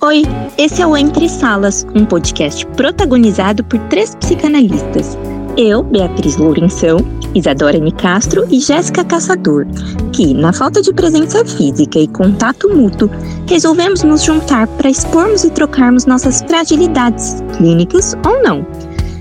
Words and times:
Oi, 0.00 0.22
esse 0.58 0.82
é 0.82 0.86
o 0.86 0.96
Entre 0.96 1.28
Salas, 1.28 1.86
um 1.94 2.04
podcast 2.04 2.66
protagonizado 2.76 3.64
por 3.64 3.78
três 3.88 4.14
psicanalistas. 4.14 5.16
Eu, 5.56 5.82
Beatriz 5.82 6.36
Lourenção, 6.36 6.98
Isadora 7.34 7.78
Nicastro 7.78 8.46
e 8.50 8.60
Jéssica 8.60 9.04
Caçador, 9.04 9.66
que, 10.12 10.34
na 10.34 10.52
falta 10.52 10.82
de 10.82 10.92
presença 10.92 11.44
física 11.44 11.98
e 11.98 12.08
contato 12.08 12.68
mútuo, 12.68 13.10
resolvemos 13.48 14.02
nos 14.02 14.22
juntar 14.22 14.66
para 14.66 14.90
expormos 14.90 15.44
e 15.44 15.50
trocarmos 15.50 16.06
nossas 16.06 16.42
fragilidades, 16.42 17.36
clínicas 17.56 18.16
ou 18.26 18.42
não. 18.42 18.66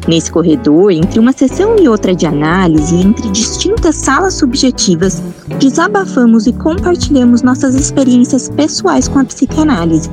Nesse 0.08 0.32
corredor, 0.32 0.92
entre 0.92 1.20
uma 1.20 1.32
sessão 1.32 1.76
e 1.78 1.88
outra 1.88 2.16
de 2.16 2.26
análise, 2.26 2.96
entre 2.96 3.30
distintas 3.30 3.96
salas 3.96 4.34
subjetivas, 4.34 5.22
desabafamos 5.60 6.48
e 6.48 6.54
compartilhamos 6.54 7.44
nossas 7.44 7.76
experiências 7.76 8.50
pessoais 8.50 9.08
com 9.08 9.20
a 9.20 9.26
psicanálise 9.26 10.10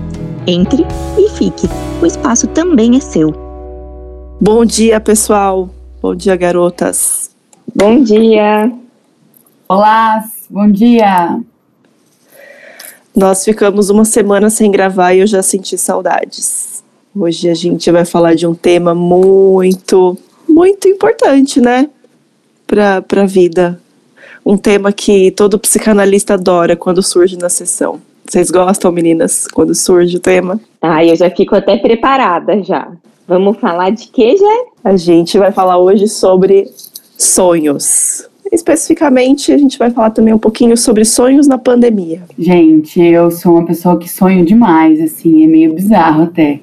entre 0.48 0.82
e 1.18 1.28
fique. 1.28 1.68
O 2.00 2.06
espaço 2.06 2.46
também 2.48 2.96
é 2.96 3.00
seu. 3.00 3.32
Bom 4.40 4.64
dia, 4.64 4.98
pessoal. 4.98 5.68
Bom 6.00 6.14
dia, 6.14 6.34
garotas. 6.36 7.30
Bom 7.74 8.02
dia. 8.02 8.72
Olá, 9.68 10.24
bom 10.48 10.66
dia. 10.70 11.38
Nós 13.14 13.44
ficamos 13.44 13.90
uma 13.90 14.06
semana 14.06 14.48
sem 14.48 14.70
gravar 14.70 15.12
e 15.12 15.18
eu 15.18 15.26
já 15.26 15.42
senti 15.42 15.76
saudades. 15.76 16.82
Hoje 17.14 17.50
a 17.50 17.54
gente 17.54 17.90
vai 17.90 18.06
falar 18.06 18.34
de 18.34 18.46
um 18.46 18.54
tema 18.54 18.94
muito, 18.94 20.16
muito 20.48 20.88
importante, 20.88 21.60
né? 21.60 21.90
Para 22.66 23.04
a 23.22 23.26
vida. 23.26 23.78
Um 24.46 24.56
tema 24.56 24.92
que 24.92 25.30
todo 25.32 25.58
psicanalista 25.58 26.34
adora 26.34 26.74
quando 26.74 27.02
surge 27.02 27.36
na 27.36 27.50
sessão. 27.50 28.00
Vocês 28.28 28.50
gostam, 28.50 28.92
meninas, 28.92 29.46
quando 29.46 29.74
surge 29.74 30.18
o 30.18 30.20
tema? 30.20 30.60
Ah, 30.82 31.02
eu 31.02 31.16
já 31.16 31.30
fico 31.30 31.54
até 31.54 31.78
preparada 31.78 32.62
já. 32.62 32.92
Vamos 33.26 33.56
falar 33.56 33.88
de 33.88 34.06
que, 34.08 34.36
já? 34.36 34.64
A 34.84 34.96
gente 34.98 35.38
vai 35.38 35.50
falar 35.50 35.78
hoje 35.78 36.06
sobre 36.06 36.70
sonhos. 37.16 38.28
Especificamente, 38.52 39.50
a 39.50 39.56
gente 39.56 39.78
vai 39.78 39.90
falar 39.90 40.10
também 40.10 40.34
um 40.34 40.38
pouquinho 40.38 40.76
sobre 40.76 41.06
sonhos 41.06 41.48
na 41.48 41.56
pandemia. 41.56 42.20
Gente, 42.38 43.00
eu 43.00 43.30
sou 43.30 43.52
uma 43.52 43.64
pessoa 43.64 43.98
que 43.98 44.10
sonho 44.10 44.44
demais, 44.44 45.00
assim, 45.00 45.44
é 45.44 45.46
meio 45.46 45.72
bizarro 45.72 46.24
até. 46.24 46.60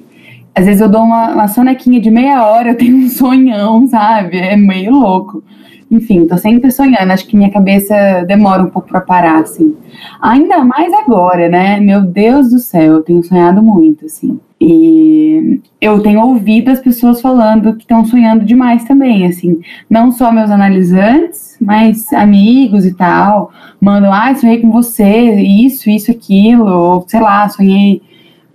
Às 0.54 0.66
vezes 0.66 0.80
eu 0.80 0.88
dou 0.88 1.02
uma, 1.02 1.32
uma 1.32 1.48
sonequinha 1.48 2.00
de 2.00 2.12
meia 2.12 2.46
hora, 2.46 2.70
eu 2.70 2.78
tenho 2.78 2.96
um 2.96 3.08
sonhão, 3.08 3.88
sabe? 3.88 4.38
É 4.38 4.56
meio 4.56 4.92
louco. 4.92 5.42
Enfim, 5.90 6.26
tô 6.26 6.36
sempre 6.36 6.70
sonhando. 6.70 7.12
Acho 7.12 7.26
que 7.26 7.36
minha 7.36 7.50
cabeça 7.50 8.24
demora 8.26 8.62
um 8.62 8.70
pouco 8.70 8.88
para 8.88 9.00
parar, 9.00 9.40
assim. 9.40 9.76
Ainda 10.20 10.64
mais 10.64 10.92
agora, 10.92 11.48
né? 11.48 11.78
Meu 11.80 12.02
Deus 12.02 12.50
do 12.50 12.58
céu, 12.58 12.94
eu 12.94 13.02
tenho 13.02 13.22
sonhado 13.22 13.62
muito, 13.62 14.06
assim. 14.06 14.40
E 14.60 15.60
eu 15.80 16.00
tenho 16.00 16.20
ouvido 16.20 16.70
as 16.70 16.80
pessoas 16.80 17.20
falando 17.20 17.74
que 17.74 17.82
estão 17.82 18.04
sonhando 18.04 18.44
demais 18.44 18.84
também, 18.84 19.26
assim. 19.26 19.60
Não 19.88 20.10
só 20.10 20.32
meus 20.32 20.50
analisantes, 20.50 21.56
mas 21.60 22.12
amigos 22.12 22.84
e 22.84 22.94
tal. 22.94 23.52
Mandam, 23.80 24.12
ah, 24.12 24.34
sonhei 24.34 24.58
com 24.60 24.70
você, 24.70 25.34
isso, 25.34 25.88
isso, 25.90 26.10
aquilo. 26.10 26.66
Ou, 26.66 27.04
sei 27.06 27.20
lá, 27.20 27.48
sonhei 27.48 28.02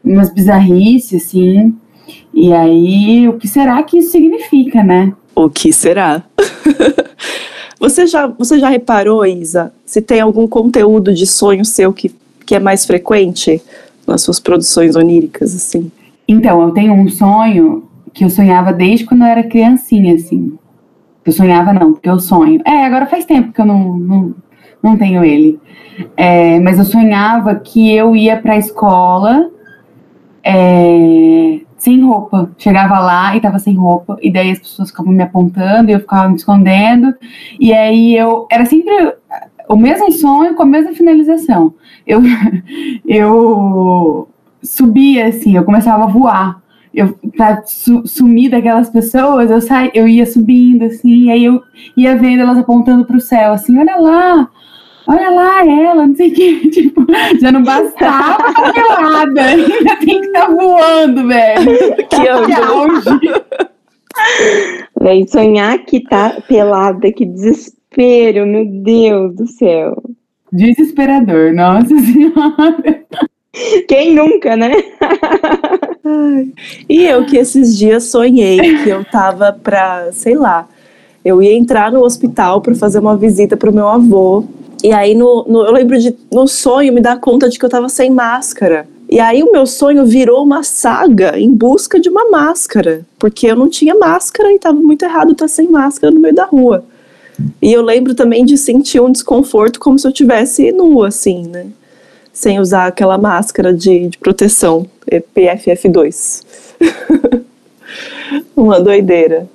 umas 0.03 0.33
bizarrices, 0.33 1.23
assim. 1.23 1.75
E 2.33 2.51
aí, 2.51 3.27
o 3.29 3.33
que 3.33 3.47
será 3.47 3.81
que 3.83 3.99
isso 3.99 4.11
significa, 4.11 4.83
né? 4.83 5.13
O 5.35 5.49
que 5.49 5.71
será? 5.71 6.23
você, 7.79 8.07
já, 8.07 8.27
você 8.27 8.59
já 8.59 8.69
reparou, 8.69 9.25
Isa, 9.25 9.73
se 9.85 10.01
tem 10.01 10.21
algum 10.21 10.47
conteúdo 10.47 11.13
de 11.13 11.25
sonho 11.25 11.65
seu 11.65 11.93
que, 11.93 12.13
que 12.45 12.55
é 12.55 12.59
mais 12.59 12.85
frequente 12.85 13.61
nas 14.05 14.21
suas 14.21 14.39
produções 14.39 14.95
oníricas, 14.95 15.55
assim? 15.55 15.91
Então, 16.27 16.61
eu 16.61 16.71
tenho 16.71 16.93
um 16.93 17.09
sonho 17.09 17.87
que 18.13 18.23
eu 18.23 18.29
sonhava 18.29 18.73
desde 18.73 19.05
quando 19.05 19.21
eu 19.21 19.27
era 19.27 19.43
criancinha, 19.43 20.15
assim. 20.15 20.57
Eu 21.25 21.31
sonhava 21.31 21.71
não, 21.73 21.93
porque 21.93 22.09
eu 22.09 22.19
sonho. 22.19 22.61
É, 22.65 22.85
agora 22.85 23.05
faz 23.05 23.25
tempo 23.25 23.53
que 23.53 23.61
eu 23.61 23.65
não, 23.65 23.97
não, 23.97 24.35
não 24.81 24.97
tenho 24.97 25.23
ele. 25.23 25.59
É, 26.17 26.59
mas 26.59 26.79
eu 26.79 26.85
sonhava 26.85 27.55
que 27.55 27.93
eu 27.93 28.15
ia 28.15 28.37
para 28.37 28.53
a 28.53 28.57
escola 28.57 29.49
é, 30.43 31.59
sem 31.81 31.99
roupa. 31.99 32.51
Chegava 32.59 32.99
lá 32.99 33.35
e 33.35 33.41
tava 33.41 33.57
sem 33.57 33.73
roupa, 33.73 34.15
e 34.21 34.31
daí 34.31 34.51
as 34.51 34.59
pessoas 34.59 34.91
ficavam 34.91 35.11
me 35.11 35.23
apontando 35.23 35.89
e 35.89 35.93
eu 35.93 35.99
ficava 35.99 36.29
me 36.29 36.35
escondendo. 36.35 37.11
E 37.59 37.73
aí 37.73 38.15
eu. 38.15 38.45
Era 38.51 38.67
sempre 38.67 39.15
o 39.67 39.75
mesmo 39.75 40.11
sonho 40.11 40.53
com 40.53 40.61
a 40.61 40.65
mesma 40.65 40.93
finalização. 40.93 41.73
Eu, 42.05 42.21
eu 43.03 44.29
subia 44.61 45.25
assim, 45.25 45.55
eu 45.57 45.63
começava 45.63 46.03
a 46.03 46.07
voar. 46.07 46.61
Eu, 46.93 47.17
pra 47.35 47.63
su, 47.65 48.05
sumir 48.05 48.51
daquelas 48.51 48.89
pessoas, 48.89 49.49
eu, 49.49 49.61
saí, 49.61 49.89
eu 49.95 50.07
ia 50.07 50.25
subindo 50.25 50.83
assim, 50.83 51.31
aí 51.31 51.45
eu 51.45 51.63
ia 51.97 52.15
vendo 52.15 52.41
elas 52.41 52.57
apontando 52.57 53.05
pro 53.05 53.21
céu, 53.21 53.53
assim, 53.53 53.79
olha 53.79 53.95
lá, 53.95 54.49
olha 55.07 55.29
lá 55.29 55.65
ela, 55.65 56.07
não 56.07 56.15
sei 56.15 56.29
o 56.29 56.33
que, 56.33 56.69
tipo, 56.71 57.05
já 57.39 57.51
não 57.51 57.63
bastava 57.63 58.43
a 58.55 58.73
pelada, 58.73 59.41
ainda 59.41 59.95
tem 59.97 60.21
que 60.21 60.27
estar 60.27 60.47
tá 60.47 60.51
voando, 60.51 61.27
velho. 61.27 62.07
Que 62.09 62.27
auge. 62.27 63.19
Véi, 64.99 65.27
sonhar 65.27 65.79
que 65.79 66.01
tá 66.01 66.41
pelada, 66.47 67.11
que 67.11 67.25
desespero, 67.25 68.45
meu 68.45 68.65
Deus 68.65 69.35
do 69.35 69.47
céu. 69.47 70.01
Desesperador, 70.51 71.53
nossa 71.53 71.87
senhora. 71.87 73.01
Quem 73.87 74.13
nunca, 74.13 74.55
né? 74.55 74.71
e 76.89 77.05
eu 77.05 77.25
que 77.25 77.37
esses 77.37 77.77
dias 77.77 78.05
sonhei 78.05 78.77
que 78.83 78.89
eu 78.89 79.03
tava 79.05 79.51
pra, 79.51 80.11
sei 80.11 80.35
lá, 80.35 80.67
eu 81.23 81.41
ia 81.41 81.53
entrar 81.53 81.91
no 81.91 82.01
hospital 82.01 82.61
para 82.61 82.75
fazer 82.75 82.99
uma 82.99 83.17
visita 83.17 83.55
pro 83.57 83.73
meu 83.73 83.87
avô 83.87 84.45
e 84.83 84.91
aí 84.91 85.13
no, 85.13 85.45
no, 85.47 85.65
eu 85.65 85.71
lembro 85.71 85.97
de 85.99 86.15
no 86.31 86.47
sonho 86.47 86.93
me 86.93 87.01
dar 87.01 87.19
conta 87.19 87.49
de 87.49 87.57
que 87.59 87.65
eu 87.65 87.69
tava 87.69 87.89
sem 87.89 88.09
máscara. 88.09 88.87
E 89.09 89.19
aí 89.19 89.43
o 89.43 89.51
meu 89.51 89.65
sonho 89.65 90.05
virou 90.05 90.43
uma 90.43 90.63
saga 90.63 91.37
em 91.37 91.53
busca 91.53 91.99
de 91.99 92.09
uma 92.09 92.29
máscara, 92.29 93.05
porque 93.19 93.47
eu 93.47 93.55
não 93.55 93.69
tinha 93.69 93.93
máscara 93.93 94.53
e 94.53 94.59
tava 94.59 94.79
muito 94.79 95.03
errado 95.03 95.33
estar 95.33 95.49
sem 95.49 95.69
máscara 95.69 96.13
no 96.13 96.19
meio 96.19 96.33
da 96.33 96.45
rua. 96.45 96.85
E 97.61 97.73
eu 97.73 97.81
lembro 97.81 98.15
também 98.15 98.45
de 98.45 98.57
sentir 98.57 99.01
um 99.01 99.11
desconforto 99.11 99.79
como 99.79 99.99
se 99.99 100.07
eu 100.07 100.11
tivesse 100.11 100.71
nua, 100.71 101.09
assim, 101.09 101.43
né? 101.43 101.67
Sem 102.31 102.59
usar 102.59 102.87
aquela 102.87 103.17
máscara 103.17 103.73
de, 103.73 104.07
de 104.07 104.17
proteção, 104.17 104.85
PFF2. 105.35 106.43
uma 108.55 108.79
doideira. 108.79 109.49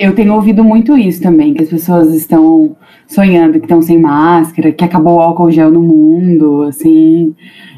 Eu 0.00 0.14
tenho 0.14 0.32
ouvido 0.32 0.64
muito 0.64 0.96
isso 0.96 1.20
também, 1.20 1.52
que 1.52 1.62
as 1.62 1.68
pessoas 1.68 2.14
estão 2.14 2.74
sonhando 3.06 3.58
que 3.58 3.66
estão 3.66 3.82
sem 3.82 3.98
máscara, 3.98 4.72
que 4.72 4.82
acabou 4.82 5.16
o 5.16 5.20
álcool 5.20 5.50
gel 5.50 5.70
no 5.70 5.82
mundo, 5.82 6.62
assim. 6.62 7.34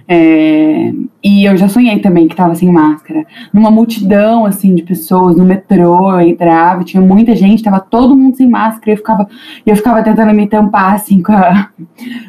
É, 0.06 0.92
e 1.20 1.44
eu 1.44 1.56
já 1.56 1.68
sonhei 1.68 1.98
também 1.98 2.28
que 2.28 2.34
estava 2.34 2.54
sem 2.54 2.70
máscara. 2.70 3.26
Numa 3.52 3.72
multidão, 3.72 4.46
assim, 4.46 4.72
de 4.72 4.84
pessoas, 4.84 5.36
no 5.36 5.44
metrô, 5.44 6.12
eu 6.12 6.20
entrava, 6.20 6.84
tinha 6.84 7.02
muita 7.02 7.34
gente, 7.34 7.56
estava 7.56 7.80
todo 7.80 8.16
mundo 8.16 8.36
sem 8.36 8.48
máscara, 8.48 8.92
e 8.92 8.92
eu 8.92 8.98
ficava, 8.98 9.28
eu 9.66 9.74
ficava 9.76 10.00
tentando 10.04 10.32
me 10.32 10.46
tampar, 10.46 10.94
assim, 10.94 11.20
com 11.20 11.32
a, 11.32 11.70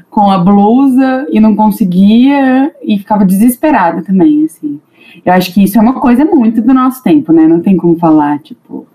com 0.10 0.32
a 0.32 0.40
blusa, 0.40 1.28
e 1.30 1.40
não 1.40 1.56
conseguia, 1.56 2.74
e 2.82 2.98
ficava 2.98 3.24
desesperada 3.24 4.02
também, 4.02 4.46
assim. 4.46 4.80
Eu 5.24 5.34
acho 5.34 5.54
que 5.54 5.64
isso 5.64 5.78
é 5.78 5.82
uma 5.82 6.00
coisa 6.00 6.26
muito 6.26 6.64
do 6.64 6.74
nosso 6.74 7.04
tempo, 7.04 7.32
né? 7.32 7.48
Não 7.48 7.60
tem 7.60 7.78
como 7.78 7.96
falar, 7.96 8.40
tipo... 8.40 8.88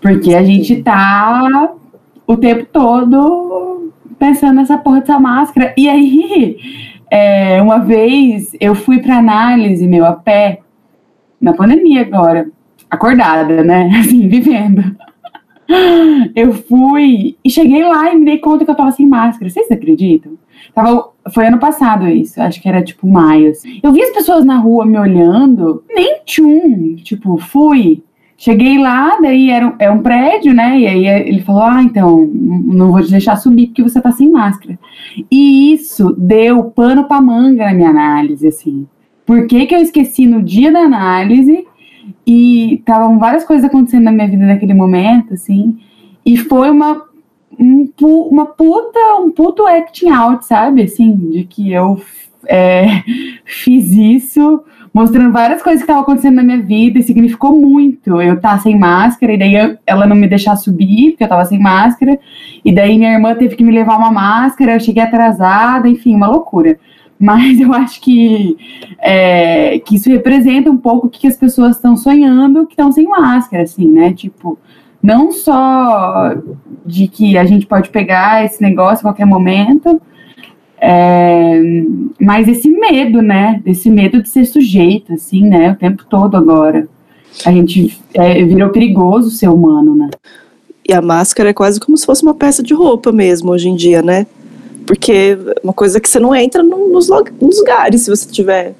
Porque 0.00 0.34
a 0.34 0.42
gente 0.42 0.82
tá 0.82 1.72
o 2.26 2.36
tempo 2.36 2.66
todo 2.72 3.92
pensando 4.18 4.56
nessa 4.56 4.78
porra 4.78 5.00
dessa 5.00 5.18
máscara. 5.18 5.74
E 5.76 5.88
aí, 5.88 6.56
é, 7.10 7.60
uma 7.60 7.78
vez 7.78 8.54
eu 8.60 8.74
fui 8.74 9.00
para 9.00 9.18
análise, 9.18 9.86
meu, 9.86 10.04
a 10.04 10.12
pé, 10.12 10.60
na 11.40 11.52
pandemia 11.52 12.02
agora, 12.02 12.48
acordada, 12.90 13.62
né? 13.62 13.90
Assim, 14.00 14.28
vivendo. 14.28 14.96
Eu 16.34 16.52
fui 16.52 17.36
e 17.42 17.50
cheguei 17.50 17.82
lá 17.84 18.12
e 18.12 18.18
me 18.18 18.24
dei 18.24 18.38
conta 18.38 18.64
que 18.64 18.70
eu 18.70 18.74
tava 18.74 18.92
sem 18.92 19.06
máscara. 19.06 19.50
Vocês 19.50 19.70
acreditam? 19.70 20.32
Tava, 20.74 21.10
foi 21.32 21.46
ano 21.46 21.58
passado 21.58 22.08
isso, 22.08 22.40
acho 22.40 22.60
que 22.60 22.68
era 22.68 22.82
tipo 22.82 23.06
maio. 23.06 23.50
Assim. 23.50 23.80
Eu 23.82 23.92
vi 23.92 24.02
as 24.02 24.10
pessoas 24.10 24.44
na 24.44 24.58
rua 24.58 24.84
me 24.84 24.98
olhando, 24.98 25.84
nem 25.88 26.20
tchum. 26.24 26.96
Tipo, 26.96 27.38
fui. 27.38 28.02
Cheguei 28.36 28.78
lá, 28.78 29.18
daí 29.20 29.50
era 29.50 29.68
um, 29.68 29.74
é 29.78 29.90
um 29.90 30.02
prédio, 30.02 30.52
né? 30.52 30.78
E 30.78 30.86
aí 30.86 31.06
ele 31.06 31.40
falou: 31.42 31.62
Ah, 31.62 31.82
então, 31.82 32.26
não 32.26 32.90
vou 32.90 33.02
te 33.02 33.10
deixar 33.10 33.36
subir 33.36 33.68
porque 33.68 33.82
você 33.82 34.00
tá 34.00 34.10
sem 34.10 34.30
máscara. 34.30 34.78
E 35.30 35.72
isso 35.72 36.14
deu 36.18 36.64
pano 36.64 37.04
pra 37.04 37.20
manga 37.20 37.64
na 37.64 37.74
minha 37.74 37.90
análise, 37.90 38.46
assim. 38.46 38.86
Por 39.24 39.46
que, 39.46 39.66
que 39.66 39.74
eu 39.74 39.80
esqueci 39.80 40.26
no 40.26 40.42
dia 40.42 40.72
da 40.72 40.80
análise? 40.80 41.66
E 42.26 42.74
estavam 42.74 43.18
várias 43.18 43.44
coisas 43.44 43.64
acontecendo 43.64 44.04
na 44.04 44.12
minha 44.12 44.28
vida 44.28 44.44
naquele 44.44 44.74
momento, 44.74 45.34
assim. 45.34 45.78
E 46.26 46.36
foi 46.36 46.70
uma, 46.70 47.02
um, 47.58 47.88
uma 48.02 48.46
puta, 48.46 48.98
um 49.20 49.30
puto 49.30 49.66
acting 49.66 50.10
out, 50.10 50.44
sabe? 50.44 50.82
Assim, 50.82 51.14
de 51.16 51.44
que 51.44 51.72
eu 51.72 52.00
é, 52.46 53.02
fiz 53.44 53.92
isso 53.92 54.62
mostrando 54.94 55.32
várias 55.32 55.60
coisas 55.60 55.80
que 55.80 55.84
estavam 55.84 56.04
acontecendo 56.04 56.36
na 56.36 56.44
minha 56.44 56.62
vida 56.62 57.00
e 57.00 57.02
significou 57.02 57.60
muito 57.60 58.22
eu 58.22 58.34
estar 58.34 58.52
tá 58.52 58.58
sem 58.60 58.78
máscara 58.78 59.32
e 59.32 59.36
daí 59.36 59.54
eu, 59.56 59.76
ela 59.84 60.06
não 60.06 60.14
me 60.14 60.28
deixar 60.28 60.54
subir 60.54 61.10
porque 61.10 61.24
eu 61.24 61.26
estava 61.26 61.44
sem 61.44 61.58
máscara 61.58 62.16
e 62.64 62.72
daí 62.72 62.96
minha 62.96 63.12
irmã 63.12 63.34
teve 63.34 63.56
que 63.56 63.64
me 63.64 63.72
levar 63.72 63.98
uma 63.98 64.12
máscara, 64.12 64.74
eu 64.74 64.80
cheguei 64.80 65.02
atrasada, 65.02 65.88
enfim, 65.88 66.14
uma 66.14 66.28
loucura. 66.28 66.78
Mas 67.18 67.58
eu 67.60 67.74
acho 67.74 68.00
que, 68.00 68.56
é, 69.00 69.80
que 69.80 69.96
isso 69.96 70.08
representa 70.08 70.70
um 70.70 70.76
pouco 70.76 71.08
o 71.08 71.10
que 71.10 71.26
as 71.26 71.36
pessoas 71.36 71.74
estão 71.74 71.96
sonhando 71.96 72.64
que 72.64 72.74
estão 72.74 72.92
sem 72.92 73.08
máscara, 73.08 73.64
assim, 73.64 73.90
né? 73.90 74.12
Tipo, 74.12 74.56
não 75.02 75.32
só 75.32 76.34
de 76.86 77.08
que 77.08 77.36
a 77.36 77.44
gente 77.44 77.66
pode 77.66 77.90
pegar 77.90 78.44
esse 78.44 78.62
negócio 78.62 79.00
a 79.00 79.10
qualquer 79.10 79.26
momento, 79.26 80.00
é, 80.80 81.60
mas 82.20 82.48
esse 82.48 82.68
medo, 82.68 83.22
né? 83.22 83.60
Desse 83.64 83.90
medo 83.90 84.22
de 84.22 84.28
ser 84.28 84.44
sujeito, 84.44 85.12
assim, 85.12 85.42
né? 85.42 85.72
O 85.72 85.76
tempo 85.76 86.04
todo 86.08 86.36
agora. 86.36 86.88
A 87.44 87.50
gente 87.50 87.98
é, 88.12 88.44
virou 88.44 88.70
perigoso 88.70 89.30
ser 89.30 89.48
humano, 89.48 89.94
né? 89.94 90.10
E 90.88 90.92
a 90.92 91.00
máscara 91.00 91.50
é 91.50 91.54
quase 91.54 91.80
como 91.80 91.96
se 91.96 92.04
fosse 92.04 92.22
uma 92.22 92.34
peça 92.34 92.62
de 92.62 92.74
roupa 92.74 93.10
mesmo, 93.10 93.50
hoje 93.50 93.68
em 93.68 93.74
dia, 93.74 94.02
né? 94.02 94.26
Porque 94.86 95.12
é 95.12 95.60
uma 95.64 95.72
coisa 95.72 95.98
que 95.98 96.08
você 96.08 96.20
não 96.20 96.34
entra 96.34 96.62
nos, 96.62 97.08
nos 97.08 97.58
lugares 97.58 98.02
se 98.02 98.10
você 98.10 98.30
tiver 98.30 98.74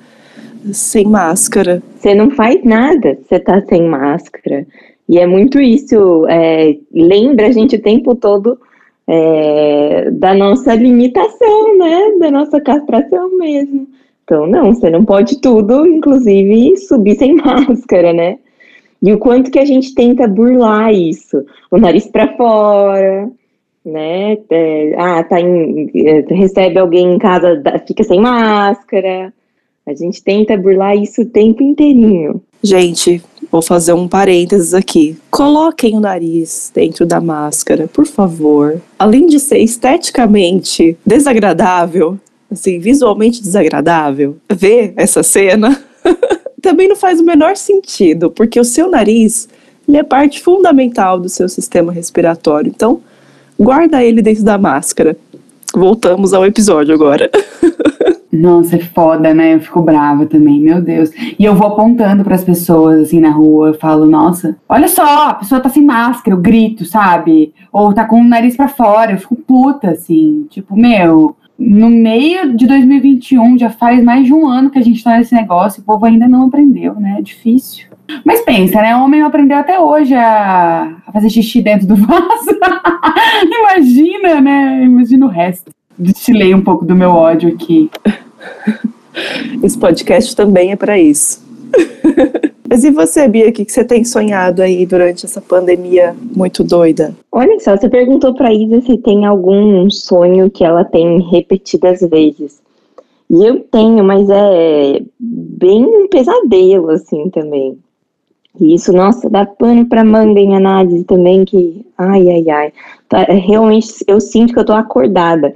sem 0.72 1.06
máscara. 1.06 1.82
Você 1.96 2.14
não 2.14 2.30
faz 2.30 2.62
nada, 2.62 3.18
você 3.26 3.38
tá 3.38 3.62
sem 3.62 3.88
máscara. 3.88 4.66
E 5.08 5.18
é 5.18 5.26
muito 5.26 5.60
isso. 5.60 6.26
É, 6.28 6.76
lembra 6.92 7.46
a 7.46 7.52
gente 7.52 7.76
o 7.76 7.82
tempo 7.82 8.14
todo 8.14 8.58
é, 9.06 10.10
da 10.10 10.34
nossa 10.34 10.74
limitação, 10.74 11.76
né? 11.76 12.12
Da 12.18 12.30
nossa 12.30 12.60
castração 12.60 13.36
mesmo. 13.36 13.86
Então, 14.24 14.46
não, 14.46 14.74
você 14.74 14.88
não 14.88 15.04
pode 15.04 15.40
tudo, 15.40 15.86
inclusive 15.86 16.76
subir 16.78 17.16
sem 17.16 17.34
máscara, 17.36 18.12
né? 18.12 18.38
E 19.02 19.12
o 19.12 19.18
quanto 19.18 19.50
que 19.50 19.58
a 19.58 19.64
gente 19.66 19.94
tenta 19.94 20.26
burlar 20.26 20.92
isso. 20.92 21.44
O 21.70 21.76
nariz 21.76 22.06
para 22.06 22.34
fora, 22.36 23.30
né? 23.84 24.38
É, 24.48 24.94
ah, 24.96 25.22
tá 25.22 25.38
em, 25.38 25.90
é, 25.94 26.24
recebe 26.34 26.78
alguém 26.78 27.12
em 27.12 27.18
casa, 27.18 27.62
fica 27.86 28.02
sem 28.02 28.18
máscara. 28.18 29.32
A 29.86 29.94
gente 29.94 30.24
tenta 30.24 30.56
burlar 30.56 30.96
isso 30.96 31.20
o 31.20 31.26
tempo 31.26 31.62
inteirinho. 31.62 32.40
Gente, 32.62 33.22
vou 33.54 33.62
fazer 33.62 33.92
um 33.92 34.08
parênteses 34.08 34.74
aqui. 34.74 35.16
Coloquem 35.30 35.96
o 35.96 36.00
nariz 36.00 36.72
dentro 36.74 37.06
da 37.06 37.20
máscara, 37.20 37.86
por 37.86 38.04
favor. 38.04 38.82
Além 38.98 39.28
de 39.28 39.38
ser 39.38 39.58
esteticamente 39.58 40.98
desagradável, 41.06 42.18
assim, 42.50 42.80
visualmente 42.80 43.40
desagradável, 43.40 44.36
ver 44.52 44.92
essa 44.96 45.22
cena 45.22 45.80
também 46.60 46.88
não 46.88 46.96
faz 46.96 47.20
o 47.20 47.24
menor 47.24 47.56
sentido, 47.56 48.28
porque 48.28 48.58
o 48.58 48.64
seu 48.64 48.90
nariz 48.90 49.48
ele 49.86 49.98
é 49.98 50.02
parte 50.02 50.42
fundamental 50.42 51.20
do 51.20 51.28
seu 51.28 51.48
sistema 51.48 51.92
respiratório. 51.92 52.72
Então, 52.74 53.02
guarda 53.56 54.02
ele 54.02 54.20
dentro 54.20 54.42
da 54.42 54.58
máscara. 54.58 55.16
Voltamos 55.72 56.32
ao 56.32 56.44
episódio 56.44 56.92
agora. 56.92 57.30
Nossa, 58.34 58.76
é 58.76 58.80
foda, 58.80 59.32
né? 59.32 59.54
Eu 59.54 59.60
fico 59.60 59.80
brava 59.80 60.26
também, 60.26 60.60
meu 60.60 60.82
Deus. 60.82 61.10
E 61.38 61.44
eu 61.44 61.54
vou 61.54 61.68
apontando 61.68 62.24
para 62.24 62.34
as 62.34 62.42
pessoas 62.42 63.00
assim 63.00 63.20
na 63.20 63.30
rua, 63.30 63.68
eu 63.68 63.74
falo, 63.74 64.06
nossa, 64.06 64.56
olha 64.68 64.88
só, 64.88 65.28
a 65.28 65.34
pessoa 65.34 65.60
tá 65.60 65.68
sem 65.68 65.84
máscara, 65.84 66.36
eu 66.36 66.40
grito, 66.40 66.84
sabe? 66.84 67.54
Ou 67.72 67.92
tá 67.92 68.04
com 68.04 68.20
o 68.20 68.24
nariz 68.24 68.56
para 68.56 68.68
fora, 68.68 69.12
eu 69.12 69.18
fico 69.18 69.36
puta, 69.36 69.90
assim. 69.90 70.46
Tipo, 70.50 70.76
meu, 70.76 71.36
no 71.56 71.88
meio 71.88 72.56
de 72.56 72.66
2021, 72.66 73.56
já 73.58 73.70
faz 73.70 74.02
mais 74.02 74.26
de 74.26 74.34
um 74.34 74.46
ano 74.46 74.70
que 74.70 74.78
a 74.78 74.82
gente 74.82 75.02
tá 75.02 75.16
nesse 75.16 75.34
negócio, 75.34 75.80
o 75.80 75.84
povo 75.84 76.04
ainda 76.04 76.26
não 76.26 76.46
aprendeu, 76.46 76.94
né? 76.94 77.16
É 77.18 77.22
difícil. 77.22 77.86
Mas 78.24 78.40
pensa, 78.42 78.82
né? 78.82 78.96
O 78.96 79.04
homem 79.04 79.22
aprendeu 79.22 79.56
até 79.56 79.78
hoje 79.78 80.14
a, 80.14 80.96
a 81.06 81.12
fazer 81.12 81.30
xixi 81.30 81.62
dentro 81.62 81.86
do 81.86 81.94
vaso. 81.96 82.50
Imagina, 83.46 84.40
né? 84.40 84.84
Imagina 84.84 85.26
o 85.26 85.28
resto. 85.28 85.70
Destilei 85.96 86.52
um 86.54 86.60
pouco 86.60 86.84
do 86.84 86.94
meu 86.94 87.10
ódio 87.10 87.48
aqui. 87.48 87.88
Esse 89.62 89.78
podcast 89.78 90.34
também 90.34 90.72
é 90.72 90.76
para 90.76 90.98
isso. 90.98 91.42
Mas 92.68 92.82
e 92.82 92.90
você, 92.90 93.28
Bia, 93.28 93.48
o 93.48 93.52
que 93.52 93.64
você 93.64 93.84
tem 93.84 94.04
sonhado 94.04 94.62
aí 94.62 94.84
durante 94.86 95.26
essa 95.26 95.40
pandemia 95.40 96.16
muito 96.34 96.64
doida? 96.64 97.14
Olha 97.30 97.58
só, 97.60 97.76
você 97.76 97.88
perguntou 97.88 98.34
para 98.34 98.52
Isa 98.52 98.80
se 98.80 98.98
tem 98.98 99.26
algum 99.26 99.88
sonho 99.90 100.50
que 100.50 100.64
ela 100.64 100.84
tem 100.84 101.20
repetidas 101.20 102.00
vezes. 102.00 102.62
E 103.30 103.44
eu 103.44 103.60
tenho, 103.60 104.02
mas 104.02 104.28
é 104.28 105.00
bem 105.18 105.84
um 105.84 106.08
pesadelo, 106.08 106.90
assim, 106.90 107.30
também. 107.30 107.78
E 108.60 108.74
isso, 108.74 108.92
nossa, 108.92 109.28
dá 109.28 109.44
pano 109.44 109.86
para 109.86 110.04
manga 110.04 110.40
em 110.40 110.56
análise 110.56 111.04
também, 111.04 111.44
que, 111.44 111.84
ai, 111.98 112.28
ai, 112.28 112.50
ai. 112.50 112.72
Tá, 113.08 113.24
realmente, 113.24 113.88
eu 114.06 114.20
sinto 114.20 114.52
que 114.52 114.58
eu 114.58 114.64
tô 114.64 114.72
acordada 114.72 115.52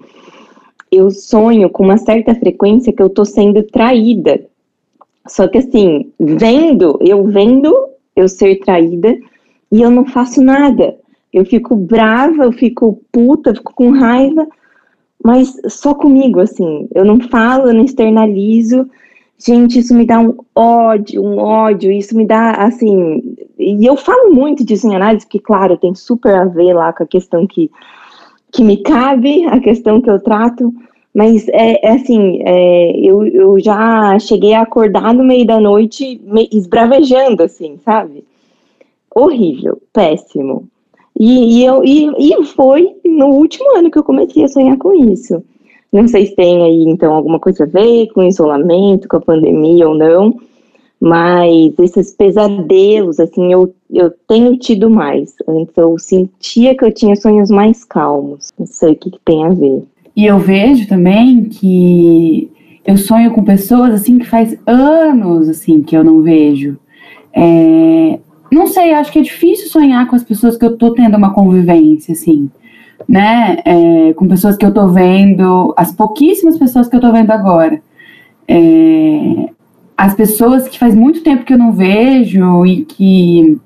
eu 0.90 1.10
sonho 1.10 1.70
com 1.70 1.84
uma 1.84 1.98
certa 1.98 2.34
frequência 2.34 2.92
que 2.92 3.02
eu 3.02 3.10
tô 3.10 3.24
sendo 3.24 3.62
traída. 3.62 4.40
Só 5.26 5.46
que 5.46 5.58
assim, 5.58 6.10
vendo, 6.18 6.98
eu 7.00 7.24
vendo 7.24 7.74
eu 8.16 8.28
ser 8.28 8.56
traída 8.60 9.16
e 9.70 9.82
eu 9.82 9.90
não 9.90 10.04
faço 10.04 10.42
nada. 10.42 10.96
Eu 11.32 11.44
fico 11.44 11.76
brava, 11.76 12.44
eu 12.44 12.52
fico 12.52 13.00
puta, 13.12 13.50
eu 13.50 13.56
fico 13.56 13.74
com 13.74 13.90
raiva, 13.90 14.46
mas 15.22 15.60
só 15.68 15.94
comigo, 15.94 16.40
assim. 16.40 16.88
Eu 16.94 17.04
não 17.04 17.20
falo, 17.20 17.68
eu 17.68 17.74
não 17.74 17.84
externalizo. 17.84 18.88
Gente, 19.36 19.78
isso 19.78 19.94
me 19.94 20.06
dá 20.06 20.18
um 20.18 20.36
ódio, 20.54 21.22
um 21.22 21.38
ódio, 21.38 21.92
isso 21.92 22.16
me 22.16 22.26
dá, 22.26 22.52
assim. 22.52 23.36
E 23.58 23.84
eu 23.84 23.96
falo 23.96 24.32
muito 24.32 24.64
disso 24.64 24.88
em 24.88 24.96
análise, 24.96 25.26
que, 25.26 25.38
claro, 25.38 25.76
tem 25.76 25.94
super 25.94 26.34
a 26.34 26.44
ver 26.44 26.72
lá 26.72 26.92
com 26.92 27.04
a 27.04 27.06
questão 27.06 27.46
que 27.46 27.70
que 28.52 28.62
me 28.62 28.78
cabe, 28.78 29.44
a 29.46 29.60
questão 29.60 30.00
que 30.00 30.10
eu 30.10 30.20
trato, 30.20 30.72
mas 31.14 31.48
é, 31.48 31.84
é 31.86 31.92
assim, 31.92 32.40
é, 32.44 32.92
eu, 33.00 33.26
eu 33.26 33.60
já 33.60 34.18
cheguei 34.18 34.54
a 34.54 34.62
acordar 34.62 35.12
no 35.12 35.24
meio 35.24 35.46
da 35.46 35.60
noite 35.60 36.20
me, 36.24 36.48
esbravejando, 36.52 37.42
assim, 37.42 37.78
sabe? 37.84 38.24
Horrível, 39.14 39.80
péssimo. 39.92 40.68
E, 41.18 41.58
e, 41.58 41.64
eu, 41.64 41.84
e, 41.84 42.12
e 42.18 42.44
foi 42.44 42.94
no 43.04 43.26
último 43.26 43.76
ano 43.76 43.90
que 43.90 43.98
eu 43.98 44.04
comecei 44.04 44.44
a 44.44 44.48
sonhar 44.48 44.78
com 44.78 44.94
isso. 44.94 45.42
Não 45.92 46.06
sei 46.06 46.26
se 46.26 46.36
tem 46.36 46.62
aí, 46.62 46.84
então, 46.84 47.14
alguma 47.14 47.40
coisa 47.40 47.64
a 47.64 47.66
ver 47.66 48.08
com 48.12 48.22
isolamento, 48.22 49.08
com 49.08 49.16
a 49.16 49.20
pandemia 49.20 49.88
ou 49.88 49.94
não, 49.94 50.38
mas 51.00 51.78
esses 51.78 52.12
pesadelos, 52.12 53.20
assim, 53.20 53.52
eu, 53.52 53.72
eu 53.90 54.12
tenho 54.26 54.56
tido 54.58 54.90
mais. 54.90 55.34
Antes 55.46 55.76
eu 55.76 55.96
sentia 55.98 56.76
que 56.76 56.84
eu 56.84 56.92
tinha 56.92 57.14
sonhos 57.14 57.50
mais 57.50 57.84
calmos. 57.84 58.50
Não 58.58 58.66
sei 58.66 58.92
o 58.92 58.96
que, 58.96 59.10
que 59.10 59.20
tem 59.24 59.44
a 59.44 59.50
ver. 59.50 59.84
E 60.16 60.26
eu 60.26 60.38
vejo 60.38 60.88
também 60.88 61.44
que 61.44 62.50
eu 62.84 62.96
sonho 62.96 63.30
com 63.32 63.44
pessoas, 63.44 63.94
assim, 63.94 64.18
que 64.18 64.26
faz 64.26 64.58
anos, 64.66 65.48
assim, 65.48 65.82
que 65.82 65.96
eu 65.96 66.02
não 66.02 66.22
vejo. 66.22 66.76
É, 67.32 68.18
não 68.50 68.66
sei, 68.66 68.92
acho 68.94 69.12
que 69.12 69.20
é 69.20 69.22
difícil 69.22 69.68
sonhar 69.68 70.08
com 70.08 70.16
as 70.16 70.24
pessoas 70.24 70.56
que 70.56 70.64
eu 70.64 70.76
tô 70.76 70.92
tendo 70.92 71.16
uma 71.16 71.32
convivência, 71.32 72.12
assim, 72.12 72.50
né? 73.06 73.58
É, 73.64 74.12
com 74.14 74.26
pessoas 74.26 74.56
que 74.56 74.66
eu 74.66 74.74
tô 74.74 74.88
vendo, 74.88 75.72
as 75.76 75.92
pouquíssimas 75.92 76.58
pessoas 76.58 76.88
que 76.88 76.96
eu 76.96 77.00
tô 77.00 77.12
vendo 77.12 77.30
agora. 77.30 77.80
É, 78.48 79.50
as 79.98 80.14
pessoas 80.14 80.68
que 80.68 80.78
faz 80.78 80.94
muito 80.94 81.24
tempo 81.24 81.44
que 81.44 81.52
eu 81.52 81.58
não 81.58 81.72
vejo 81.72 82.64
e 82.64 82.84
que, 82.84 83.58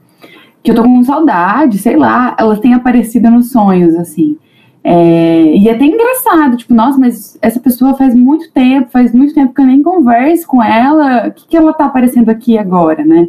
que 0.63 0.71
eu 0.71 0.75
tô 0.75 0.83
com 0.83 1.05
saudade, 1.05 1.77
sei 1.77 1.95
lá, 1.95 2.35
elas 2.41 2.59
têm 2.59 2.73
aparecido 2.73 3.31
nos 3.31 3.53
sonhos, 3.53 3.95
assim. 3.97 4.39
É, 4.83 5.55
e 5.55 5.69
é 5.69 5.73
até 5.75 5.85
engraçado, 5.85 6.57
tipo, 6.57 6.73
nossa, 6.73 6.99
mas 6.99 7.39
essa 7.43 7.61
pessoa 7.61 7.95
faz 7.95 8.15
muito 8.15 8.51
tempo, 8.51 8.89
faz 8.91 9.13
muito 9.13 9.35
tempo 9.35 9.53
que 9.53 9.61
eu 9.61 9.67
nem 9.67 9.83
converso 9.83 10.47
com 10.47 10.63
ela, 10.63 11.29
o 11.29 11.33
que, 11.33 11.49
que 11.49 11.57
ela 11.57 11.75
tá 11.75 11.85
aparecendo 11.85 12.31
aqui 12.31 12.57
agora, 12.57 13.05
né? 13.05 13.29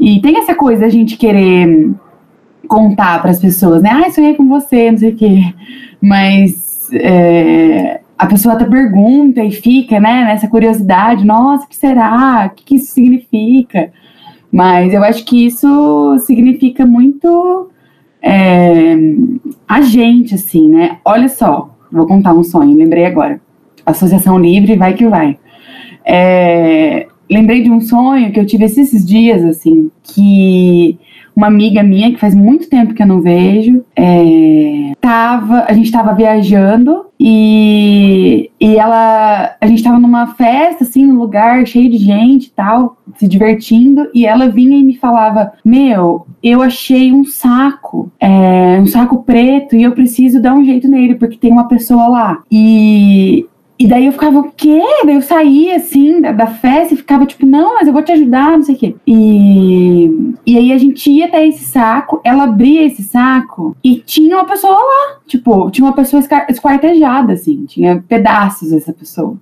E 0.00 0.18
tem 0.22 0.38
essa 0.38 0.54
coisa 0.54 0.80
da 0.80 0.88
gente 0.88 1.18
querer 1.18 1.90
contar 2.66 3.20
para 3.20 3.32
as 3.32 3.38
pessoas, 3.38 3.82
né? 3.82 3.90
Ai, 3.92 4.10
sonhei 4.10 4.32
com 4.32 4.48
você, 4.48 4.90
não 4.90 4.98
sei 4.98 5.10
o 5.10 5.16
quê. 5.16 5.54
Mas 6.00 6.88
é, 6.90 8.00
a 8.18 8.26
pessoa 8.26 8.54
até 8.54 8.64
pergunta 8.64 9.42
e 9.42 9.50
fica, 9.50 9.98
né, 9.98 10.24
nessa 10.24 10.48
curiosidade, 10.48 11.24
nossa, 11.24 11.64
o 11.64 11.68
que 11.68 11.76
será? 11.76 12.50
O 12.50 12.54
que, 12.54 12.64
que 12.64 12.74
isso 12.76 12.92
significa? 12.92 13.92
Mas 14.50 14.94
eu 14.94 15.02
acho 15.02 15.24
que 15.24 15.46
isso 15.46 16.16
significa 16.20 16.86
muito 16.86 17.70
é, 18.22 18.94
a 19.68 19.80
gente, 19.80 20.34
assim, 20.34 20.70
né? 20.70 20.98
Olha 21.04 21.28
só, 21.28 21.76
vou 21.90 22.06
contar 22.06 22.32
um 22.32 22.44
sonho, 22.44 22.76
lembrei 22.76 23.04
agora. 23.04 23.40
Associação 23.84 24.38
Livre, 24.38 24.76
vai 24.76 24.94
que 24.94 25.06
vai. 25.06 25.36
É, 26.04 27.06
lembrei 27.28 27.62
de 27.62 27.70
um 27.70 27.80
sonho 27.80 28.32
que 28.32 28.38
eu 28.38 28.46
tive 28.46 28.64
esses 28.64 29.04
dias, 29.04 29.44
assim, 29.44 29.90
que 30.02 30.98
uma 31.34 31.46
amiga 31.46 31.82
minha, 31.82 32.12
que 32.12 32.20
faz 32.20 32.34
muito 32.34 32.68
tempo 32.68 32.94
que 32.94 33.02
eu 33.02 33.06
não 33.06 33.20
vejo, 33.20 33.84
é, 33.96 34.92
tava, 35.00 35.64
a 35.68 35.72
gente 35.72 35.90
tava 35.90 36.14
viajando 36.14 37.06
e, 37.18 38.50
e 38.60 38.76
ela, 38.76 39.56
a 39.60 39.66
gente 39.66 39.82
tava 39.82 39.98
numa 39.98 40.28
festa, 40.28 40.84
assim, 40.84 41.04
num 41.04 41.18
lugar 41.18 41.66
cheio 41.66 41.90
de 41.90 41.98
gente 41.98 42.46
e 42.46 42.50
tal, 42.50 42.96
se 43.16 43.26
divertindo, 43.26 44.08
e 44.14 44.26
ela 44.26 44.48
vinha 44.48 44.76
e 44.76 44.84
me 44.84 44.96
falava, 44.96 45.52
meu, 45.64 46.26
eu 46.42 46.62
achei 46.62 47.12
um 47.12 47.24
saco, 47.24 48.10
é, 48.20 48.78
um 48.80 48.86
saco 48.86 49.22
preto, 49.22 49.76
e 49.76 49.82
eu 49.82 49.92
preciso 49.92 50.40
dar 50.40 50.54
um 50.54 50.64
jeito 50.64 50.88
nele, 50.88 51.14
porque 51.14 51.36
tem 51.36 51.52
uma 51.52 51.68
pessoa 51.68 52.08
lá. 52.08 52.42
E 52.50 53.46
e 53.76 53.88
daí 53.88 54.06
eu 54.06 54.12
ficava, 54.12 54.38
o 54.38 54.52
quê? 54.52 54.80
Daí 55.04 55.16
eu 55.16 55.22
saía, 55.22 55.76
assim, 55.76 56.20
da, 56.20 56.30
da, 56.30 56.46
festa 56.46 56.94
e 56.94 56.96
ficava 56.96 57.26
tipo, 57.26 57.44
não, 57.44 57.74
mas 57.74 57.88
eu 57.88 57.92
vou 57.92 58.02
te 58.02 58.12
ajudar, 58.12 58.52
não 58.52 58.62
sei 58.62 58.74
o 58.76 58.78
quê. 58.78 58.94
E, 59.04 60.34
e 60.46 60.56
aí 60.56 60.72
a 60.72 60.78
gente 60.78 61.10
ia 61.10 61.26
até 61.26 61.44
esse 61.44 61.64
saco, 61.64 62.20
ela 62.24 62.44
abria 62.44 62.84
esse 62.84 63.02
saco 63.02 63.76
e 63.82 63.96
tinha 63.96 64.36
uma 64.36 64.44
pessoa 64.44 64.74
lá. 64.74 65.18
Tipo, 65.26 65.70
tinha 65.72 65.86
uma 65.86 65.94
pessoa 65.94 66.22
esquartejada, 66.48 67.32
assim, 67.32 67.64
tinha 67.66 68.02
pedaços 68.08 68.70
dessa 68.70 68.92
pessoa. 68.92 69.36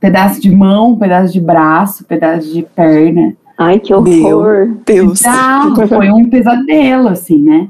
Pedaço 0.00 0.40
de 0.40 0.50
mão, 0.50 0.96
pedaço 0.96 1.32
de 1.32 1.40
braço, 1.40 2.04
pedaço 2.04 2.52
de 2.52 2.62
perna. 2.62 3.36
Ai, 3.56 3.78
que 3.80 3.92
horror! 3.92 4.66
Meu 4.66 4.80
Deus! 4.84 5.20
Exato, 5.20 5.86
foi 5.86 6.10
um 6.10 6.28
pesadelo, 6.28 7.08
assim, 7.08 7.38
né? 7.38 7.68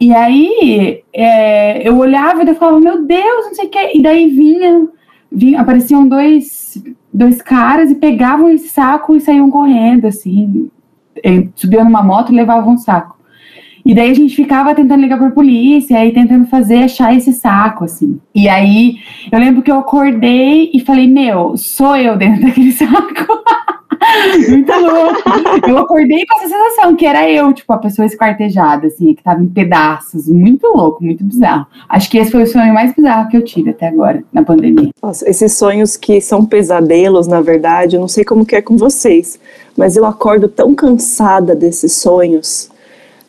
E 0.00 0.12
aí 0.12 1.02
é, 1.12 1.86
eu 1.86 1.96
olhava 1.98 2.42
e 2.42 2.48
eu 2.48 2.54
falava, 2.54 2.80
meu 2.80 3.04
Deus, 3.04 3.46
não 3.46 3.54
sei 3.54 3.66
o 3.66 3.70
quê. 3.70 3.92
E 3.94 4.02
daí 4.02 4.28
vinha 4.28 4.88
vinha, 5.34 5.60
apareciam 5.60 6.06
dois, 6.06 6.82
dois 7.12 7.42
caras 7.42 7.90
e 7.90 7.96
pegavam 7.96 8.48
esse 8.48 8.68
saco 8.68 9.14
e 9.14 9.20
saíam 9.20 9.50
correndo, 9.50 10.06
assim. 10.06 10.70
Subiam 11.54 11.84
numa 11.84 12.02
moto 12.02 12.32
e 12.32 12.36
levavam 12.36 12.74
um 12.74 12.78
saco. 12.78 13.14
E 13.84 13.94
daí 13.94 14.10
a 14.10 14.14
gente 14.14 14.34
ficava 14.34 14.74
tentando 14.74 15.02
ligar 15.02 15.18
pra 15.18 15.30
polícia 15.30 16.04
e 16.06 16.12
tentando 16.12 16.46
fazer 16.46 16.84
achar 16.84 17.14
esse 17.14 17.34
saco, 17.34 17.84
assim. 17.84 18.18
E 18.34 18.48
aí 18.48 18.96
eu 19.30 19.38
lembro 19.38 19.62
que 19.62 19.70
eu 19.70 19.78
acordei 19.78 20.70
e 20.72 20.80
falei, 20.80 21.06
meu, 21.06 21.56
sou 21.56 21.94
eu 21.96 22.16
dentro 22.16 22.40
daquele 22.48 22.72
saco. 22.72 23.44
Muito 24.48 24.72
louco. 24.72 25.68
Eu 25.68 25.78
acordei 25.78 26.24
com 26.26 26.36
essa 26.36 26.48
sensação 26.48 26.96
que 26.96 27.06
era 27.06 27.28
eu, 27.30 27.52
tipo, 27.52 27.72
a 27.72 27.78
pessoa 27.78 28.06
esquartejada, 28.06 28.86
assim, 28.86 29.14
que 29.14 29.22
tava 29.22 29.42
em 29.42 29.48
pedaços. 29.48 30.28
Muito 30.28 30.66
louco, 30.68 31.02
muito 31.02 31.24
bizarro. 31.24 31.66
Acho 31.88 32.10
que 32.10 32.18
esse 32.18 32.30
foi 32.30 32.42
o 32.42 32.46
sonho 32.46 32.72
mais 32.74 32.94
bizarro 32.94 33.28
que 33.28 33.36
eu 33.36 33.44
tive 33.44 33.70
até 33.70 33.88
agora, 33.88 34.22
na 34.32 34.42
pandemia. 34.42 34.90
Nossa, 35.02 35.28
esses 35.28 35.52
sonhos 35.56 35.96
que 35.96 36.20
são 36.20 36.44
pesadelos, 36.44 37.26
na 37.26 37.40
verdade, 37.40 37.96
eu 37.96 38.00
não 38.00 38.08
sei 38.08 38.24
como 38.24 38.46
que 38.46 38.56
é 38.56 38.62
com 38.62 38.76
vocês, 38.76 39.38
mas 39.76 39.96
eu 39.96 40.04
acordo 40.04 40.48
tão 40.48 40.74
cansada 40.74 41.54
desses 41.54 41.92
sonhos 41.92 42.72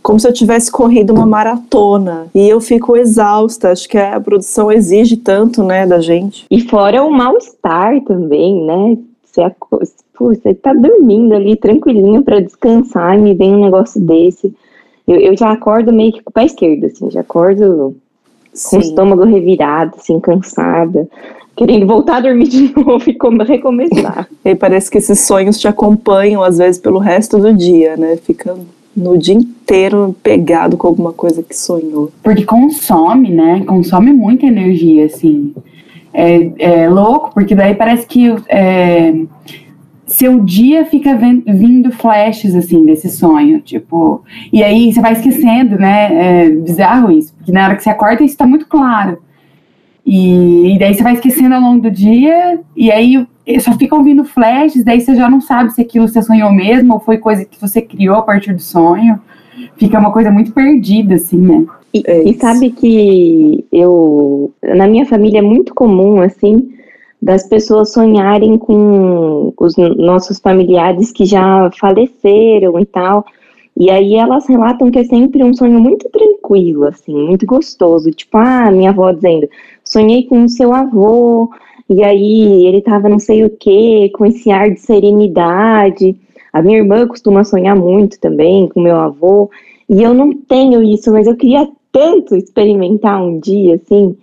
como 0.05 0.19
se 0.19 0.27
eu 0.27 0.34
tivesse 0.34 0.72
corrido 0.72 1.12
uma 1.12 1.25
maratona 1.25 2.27
e 2.34 2.48
eu 2.48 2.62
fico 2.62 2.95
exausta. 2.95 3.72
Acho 3.72 3.89
que 3.89 3.98
a 3.98 4.22
produção 4.22 4.72
exige 4.72 5.17
tanto, 5.17 5.63
né, 5.63 5.88
da 5.88 6.00
gente. 6.00 6.45
E 6.51 6.62
fora 6.62 7.03
o 7.03 7.12
mal-estar 7.12 8.00
também, 8.01 8.63
né? 8.63 9.00
Você, 9.24 9.41
você 10.19 10.53
tá 10.53 10.74
dormindo 10.74 11.34
ali 11.34 11.55
tranquilinho 11.55 12.24
para 12.24 12.39
descansar 12.39 13.17
e 13.17 13.22
me 13.22 13.34
vem 13.34 13.55
um 13.55 13.65
negócio 13.65 14.00
desse. 14.01 14.53
Eu, 15.07 15.17
eu, 15.19 15.38
já 15.38 15.51
acordo 15.51 15.93
meio 15.93 16.13
que 16.13 16.24
com 16.24 16.29
o 16.29 16.34
pé 16.34 16.45
esquerdo, 16.45 16.86
assim, 16.86 17.12
já 17.12 17.22
acordo 17.22 17.95
Sim. 18.53 18.69
com 18.69 18.77
o 18.77 18.79
estômago 18.79 19.24
revirado, 19.24 19.95
assim, 19.98 20.19
cansada, 20.19 21.07
querendo 21.55 21.86
voltar 21.86 22.17
a 22.17 22.22
dormir 22.22 22.48
de 22.48 22.74
novo 22.77 23.03
e 23.07 23.17
recomeçar. 23.43 24.27
e 24.43 24.55
parece 24.55 24.89
que 24.89 24.98
esses 24.98 25.19
sonhos 25.19 25.60
te 25.60 25.67
acompanham, 25.67 26.43
às 26.43 26.57
vezes, 26.57 26.81
pelo 26.81 27.00
resto 27.00 27.38
do 27.38 27.53
dia, 27.53 27.95
né? 27.95 28.17
Fica 28.17 28.57
no 28.95 29.17
dia 29.17 29.36
inteiro 29.36 30.15
pegado 30.24 30.77
com 30.77 30.88
alguma 30.88 31.13
coisa 31.13 31.43
que 31.43 31.55
sonhou. 31.55 32.12
Porque 32.24 32.45
consome, 32.45 33.29
né? 33.29 33.63
Consome 33.65 34.12
muita 34.12 34.45
energia, 34.45 35.05
assim 35.05 35.53
é, 36.15 36.84
é 36.84 36.89
louco, 36.89 37.31
porque 37.34 37.53
daí 37.53 37.75
parece 37.75 38.07
que 38.07 38.34
é, 38.48 39.13
seu 40.05 40.39
dia 40.39 40.85
fica 40.85 41.15
vindo 41.15 41.91
flashes 41.91 42.53
assim 42.53 42.85
desse 42.85 43.09
sonho, 43.09 43.59
tipo, 43.62 44.24
e 44.53 44.63
aí 44.63 44.93
você 44.93 45.01
vai 45.01 45.13
esquecendo, 45.13 45.77
né? 45.77 46.45
É 46.45 46.50
bizarro 46.50 47.12
isso, 47.12 47.33
porque 47.35 47.51
na 47.51 47.65
hora 47.65 47.75
que 47.75 47.83
você 47.83 47.89
acorda 47.89 48.24
isso 48.24 48.33
está 48.33 48.45
muito 48.45 48.67
claro. 48.67 49.19
E, 50.05 50.75
e, 50.75 50.79
daí 50.79 50.93
você 50.93 51.01
vai 51.01 51.13
esquecendo 51.13 51.55
ao 51.55 51.62
longo 51.62 51.81
do 51.81 51.89
dia, 51.89 52.59
e 52.75 52.91
aí 52.91 53.25
só 53.59 53.74
fica 53.74 53.95
ouvindo 53.95 54.24
flashes, 54.24 54.83
daí 54.83 55.01
você 55.01 55.15
já 55.15 55.27
não 55.27 55.41
sabe 55.41 55.71
se 55.71 55.81
aquilo 55.81 56.07
você 56.07 56.21
sonhou 56.21 56.51
mesmo 56.51 56.93
ou 56.93 57.00
foi 57.00 57.17
coisa 57.17 57.43
que 57.43 57.59
você 57.59 57.81
criou 57.81 58.17
a 58.17 58.21
partir 58.21 58.53
do 58.53 58.62
sonho. 58.62 59.19
Fica 59.77 59.97
uma 59.97 60.12
coisa 60.12 60.29
muito 60.29 60.51
perdida, 60.51 61.15
assim, 61.15 61.38
né? 61.38 61.65
E, 61.93 62.03
é 62.05 62.29
e, 62.29 62.33
sabe 62.35 62.69
que 62.69 63.65
eu, 63.71 64.53
na 64.62 64.85
minha 64.88 65.05
família 65.05 65.39
é 65.39 65.41
muito 65.41 65.74
comum, 65.74 66.21
assim, 66.21 66.75
das 67.22 67.48
pessoas 67.48 67.91
sonharem 67.91 68.57
com 68.57 69.53
os 69.57 69.75
nossos 69.77 70.39
familiares 70.39 71.12
que 71.12 71.25
já 71.25 71.69
faleceram 71.79 72.79
e 72.79 72.86
tal. 72.86 73.25
E 73.77 73.89
aí 73.89 74.15
elas 74.15 74.48
relatam 74.48 74.89
que 74.89 75.00
é 75.00 75.03
sempre 75.03 75.43
um 75.43 75.53
sonho 75.53 75.79
muito 75.79 76.10
tranquilo, 76.10 76.86
assim, 76.86 77.13
muito 77.13 77.45
gostoso. 77.45 78.12
Tipo, 78.12 78.38
ah, 78.38 78.72
minha 78.72 78.91
avó 78.91 79.12
dizendo, 79.12 79.50
sonhei 79.84 80.24
com 80.24 80.45
o 80.45 80.50
seu 80.50 80.74
avô, 80.74 81.50
e 81.89 82.03
aí 82.03 82.65
ele 82.65 82.81
tava 82.81 83.10
não 83.10 83.19
sei 83.19 83.43
o 83.43 83.50
que, 83.50 84.10
com 84.10 84.25
esse 84.25 84.50
ar 84.50 84.72
de 84.72 84.79
serenidade. 84.79 86.15
A 86.53 86.62
minha 86.62 86.77
irmã 86.77 87.05
costuma 87.05 87.43
sonhar 87.43 87.75
muito 87.75 88.19
também 88.19 88.67
com 88.69 88.81
meu 88.81 88.95
avô. 88.95 89.50
E 89.89 90.01
eu 90.01 90.13
não 90.13 90.34
tenho 90.34 90.81
isso, 90.81 91.12
mas 91.12 91.27
eu 91.27 91.36
queria 91.36 91.67
tanto 91.91 92.36
experimentar 92.36 93.22
um 93.22 93.39
dia, 93.39 93.75
assim, 93.75 94.15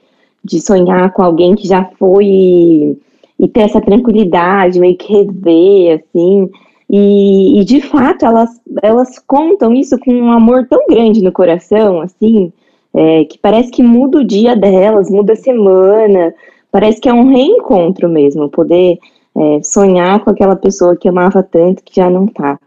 de 0.44 0.61
sonhar 0.61 1.12
com 1.12 1.22
alguém 1.22 1.54
que 1.54 1.66
já 1.66 1.84
foi 1.99 2.26
e, 2.26 2.99
e 3.38 3.49
ter 3.49 3.61
essa 3.61 3.80
tranquilidade, 3.80 4.80
meio 4.80 4.96
que 4.96 5.12
rever, 5.12 6.00
assim. 6.00 6.50
E, 6.90 7.61
e, 7.61 7.64
de 7.64 7.80
fato, 7.80 8.25
elas, 8.25 8.50
elas 8.82 9.18
contam 9.18 9.72
isso 9.72 9.99
com 9.99 10.12
um 10.12 10.32
amor 10.32 10.66
tão 10.68 10.87
grande 10.88 11.22
no 11.22 11.32
coração, 11.32 12.00
assim, 12.00 12.52
é, 12.92 13.25
que 13.25 13.38
parece 13.38 13.70
que 13.70 13.82
muda 13.82 14.18
o 14.18 14.25
dia 14.25 14.54
delas, 14.54 15.11
muda 15.11 15.32
a 15.32 15.37
semana, 15.37 16.34
parece 16.70 17.00
que 17.00 17.08
é 17.08 17.12
um 17.12 17.28
reencontro 17.28 18.08
mesmo, 18.08 18.50
poder 18.50 18.99
é, 19.34 19.62
sonhar 19.62 20.22
com 20.22 20.30
aquela 20.30 20.56
pessoa 20.56 20.96
que 20.96 21.08
amava 21.08 21.42
tanto 21.42 21.82
que 21.82 21.96
já 21.96 22.11
não 22.11 22.26
tá. 22.26 22.58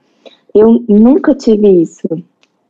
Eu 0.53 0.83
nunca 0.87 1.35
tive 1.35 1.67
isso. 1.81 2.07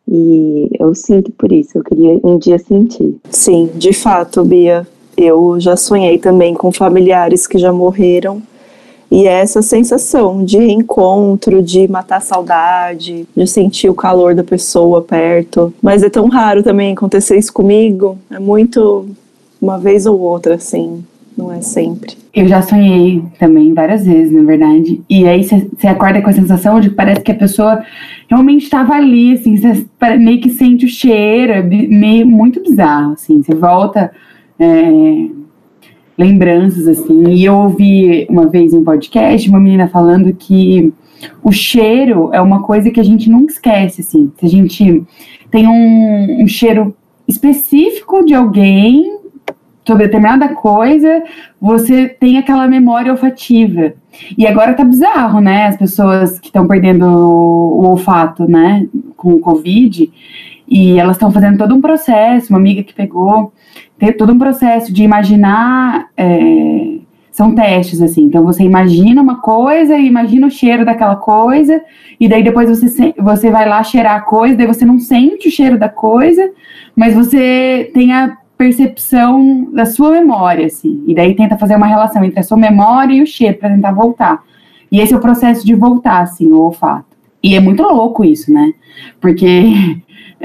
E 0.07 0.69
eu 0.79 0.93
sinto 0.93 1.31
por 1.31 1.51
isso, 1.51 1.77
eu 1.77 1.83
queria 1.83 2.19
um 2.23 2.37
dia 2.37 2.59
sentir. 2.59 3.15
Sim, 3.29 3.71
de 3.75 3.91
fato, 3.91 4.43
Bia. 4.43 4.85
Eu 5.17 5.59
já 5.59 5.75
sonhei 5.75 6.17
também 6.17 6.53
com 6.53 6.71
familiares 6.71 7.47
que 7.47 7.57
já 7.57 7.71
morreram. 7.71 8.41
E 9.11 9.27
é 9.27 9.33
essa 9.33 9.61
sensação 9.61 10.43
de 10.43 10.57
reencontro, 10.57 11.61
de 11.61 11.87
matar 11.87 12.17
a 12.17 12.21
saudade, 12.21 13.27
de 13.35 13.47
sentir 13.47 13.89
o 13.89 13.93
calor 13.93 14.33
da 14.33 14.43
pessoa 14.43 15.01
perto. 15.01 15.73
Mas 15.81 16.03
é 16.03 16.09
tão 16.09 16.27
raro 16.27 16.63
também 16.63 16.93
acontecer 16.93 17.37
isso 17.37 17.53
comigo. 17.53 18.17
É 18.31 18.39
muito 18.39 19.07
uma 19.61 19.77
vez 19.77 20.05
ou 20.05 20.19
outra, 20.19 20.55
assim 20.55 21.03
não 21.37 21.51
é 21.51 21.61
sempre. 21.61 22.15
Eu 22.33 22.47
já 22.47 22.61
sonhei 22.61 23.23
também 23.39 23.73
várias 23.73 24.05
vezes, 24.05 24.31
na 24.31 24.43
verdade. 24.43 25.01
E 25.09 25.27
aí 25.27 25.43
você 25.43 25.87
acorda 25.87 26.21
com 26.21 26.29
a 26.29 26.33
sensação 26.33 26.79
de 26.79 26.89
que 26.89 26.95
parece 26.95 27.21
que 27.21 27.31
a 27.31 27.35
pessoa 27.35 27.83
realmente 28.29 28.63
estava 28.63 28.93
ali, 28.93 29.33
assim, 29.33 29.57
você 29.57 29.85
meio 30.17 30.39
que 30.39 30.49
sente 30.49 30.85
o 30.85 30.89
cheiro, 30.89 31.51
é 31.51 31.61
meio 31.61 32.25
muito 32.25 32.61
bizarro, 32.61 33.13
assim. 33.13 33.41
Você 33.41 33.53
volta 33.53 34.11
é, 34.59 35.27
lembranças, 36.17 36.87
assim. 36.87 37.29
E 37.29 37.45
eu 37.45 37.55
ouvi 37.55 38.25
uma 38.29 38.47
vez 38.47 38.73
em 38.73 38.83
podcast 38.83 39.49
uma 39.49 39.59
menina 39.59 39.87
falando 39.87 40.33
que 40.33 40.93
o 41.43 41.51
cheiro 41.51 42.29
é 42.33 42.41
uma 42.41 42.61
coisa 42.61 42.91
que 42.91 42.99
a 42.99 43.03
gente 43.03 43.29
nunca 43.29 43.53
esquece, 43.53 44.01
assim. 44.01 44.31
Se 44.37 44.45
a 44.45 44.49
gente 44.49 45.03
tem 45.49 45.67
um, 45.67 46.43
um 46.43 46.47
cheiro 46.47 46.95
específico 47.27 48.23
de 48.25 48.33
alguém 48.33 49.15
sobre 49.85 50.05
determinada 50.05 50.49
coisa, 50.49 51.23
você 51.61 52.07
tem 52.07 52.37
aquela 52.37 52.67
memória 52.67 53.11
olfativa. 53.11 53.93
E 54.37 54.47
agora 54.47 54.73
tá 54.73 54.83
bizarro, 54.83 55.39
né? 55.39 55.67
As 55.67 55.77
pessoas 55.77 56.39
que 56.39 56.47
estão 56.47 56.67
perdendo 56.67 57.05
o 57.05 57.87
olfato, 57.87 58.49
né, 58.49 58.87
com 59.15 59.33
o 59.33 59.39
Covid, 59.39 60.11
e 60.67 60.99
elas 60.99 61.15
estão 61.15 61.31
fazendo 61.31 61.57
todo 61.57 61.75
um 61.75 61.81
processo, 61.81 62.51
uma 62.51 62.57
amiga 62.57 62.81
que 62.81 62.93
pegou, 62.93 63.53
tem 63.97 64.11
todo 64.13 64.33
um 64.33 64.39
processo 64.39 64.91
de 64.93 65.03
imaginar. 65.03 66.07
É, 66.17 66.95
são 67.35 67.53
testes, 67.53 68.01
assim. 68.01 68.23
Então 68.23 68.45
você 68.45 68.63
imagina 68.63 69.21
uma 69.21 69.41
coisa 69.41 69.97
e 69.97 70.07
imagina 70.07 70.47
o 70.47 70.49
cheiro 70.49 70.85
daquela 70.85 71.17
coisa, 71.17 71.81
e 72.17 72.29
daí 72.29 72.41
depois 72.41 72.69
você, 72.69 73.13
você 73.17 73.51
vai 73.51 73.67
lá 73.67 73.83
cheirar 73.83 74.15
a 74.15 74.21
coisa, 74.21 74.55
daí 74.55 74.65
você 74.65 74.85
não 74.85 74.97
sente 74.97 75.49
o 75.49 75.51
cheiro 75.51 75.77
da 75.77 75.89
coisa, 75.89 76.49
mas 76.95 77.13
você 77.13 77.91
tem 77.93 78.13
a 78.13 78.37
percepção 78.57 79.67
da 79.73 79.85
sua 79.85 80.11
memória, 80.11 80.65
assim. 80.65 81.03
E 81.05 81.13
daí 81.13 81.35
tenta 81.35 81.57
fazer 81.57 81.75
uma 81.75 81.87
relação 81.87 82.23
entre 82.23 82.39
a 82.39 82.43
sua 82.43 82.55
memória 82.55 83.13
e 83.13 83.21
o 83.21 83.27
cheiro 83.27 83.57
para 83.57 83.69
tentar 83.69 83.91
voltar. 83.91 84.41
E 84.89 85.01
esse 85.01 85.13
é 85.13 85.17
o 85.17 85.19
processo 85.19 85.65
de 85.65 85.75
voltar, 85.75 86.21
assim, 86.21 86.47
o 86.47 86.61
olfato. 86.61 87.17
E 87.43 87.53
é 87.53 87.59
muito 87.59 87.83
louco 87.83 88.23
isso, 88.23 88.51
né? 88.51 88.71
Porque 89.19 89.73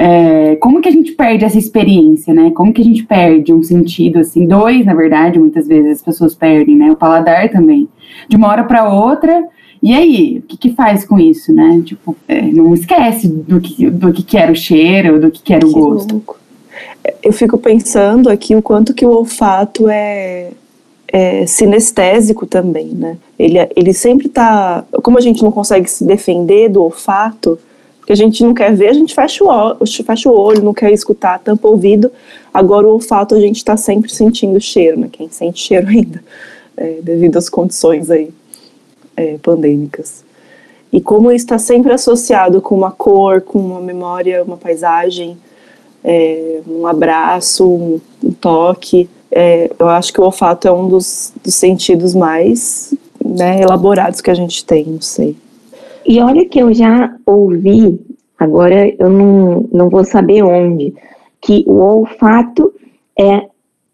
é, 0.02 0.56
como 0.56 0.80
que 0.80 0.88
a 0.88 0.92
gente 0.92 1.12
perde 1.12 1.44
essa 1.44 1.58
experiência, 1.58 2.32
né? 2.32 2.50
Como 2.52 2.72
que 2.72 2.80
a 2.80 2.84
gente 2.84 3.04
perde 3.04 3.52
um 3.52 3.62
sentido, 3.62 4.20
assim, 4.20 4.46
dois, 4.46 4.86
na 4.86 4.94
verdade, 4.94 5.38
muitas 5.38 5.68
vezes 5.68 5.92
as 5.98 6.02
pessoas 6.02 6.34
perdem, 6.34 6.74
né? 6.74 6.90
O 6.90 6.96
paladar 6.96 7.50
também. 7.50 7.86
De 8.26 8.34
uma 8.34 8.48
hora 8.48 8.64
para 8.64 8.88
outra, 8.88 9.46
e 9.82 9.92
aí, 9.92 10.38
o 10.38 10.42
que, 10.48 10.56
que 10.56 10.70
faz 10.70 11.04
com 11.04 11.18
isso, 11.18 11.52
né? 11.52 11.82
Tipo, 11.84 12.16
é, 12.26 12.40
não 12.40 12.72
esquece 12.72 13.28
do 13.28 13.60
que, 13.60 13.90
do 13.90 14.10
que, 14.10 14.22
que 14.22 14.38
era 14.38 14.50
o 14.50 14.56
cheiro, 14.56 15.20
do 15.20 15.30
que, 15.30 15.42
que 15.42 15.52
era 15.52 15.66
o 15.66 15.70
gosto. 15.70 16.12
Louco. 16.12 16.38
Eu 17.22 17.32
fico 17.34 17.58
pensando 17.58 18.30
aqui 18.30 18.56
o 18.56 18.62
quanto 18.62 18.94
que 18.94 19.04
o 19.04 19.10
olfato 19.10 19.86
é, 19.86 20.48
é 21.08 21.44
sinestésico 21.44 22.46
também, 22.46 22.86
né? 22.86 23.18
Ele, 23.38 23.58
ele 23.76 23.92
sempre 23.92 24.30
tá. 24.30 24.82
Como 25.02 25.18
a 25.18 25.20
gente 25.20 25.42
não 25.42 25.52
consegue 25.52 25.90
se 25.90 26.06
defender 26.06 26.70
do 26.70 26.82
olfato, 26.82 27.58
porque 28.10 28.20
a 28.20 28.26
gente 28.26 28.42
não 28.42 28.52
quer 28.52 28.74
ver, 28.74 28.88
a 28.88 28.92
gente 28.92 29.14
fecha 29.14 29.44
o, 29.44 29.46
olho, 29.46 29.76
fecha 30.04 30.28
o 30.28 30.36
olho, 30.36 30.64
não 30.64 30.74
quer 30.74 30.92
escutar, 30.92 31.38
tampa 31.38 31.68
o 31.68 31.70
ouvido. 31.70 32.10
Agora 32.52 32.88
o 32.88 32.94
olfato 32.94 33.36
a 33.36 33.40
gente 33.40 33.58
está 33.58 33.76
sempre 33.76 34.12
sentindo 34.12 34.60
cheiro, 34.60 34.98
né? 34.98 35.08
Quem 35.12 35.30
sente 35.30 35.60
cheiro 35.60 35.86
ainda, 35.88 36.20
é, 36.76 36.98
devido 37.00 37.36
às 37.36 37.48
condições 37.48 38.10
aí 38.10 38.30
é, 39.16 39.38
pandêmicas. 39.40 40.24
E 40.92 41.00
como 41.00 41.30
está 41.30 41.56
sempre 41.56 41.92
associado 41.92 42.60
com 42.60 42.74
uma 42.74 42.90
cor, 42.90 43.42
com 43.42 43.60
uma 43.60 43.80
memória, 43.80 44.42
uma 44.42 44.56
paisagem, 44.56 45.38
é, 46.02 46.62
um 46.66 46.88
abraço, 46.88 47.64
um, 47.64 48.00
um 48.24 48.32
toque. 48.32 49.08
É, 49.30 49.70
eu 49.78 49.88
acho 49.88 50.12
que 50.12 50.20
o 50.20 50.24
olfato 50.24 50.66
é 50.66 50.72
um 50.72 50.88
dos, 50.88 51.32
dos 51.44 51.54
sentidos 51.54 52.12
mais 52.12 52.92
né, 53.24 53.60
elaborados 53.60 54.20
que 54.20 54.32
a 54.32 54.34
gente 54.34 54.64
tem, 54.64 54.84
não 54.84 55.00
sei. 55.00 55.36
E 56.10 56.18
olha 56.18 56.44
que 56.44 56.58
eu 56.58 56.74
já 56.74 57.16
ouvi, 57.24 58.00
agora 58.36 58.92
eu 58.98 59.08
não, 59.08 59.68
não 59.72 59.88
vou 59.88 60.02
saber 60.02 60.42
onde, 60.42 60.92
que 61.40 61.62
o 61.68 61.74
olfato 61.74 62.74
é, 63.16 63.46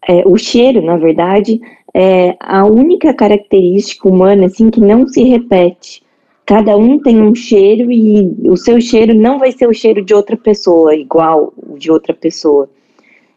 é 0.09 0.23
o 0.25 0.35
cheiro, 0.35 0.81
na 0.81 0.97
verdade, 0.97 1.61
é 1.93 2.35
a 2.39 2.65
única 2.65 3.13
característica 3.13 4.09
humana 4.09 4.47
assim 4.47 4.71
que 4.71 4.81
não 4.81 5.07
se 5.07 5.21
repete. 5.25 6.01
Cada 6.43 6.75
um 6.75 6.97
tem 6.97 7.21
um 7.21 7.35
cheiro 7.35 7.91
e 7.91 8.35
o 8.49 8.57
seu 8.57 8.81
cheiro 8.81 9.13
não 9.13 9.37
vai 9.37 9.51
ser 9.51 9.67
o 9.67 9.73
cheiro 9.73 10.03
de 10.03 10.15
outra 10.15 10.35
pessoa, 10.35 10.95
igual 10.95 11.53
de 11.77 11.91
outra 11.91 12.15
pessoa. 12.15 12.67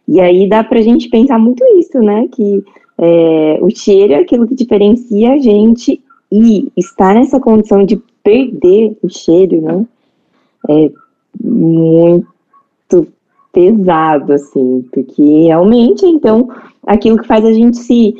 E 0.07 0.19
aí 0.19 0.49
dá 0.49 0.63
pra 0.63 0.81
gente 0.81 1.07
pensar 1.07 1.37
muito 1.37 1.63
isso, 1.77 1.99
né? 1.99 2.27
Que 2.33 2.63
é, 2.97 3.59
o 3.61 3.69
cheiro 3.69 4.13
é 4.13 4.15
aquilo 4.15 4.47
que 4.47 4.55
diferencia 4.55 5.33
a 5.33 5.37
gente 5.37 6.01
e 6.31 6.71
estar 6.75 7.13
nessa 7.13 7.39
condição 7.39 7.85
de 7.85 8.01
perder 8.23 8.97
o 9.01 9.09
cheiro, 9.09 9.61
né? 9.61 9.85
É 10.69 10.91
muito 11.43 12.27
pesado, 13.51 14.33
assim, 14.33 14.85
porque 14.91 15.21
realmente, 15.21 16.05
então, 16.05 16.49
aquilo 16.85 17.17
que 17.17 17.27
faz 17.27 17.43
a 17.43 17.51
gente 17.51 17.77
se 17.77 18.15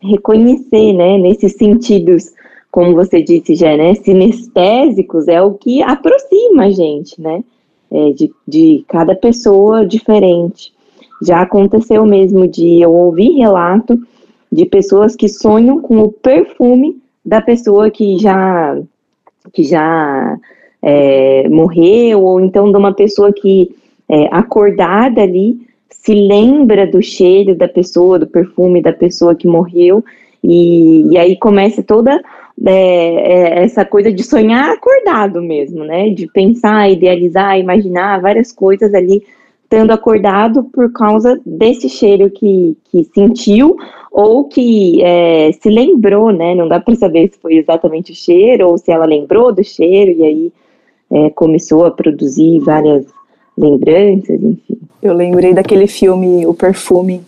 reconhecer, 0.00 0.92
né, 0.92 1.18
nesses 1.18 1.54
sentidos, 1.54 2.32
como 2.70 2.94
você 2.94 3.22
disse 3.22 3.54
já, 3.54 3.76
né, 3.76 3.94
sinestésicos, 3.94 5.26
é 5.28 5.42
o 5.42 5.54
que 5.54 5.82
aproxima 5.82 6.64
a 6.64 6.70
gente, 6.70 7.20
né, 7.20 7.42
é, 7.90 8.10
de, 8.10 8.32
de 8.46 8.84
cada 8.86 9.14
pessoa 9.14 9.84
diferente. 9.84 10.72
Já 11.22 11.40
aconteceu 11.40 12.04
mesmo 12.04 12.46
de 12.46 12.80
eu 12.80 12.92
ouvir 12.92 13.38
relato 13.38 13.98
de 14.52 14.66
pessoas 14.66 15.16
que 15.16 15.28
sonham 15.28 15.80
com 15.80 15.98
o 15.98 16.12
perfume 16.12 17.00
da 17.24 17.40
pessoa 17.40 17.90
que 17.90 18.18
já 18.18 18.78
que 19.52 19.62
já 19.62 20.36
é, 20.82 21.48
morreu, 21.48 22.22
ou 22.22 22.40
então 22.40 22.70
de 22.70 22.76
uma 22.76 22.92
pessoa 22.92 23.32
que 23.32 23.74
é, 24.08 24.28
acordada 24.30 25.22
ali 25.22 25.58
se 25.88 26.14
lembra 26.14 26.86
do 26.86 27.02
cheiro 27.02 27.54
da 27.54 27.66
pessoa, 27.66 28.18
do 28.18 28.26
perfume 28.26 28.80
da 28.80 28.92
pessoa 28.92 29.34
que 29.34 29.48
morreu, 29.48 30.04
e, 30.42 31.08
e 31.10 31.18
aí 31.18 31.36
começa 31.36 31.82
toda 31.82 32.22
é, 32.64 32.72
é, 32.72 33.64
essa 33.64 33.84
coisa 33.84 34.12
de 34.12 34.22
sonhar 34.22 34.70
acordado 34.70 35.42
mesmo, 35.42 35.84
né? 35.84 36.10
De 36.10 36.28
pensar, 36.28 36.88
idealizar, 36.88 37.58
imaginar 37.58 38.20
várias 38.20 38.52
coisas 38.52 38.94
ali, 38.94 39.24
estando 39.66 39.90
acordado 39.90 40.64
por 40.64 40.92
causa 40.92 41.40
desse 41.44 41.88
cheiro 41.88 42.30
que, 42.30 42.76
que 42.90 43.04
sentiu 43.12 43.76
ou 44.12 44.44
que 44.44 45.02
é, 45.02 45.50
se 45.52 45.68
lembrou, 45.68 46.30
né? 46.30 46.54
Não 46.54 46.68
dá 46.68 46.80
para 46.80 46.94
saber 46.94 47.30
se 47.32 47.38
foi 47.38 47.56
exatamente 47.56 48.12
o 48.12 48.14
cheiro 48.14 48.68
ou 48.68 48.78
se 48.78 48.90
ela 48.90 49.04
lembrou 49.04 49.52
do 49.52 49.62
cheiro 49.64 50.12
e 50.12 50.24
aí 50.24 50.52
é, 51.10 51.30
começou 51.30 51.84
a 51.84 51.90
produzir 51.90 52.60
várias 52.60 53.04
lembranças, 53.58 54.40
enfim. 54.42 54.78
Eu 55.02 55.12
lembrei 55.12 55.52
daquele 55.52 55.86
filme 55.86 56.46
O 56.46 56.54
Perfume. 56.54 57.20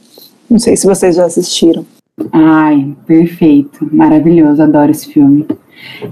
Não 0.48 0.58
sei 0.58 0.76
se 0.76 0.86
vocês 0.86 1.16
já 1.16 1.24
assistiram. 1.24 1.84
Ai, 2.33 2.94
perfeito. 3.07 3.88
Maravilhoso, 3.92 4.62
adoro 4.62 4.90
esse 4.90 5.12
filme. 5.12 5.46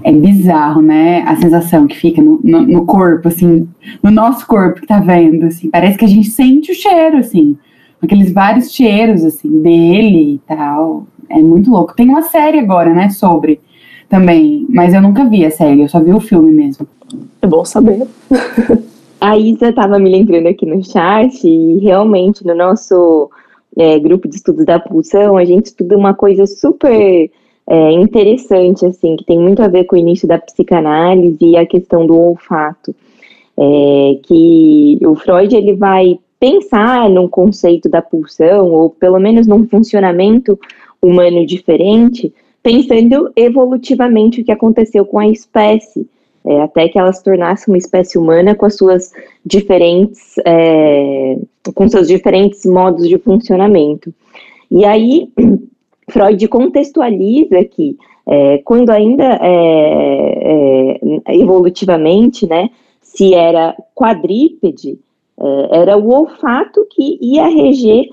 É 0.03 0.11
bizarro, 0.11 0.81
né? 0.81 1.23
A 1.23 1.35
sensação 1.35 1.87
que 1.87 1.97
fica 1.97 2.21
no, 2.21 2.39
no, 2.43 2.61
no, 2.61 2.85
corpo, 2.85 3.27
assim, 3.27 3.67
no 4.01 4.09
nosso 4.09 4.45
corpo 4.47 4.81
que 4.81 4.87
tá 4.87 4.99
vendo, 4.99 5.45
assim. 5.45 5.69
Parece 5.69 5.97
que 5.97 6.05
a 6.05 6.09
gente 6.09 6.29
sente 6.29 6.71
o 6.71 6.75
cheiro, 6.75 7.17
assim. 7.17 7.57
Aqueles 8.01 8.31
vários 8.31 8.71
cheiros, 8.71 9.23
assim, 9.23 9.61
dele 9.61 10.35
e 10.35 10.41
tal. 10.47 11.05
É 11.29 11.39
muito 11.39 11.69
louco. 11.69 11.95
Tem 11.95 12.07
uma 12.07 12.21
série 12.21 12.59
agora, 12.59 12.93
né, 12.93 13.09
sobre 13.09 13.59
também. 14.07 14.65
Mas 14.69 14.93
eu 14.93 15.01
nunca 15.01 15.25
vi 15.25 15.45
a 15.45 15.51
série, 15.51 15.81
eu 15.81 15.89
só 15.89 15.99
vi 15.99 16.13
o 16.13 16.19
filme 16.19 16.51
mesmo. 16.51 16.87
É 17.41 17.47
bom 17.47 17.65
saber. 17.65 18.07
A 19.19 19.35
Isa 19.37 19.69
estava 19.69 19.97
me 19.97 20.11
lembrando 20.11 20.47
aqui 20.47 20.65
no 20.65 20.83
chat 20.83 21.43
e 21.43 21.79
realmente 21.79 22.45
no 22.45 22.53
nosso 22.53 23.29
é, 23.77 23.99
grupo 23.99 24.27
de 24.27 24.35
estudos 24.35 24.65
da 24.65 24.79
pulsão 24.79 25.37
a 25.37 25.45
gente 25.45 25.67
estuda 25.67 25.95
uma 25.95 26.13
coisa 26.13 26.45
super 26.47 27.29
é, 27.69 27.91
interessante, 27.91 28.85
assim, 28.85 29.15
que 29.15 29.25
tem 29.25 29.37
muito 29.37 29.61
a 29.61 29.67
ver 29.67 29.83
com 29.83 29.95
o 29.95 29.99
início 29.99 30.27
da 30.27 30.39
psicanálise 30.39 31.37
e 31.41 31.57
a 31.57 31.65
questão 31.65 32.05
do 32.07 32.17
olfato. 32.17 32.95
É, 33.59 34.19
que 34.23 34.99
o 35.03 35.15
Freud 35.15 35.55
ele 35.55 35.73
vai 35.73 36.19
pensar 36.39 37.09
num 37.09 37.27
conceito 37.27 37.89
da 37.89 38.01
pulsão, 38.01 38.71
ou 38.71 38.89
pelo 38.89 39.19
menos 39.19 39.47
num 39.47 39.67
funcionamento 39.67 40.59
humano 41.01 41.45
diferente, 41.45 42.31
pensando 42.61 43.31
evolutivamente 43.35 44.41
o 44.41 44.45
que 44.45 44.51
aconteceu 44.51 45.05
com 45.05 45.19
a 45.19 45.27
espécie 45.27 46.07
é, 46.47 46.61
até 46.61 46.87
que 46.87 46.97
ela 46.97 47.11
se 47.11 47.23
tornasse 47.23 47.67
uma 47.67 47.77
espécie 47.77 48.17
humana 48.17 48.55
com 48.55 48.65
as 48.65 48.77
suas 48.77 49.11
diferentes, 49.45 50.35
é, 50.45 51.37
com 51.75 51.89
seus 51.89 52.07
diferentes 52.07 52.65
modos 52.65 53.07
de 53.07 53.17
funcionamento. 53.17 54.13
E 54.71 54.85
aí, 54.85 55.29
Freud 56.09 56.47
contextualiza 56.47 57.63
que 57.65 57.97
é, 58.25 58.59
quando 58.59 58.89
ainda 58.89 59.39
é, 59.41 60.99
é, 61.25 61.35
evolutivamente, 61.35 62.47
né, 62.47 62.69
se 63.01 63.33
era 63.33 63.75
quadrípede, 63.93 64.99
é, 65.39 65.79
era 65.79 65.97
o 65.97 66.09
olfato 66.09 66.85
que 66.89 67.17
ia 67.21 67.47
reger 67.47 68.05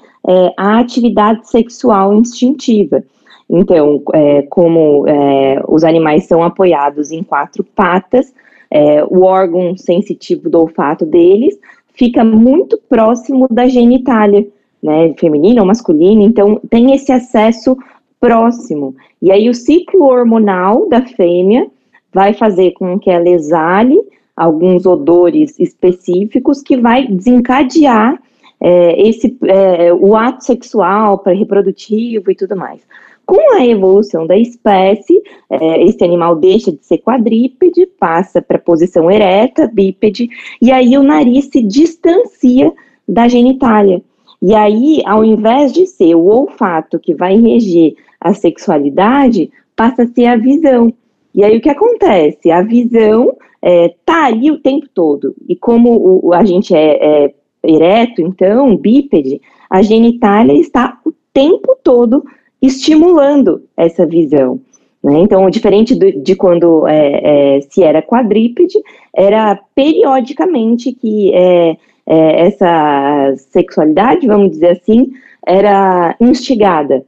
a 0.57 0.79
atividade 0.79 1.47
sexual 1.51 2.15
instintiva. 2.15 3.05
Então, 3.49 4.03
é, 4.13 4.43
como 4.43 5.07
é, 5.07 5.63
os 5.69 5.85
animais 5.85 6.25
são 6.25 6.43
apoiados 6.43 7.11
em 7.11 7.23
quatro 7.23 7.63
patas, 7.63 8.33
é, 8.71 9.05
o 9.05 9.23
órgão 9.23 9.77
sensitivo 9.77 10.49
do 10.49 10.61
olfato 10.61 11.07
deles 11.07 11.59
fica 11.93 12.25
muito 12.25 12.79
próximo 12.89 13.47
da 13.51 13.67
genitália, 13.67 14.47
né, 14.83 15.15
feminina 15.19 15.61
ou 15.61 15.67
masculina, 15.67 16.23
então 16.23 16.61
tem 16.69 16.93
esse 16.95 17.13
acesso 17.13 17.77
próximo. 18.21 18.95
E 19.23 19.31
aí 19.31 19.49
o 19.49 19.55
ciclo 19.55 20.05
hormonal 20.05 20.89
da 20.89 21.03
fêmea 21.03 21.67
vai 22.13 22.33
fazer 22.33 22.73
com 22.73 22.99
que 22.99 23.11
ela 23.11 23.29
exale 23.29 24.01
alguns 24.37 24.85
odores 24.85 25.59
específicos 25.59 26.61
que 26.61 26.77
vai 26.77 27.07
desencadear 27.07 28.21
é, 28.61 29.09
esse, 29.09 29.37
é, 29.45 29.93
o 29.93 30.17
ato 30.17 30.45
sexual 30.45 31.19
para 31.19 31.35
reprodutivo 31.35 32.31
e 32.31 32.35
tudo 32.35 32.57
mais. 32.57 32.81
Com 33.27 33.55
a 33.57 33.65
evolução 33.65 34.27
da 34.27 34.37
espécie, 34.37 35.23
é, 35.51 35.83
esse 35.85 36.05
animal 36.05 36.37
deixa 36.37 36.71
de 36.71 36.85
ser 36.85 36.99
quadrípede, 36.99 37.87
passa 37.87 38.43
para 38.43 38.57
a 38.57 38.61
posição 38.61 39.11
ereta, 39.11 39.67
bípede, 39.67 40.29
e 40.61 40.71
aí 40.71 40.97
o 40.99 41.03
nariz 41.03 41.47
se 41.47 41.63
distancia 41.63 42.73
da 43.09 43.29
genitália. 43.29 44.03
E 44.43 44.55
aí, 44.55 45.03
ao 45.07 45.25
invés 45.25 45.73
de 45.73 45.87
ser 45.87 46.15
o 46.15 46.27
olfato 46.27 46.99
que 46.99 47.15
vai 47.15 47.37
reger 47.37 47.95
a 48.21 48.35
sexualidade, 48.35 49.51
passa 49.75 50.03
a 50.03 50.07
ser 50.07 50.27
a 50.27 50.37
visão. 50.37 50.93
E 51.35 51.43
aí 51.43 51.57
o 51.57 51.61
que 51.61 51.71
acontece? 51.71 52.51
A 52.51 52.63
visão 52.63 53.37
é, 53.63 53.95
tá 54.05 54.27
ali 54.27 54.51
o 54.51 54.59
tempo 54.59 54.87
todo. 54.93 55.35
E 55.49 55.57
como 55.57 56.21
o, 56.23 56.35
a 56.35 56.45
gente 56.45 56.75
é, 56.75 57.25
é 57.25 57.35
ereto, 57.65 58.21
então, 58.21 58.77
bípede, 58.77 59.41
a 59.71 59.81
genitália 59.81 60.53
está 60.53 61.01
o 61.05 61.13
tempo 61.33 61.77
todo 61.83 62.23
estimulando 62.67 63.63
essa 63.77 64.07
visão. 64.07 64.61
Né? 65.03 65.19
Então, 65.19 65.49
diferente 65.51 65.95
do, 65.95 66.11
de 66.23 66.35
quando 66.35 66.87
é, 66.89 67.57
é, 67.57 67.61
se 67.61 67.83
era 67.83 68.01
quadrípede, 68.01 68.79
era 69.15 69.59
periodicamente 69.75 70.93
que 70.93 71.35
é, 71.35 71.77
é, 72.07 72.47
essa 72.47 73.35
sexualidade, 73.37 74.27
vamos 74.27 74.51
dizer 74.51 74.71
assim, 74.71 75.13
era 75.47 76.17
instigada, 76.19 77.05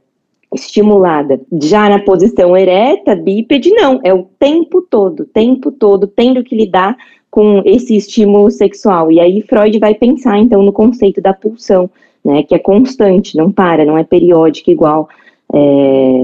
estimulada. 0.53 1.41
Já 1.59 1.89
na 1.89 1.99
posição 1.99 2.55
ereta, 2.55 3.15
bípede, 3.15 3.71
não, 3.71 3.99
é 4.03 4.13
o 4.13 4.27
tempo 4.37 4.81
todo, 4.81 5.25
tempo 5.25 5.71
todo, 5.71 6.05
tendo 6.05 6.43
que 6.43 6.55
lidar 6.55 6.95
com 7.31 7.61
esse 7.65 7.95
estímulo 7.95 8.49
sexual. 8.51 9.11
E 9.11 9.19
aí 9.19 9.41
Freud 9.41 9.77
vai 9.79 9.95
pensar, 9.95 10.37
então, 10.37 10.61
no 10.61 10.71
conceito 10.71 11.19
da 11.19 11.33
pulsão, 11.33 11.89
né, 12.23 12.43
que 12.43 12.53
é 12.53 12.59
constante, 12.59 13.35
não 13.35 13.51
para, 13.51 13.85
não 13.85 13.97
é 13.97 14.03
periódica 14.03 14.69
igual 14.69 15.09
é, 15.53 16.23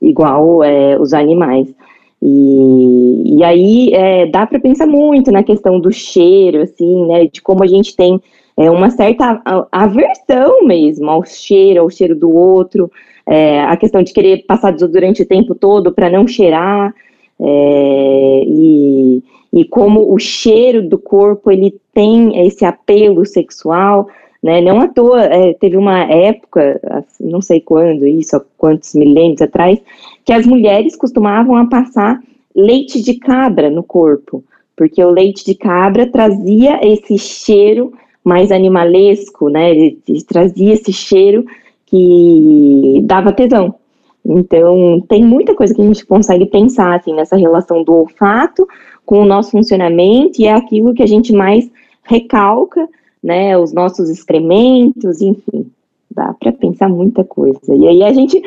igual 0.00 0.62
é, 0.62 0.98
os 0.98 1.12
animais. 1.12 1.72
E, 2.22 3.36
e 3.38 3.44
aí 3.44 3.92
é, 3.92 4.26
dá 4.26 4.46
para 4.46 4.58
pensar 4.58 4.86
muito 4.86 5.30
na 5.30 5.42
questão 5.42 5.78
do 5.78 5.92
cheiro, 5.92 6.62
assim, 6.62 7.06
né, 7.06 7.26
de 7.26 7.42
como 7.42 7.62
a 7.62 7.66
gente 7.66 7.94
tem 7.94 8.20
é, 8.56 8.70
uma 8.70 8.90
certa 8.90 9.42
aversão 9.70 10.64
mesmo 10.64 11.10
ao 11.10 11.24
cheiro, 11.24 11.80
ao 11.82 11.90
cheiro 11.90 12.14
do 12.16 12.32
outro, 12.34 12.90
é, 13.26 13.60
a 13.62 13.76
questão 13.76 14.02
de 14.02 14.12
querer 14.12 14.44
passar 14.46 14.70
desodorante 14.70 15.22
o 15.22 15.26
tempo 15.26 15.54
todo 15.54 15.92
para 15.92 16.08
não 16.08 16.26
cheirar, 16.26 16.94
é, 17.40 18.42
e, 18.46 19.22
e 19.52 19.64
como 19.66 20.12
o 20.12 20.18
cheiro 20.18 20.88
do 20.88 20.98
corpo 20.98 21.50
ele 21.50 21.74
tem 21.92 22.46
esse 22.46 22.64
apelo 22.64 23.26
sexual, 23.26 24.08
né? 24.44 24.60
Não 24.60 24.78
à 24.78 24.88
toa, 24.88 25.22
é, 25.22 25.54
teve 25.54 25.74
uma 25.74 26.00
época, 26.02 26.78
não 27.18 27.40
sei 27.40 27.62
quando, 27.62 28.06
isso, 28.06 28.36
há 28.36 28.42
quantos 28.58 28.94
milênios 28.94 29.40
atrás, 29.40 29.80
que 30.22 30.34
as 30.34 30.44
mulheres 30.44 30.94
costumavam 30.94 31.56
a 31.56 31.66
passar 31.66 32.20
leite 32.54 33.00
de 33.00 33.14
cabra 33.14 33.70
no 33.70 33.82
corpo, 33.82 34.44
porque 34.76 35.02
o 35.02 35.10
leite 35.10 35.46
de 35.46 35.54
cabra 35.54 36.06
trazia 36.06 36.78
esse 36.86 37.16
cheiro 37.16 37.94
mais 38.22 38.52
animalesco, 38.52 39.48
né? 39.48 39.70
Ele, 39.70 39.98
trazia 40.28 40.74
esse 40.74 40.92
cheiro 40.92 41.46
que 41.86 43.00
dava 43.04 43.32
tesão. 43.32 43.76
Então, 44.26 45.02
tem 45.08 45.24
muita 45.24 45.54
coisa 45.54 45.74
que 45.74 45.80
a 45.80 45.86
gente 45.86 46.04
consegue 46.04 46.44
pensar 46.44 46.96
assim, 46.96 47.14
nessa 47.14 47.36
relação 47.36 47.82
do 47.82 47.94
olfato 47.94 48.68
com 49.06 49.20
o 49.20 49.26
nosso 49.26 49.52
funcionamento, 49.52 50.38
e 50.38 50.44
é 50.44 50.52
aquilo 50.52 50.92
que 50.92 51.02
a 51.02 51.08
gente 51.08 51.32
mais 51.32 51.70
recalca 52.02 52.86
né, 53.24 53.56
os 53.56 53.72
nossos 53.72 54.10
excrementos, 54.10 55.22
enfim, 55.22 55.66
dá 56.14 56.34
para 56.38 56.52
pensar 56.52 56.90
muita 56.90 57.24
coisa. 57.24 57.74
E 57.74 57.88
aí 57.88 58.02
a 58.02 58.12
gente 58.12 58.40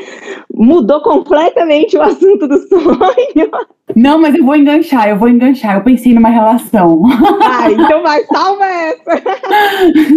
mudou 0.54 1.02
completamente 1.02 1.98
o 1.98 2.02
assunto 2.04 2.48
do 2.48 2.60
sonho. 2.68 3.52
Não, 3.96 4.22
mas 4.22 4.36
eu 4.36 4.46
vou 4.46 4.56
enganchar, 4.56 5.10
eu 5.10 5.18
vou 5.18 5.28
enganchar. 5.28 5.78
Eu 5.78 5.84
pensei 5.84 6.14
numa 6.14 6.30
relação. 6.30 7.02
Ah, 7.42 7.72
então 7.72 8.04
vai, 8.04 8.24
salva 8.26 8.66
essa. 8.66 9.24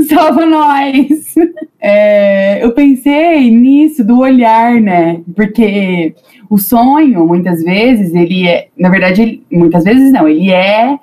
salva 0.14 0.44
nós. 0.44 1.34
É, 1.80 2.62
eu 2.62 2.72
pensei 2.72 3.50
nisso 3.50 4.04
do 4.04 4.18
olhar, 4.18 4.78
né? 4.78 5.22
Porque 5.34 6.14
o 6.50 6.58
sonho, 6.58 7.26
muitas 7.26 7.62
vezes, 7.62 8.14
ele 8.14 8.46
é, 8.46 8.68
na 8.78 8.90
verdade, 8.90 9.22
ele, 9.22 9.42
muitas 9.50 9.84
vezes 9.84 10.12
não, 10.12 10.28
ele 10.28 10.50
é 10.50 10.98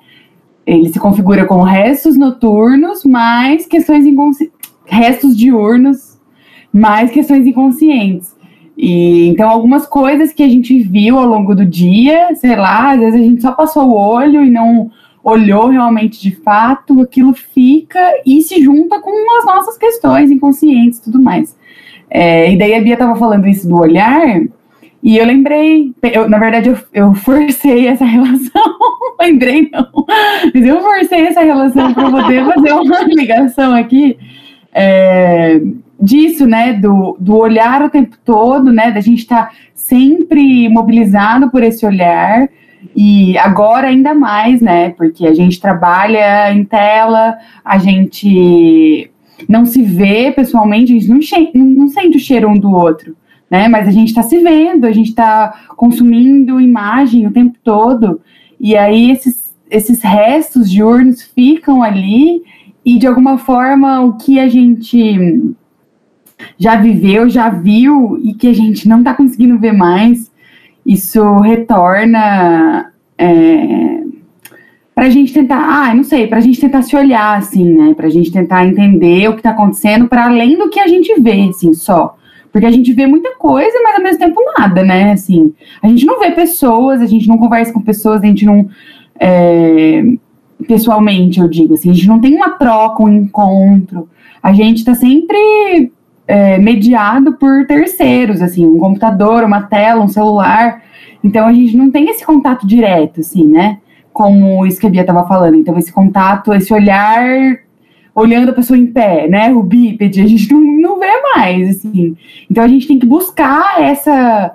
ele 0.68 0.90
se 0.90 1.00
configura 1.00 1.46
com 1.46 1.62
restos 1.62 2.18
noturnos 2.18 3.02
mais 3.02 3.64
questões 3.64 4.04
inconscientes, 4.04 4.54
restos 4.84 5.34
diurnos 5.34 6.18
mais 6.70 7.10
questões 7.10 7.46
inconscientes. 7.46 8.36
E 8.76 9.28
então 9.28 9.48
algumas 9.48 9.86
coisas 9.86 10.30
que 10.30 10.42
a 10.42 10.48
gente 10.48 10.78
viu 10.80 11.18
ao 11.18 11.26
longo 11.26 11.54
do 11.54 11.64
dia, 11.64 12.34
sei 12.34 12.54
lá, 12.54 12.92
às 12.92 13.00
vezes 13.00 13.18
a 13.18 13.24
gente 13.24 13.40
só 13.40 13.52
passou 13.52 13.88
o 13.88 13.94
olho 13.94 14.44
e 14.44 14.50
não 14.50 14.90
olhou 15.24 15.68
realmente 15.68 16.20
de 16.20 16.36
fato, 16.36 17.00
aquilo 17.00 17.32
fica 17.32 17.98
e 18.26 18.42
se 18.42 18.62
junta 18.62 19.00
com 19.00 19.38
as 19.38 19.46
nossas 19.46 19.78
questões 19.78 20.30
inconscientes 20.30 20.98
e 20.98 21.04
tudo 21.04 21.20
mais. 21.20 21.56
É, 22.10 22.52
e 22.52 22.58
daí 22.58 22.74
a 22.74 22.80
Bia 22.80 22.92
estava 22.92 23.16
falando 23.16 23.48
isso 23.48 23.66
do 23.66 23.76
olhar, 23.76 24.42
e 25.02 25.16
eu 25.16 25.24
lembrei, 25.24 25.94
eu, 26.02 26.28
na 26.28 26.38
verdade, 26.38 26.70
eu, 26.70 26.78
eu 26.92 27.14
forcei 27.14 27.86
essa 27.86 28.04
relação. 28.06 28.78
Lembrei, 29.20 29.68
não. 29.70 29.88
Mas 30.54 30.64
eu 30.64 30.80
forcei 30.80 31.26
essa 31.26 31.40
relação 31.40 31.92
para 31.92 32.10
poder 32.10 32.44
fazer 32.44 32.72
uma 32.72 33.02
ligação 33.08 33.74
aqui 33.74 34.18
é, 34.72 35.60
disso, 36.00 36.46
né? 36.46 36.72
Do, 36.72 37.16
do 37.20 37.36
olhar 37.36 37.82
o 37.82 37.90
tempo 37.90 38.16
todo, 38.24 38.72
né? 38.72 38.90
Da 38.90 39.00
gente 39.00 39.20
estar 39.20 39.46
tá 39.46 39.52
sempre 39.74 40.68
mobilizado 40.68 41.50
por 41.50 41.62
esse 41.62 41.84
olhar. 41.84 42.48
E 42.94 43.36
agora 43.38 43.88
ainda 43.88 44.14
mais, 44.14 44.60
né? 44.60 44.90
Porque 44.90 45.26
a 45.26 45.34
gente 45.34 45.60
trabalha 45.60 46.52
em 46.52 46.64
tela, 46.64 47.36
a 47.64 47.78
gente 47.78 49.10
não 49.48 49.66
se 49.66 49.82
vê 49.82 50.32
pessoalmente, 50.32 50.96
a 50.96 51.00
gente 51.00 51.52
não, 51.54 51.64
não 51.64 51.88
sente 51.88 52.16
o 52.16 52.20
cheiro 52.20 52.48
um 52.48 52.54
do 52.54 52.72
outro 52.72 53.16
né? 53.50 53.68
Mas 53.68 53.88
a 53.88 53.90
gente 53.90 54.08
está 54.08 54.22
se 54.22 54.38
vendo, 54.38 54.84
a 54.84 54.92
gente 54.92 55.08
está 55.08 55.66
consumindo 55.76 56.60
imagem 56.60 57.26
o 57.26 57.32
tempo 57.32 57.58
todo, 57.62 58.20
e 58.60 58.76
aí 58.76 59.10
esses, 59.10 59.54
esses 59.70 60.02
restos 60.02 60.70
diurnos 60.70 61.22
ficam 61.22 61.82
ali, 61.82 62.42
e 62.84 62.98
de 62.98 63.06
alguma 63.06 63.38
forma 63.38 64.00
o 64.00 64.14
que 64.14 64.38
a 64.40 64.48
gente 64.48 65.54
já 66.56 66.76
viveu, 66.76 67.28
já 67.28 67.48
viu, 67.48 68.18
e 68.22 68.34
que 68.34 68.48
a 68.48 68.54
gente 68.54 68.88
não 68.88 69.00
está 69.00 69.14
conseguindo 69.14 69.58
ver 69.58 69.72
mais, 69.72 70.30
isso 70.86 71.22
retorna. 71.40 72.92
É, 73.16 73.98
para 74.94 75.06
a 75.06 75.10
gente 75.10 75.32
tentar, 75.32 75.58
ah, 75.58 75.94
não 75.94 76.02
sei, 76.02 76.26
para 76.26 76.38
a 76.38 76.40
gente 76.40 76.60
tentar 76.60 76.82
se 76.82 76.96
olhar, 76.96 77.38
assim, 77.38 77.72
né? 77.72 77.94
Para 77.94 78.08
a 78.08 78.10
gente 78.10 78.32
tentar 78.32 78.66
entender 78.66 79.28
o 79.28 79.34
que 79.34 79.38
está 79.38 79.50
acontecendo, 79.50 80.08
para 80.08 80.26
além 80.26 80.58
do 80.58 80.68
que 80.70 80.80
a 80.80 80.88
gente 80.88 81.20
vê, 81.20 81.48
assim, 81.48 81.72
só. 81.72 82.17
Porque 82.52 82.66
a 82.66 82.70
gente 82.70 82.92
vê 82.92 83.06
muita 83.06 83.36
coisa, 83.36 83.78
mas 83.82 83.96
ao 83.96 84.02
mesmo 84.02 84.18
tempo 84.18 84.40
nada, 84.58 84.82
né? 84.82 85.12
Assim, 85.12 85.52
a 85.82 85.88
gente 85.88 86.06
não 86.06 86.18
vê 86.18 86.30
pessoas, 86.30 87.00
a 87.00 87.06
gente 87.06 87.28
não 87.28 87.38
conversa 87.38 87.72
com 87.72 87.80
pessoas, 87.80 88.22
a 88.22 88.26
gente 88.26 88.44
não. 88.44 88.68
É, 89.20 90.02
pessoalmente, 90.66 91.40
eu 91.40 91.48
digo 91.48 91.74
assim, 91.74 91.90
a 91.90 91.94
gente 91.94 92.08
não 92.08 92.20
tem 92.20 92.34
uma 92.34 92.50
troca, 92.50 93.02
um 93.02 93.08
encontro. 93.08 94.08
A 94.42 94.52
gente 94.52 94.78
está 94.78 94.94
sempre 94.94 95.92
é, 96.26 96.58
mediado 96.58 97.34
por 97.34 97.66
terceiros, 97.66 98.42
assim, 98.42 98.66
um 98.66 98.78
computador, 98.78 99.44
uma 99.44 99.62
tela, 99.62 100.02
um 100.02 100.08
celular. 100.08 100.82
Então 101.22 101.46
a 101.46 101.52
gente 101.52 101.76
não 101.76 101.90
tem 101.90 102.08
esse 102.08 102.24
contato 102.24 102.66
direto, 102.66 103.20
assim, 103.20 103.46
né? 103.46 103.78
Como 104.12 104.66
isso 104.66 104.80
que 104.80 104.86
a 104.86 104.90
Bia 104.90 105.02
estava 105.02 105.26
falando. 105.26 105.54
Então, 105.54 105.78
esse 105.78 105.92
contato, 105.92 106.52
esse 106.52 106.72
olhar 106.72 107.58
olhando 108.14 108.50
a 108.50 108.54
pessoa 108.54 108.78
em 108.78 108.86
pé, 108.86 109.28
né? 109.28 109.52
O 109.52 109.62
bípede, 109.62 110.20
a 110.20 110.26
gente 110.26 110.52
não, 110.52 110.60
não 110.60 111.00
vê 111.00 111.20
mais, 111.34 111.76
assim. 111.76 112.16
Então 112.50 112.64
a 112.64 112.68
gente 112.68 112.86
tem 112.86 112.98
que 112.98 113.06
buscar 113.06 113.82
essa. 113.82 114.54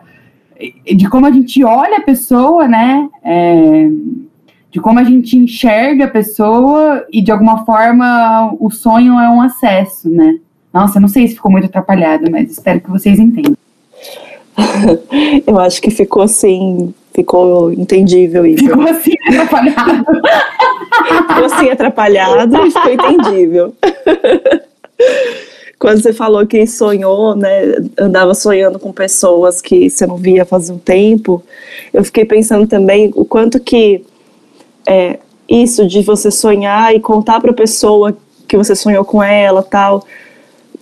de 0.95 1.09
como 1.09 1.25
a 1.25 1.31
gente 1.31 1.63
olha 1.63 1.97
a 1.97 2.01
pessoa, 2.01 2.67
né? 2.67 3.09
É, 3.23 3.89
de 4.71 4.79
como 4.79 4.99
a 4.99 5.03
gente 5.03 5.37
enxerga 5.37 6.05
a 6.05 6.09
pessoa 6.09 7.05
e 7.11 7.21
de 7.21 7.31
alguma 7.31 7.63
forma 7.63 8.55
o 8.59 8.71
sonho 8.71 9.19
é 9.19 9.29
um 9.29 9.41
acesso, 9.41 10.09
né? 10.09 10.39
Nossa, 10.73 10.99
não 10.99 11.07
sei 11.07 11.27
se 11.27 11.35
ficou 11.35 11.51
muito 11.51 11.65
atrapalhado, 11.65 12.31
mas 12.31 12.51
espero 12.51 12.81
que 12.81 12.89
vocês 12.89 13.19
entendam. 13.19 13.55
Eu 15.45 15.59
acho 15.59 15.79
que 15.79 15.91
ficou 15.91 16.23
assim, 16.23 16.93
ficou 17.13 17.71
entendível 17.71 18.45
isso. 18.45 18.65
Ficou 18.65 18.83
assim 18.83 19.13
atrapalhado. 19.27 20.05
ficou 21.27 21.45
assim 21.45 21.69
atrapalhado 21.69 22.65
e 22.65 22.71
ficou 22.71 22.91
entendível. 22.91 23.73
Quando 25.79 26.01
você 26.01 26.13
falou 26.13 26.47
que 26.47 26.65
sonhou, 26.65 27.35
né, 27.35 27.75
andava 27.99 28.33
sonhando 28.33 28.79
com 28.79 28.93
pessoas 28.93 29.61
que 29.61 29.89
você 29.89 30.07
não 30.07 30.15
via 30.15 30.45
faz 30.45 30.69
um 30.69 30.77
tempo, 30.77 31.43
eu 31.93 32.03
fiquei 32.05 32.23
pensando 32.23 32.65
também 32.65 33.11
o 33.15 33.25
quanto 33.25 33.59
que 33.59 34.01
é, 34.87 35.19
isso 35.47 35.85
de 35.85 36.01
você 36.01 36.31
sonhar 36.31 36.95
e 36.95 37.01
contar 37.01 37.41
para 37.41 37.51
a 37.51 37.55
pessoa 37.55 38.15
que 38.47 38.55
você 38.55 38.75
sonhou 38.75 39.03
com 39.03 39.21
ela, 39.21 39.61
tal, 39.61 40.05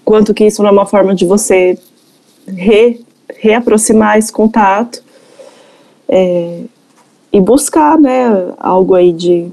quanto 0.05 0.35
que 0.35 0.45
isso 0.45 0.61
não 0.61 0.69
é 0.69 0.73
uma 0.73 0.85
forma 0.85 1.15
de 1.15 1.25
você 1.25 1.79
re, 2.47 3.03
reaproximar 3.39 4.19
esse 4.19 4.31
contato 4.31 5.01
é, 6.11 6.63
e 7.31 7.39
buscar, 7.39 7.97
né, 7.97 8.53
algo 8.59 8.93
aí 8.93 9.13
de, 9.13 9.49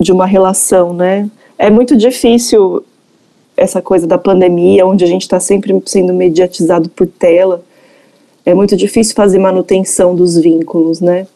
de 0.00 0.10
uma 0.10 0.26
relação, 0.26 0.92
né? 0.92 1.30
É 1.56 1.70
muito 1.70 1.96
difícil 1.96 2.84
essa 3.56 3.80
coisa 3.80 4.06
da 4.06 4.18
pandemia, 4.18 4.84
onde 4.84 5.04
a 5.04 5.06
gente 5.06 5.22
está 5.22 5.38
sempre 5.38 5.80
sendo 5.86 6.12
mediatizado 6.12 6.88
por 6.88 7.06
tela. 7.06 7.62
É 8.44 8.54
muito 8.54 8.76
difícil 8.76 9.14
fazer 9.14 9.38
manutenção 9.38 10.16
dos 10.16 10.36
vínculos, 10.36 11.00
né? 11.00 11.28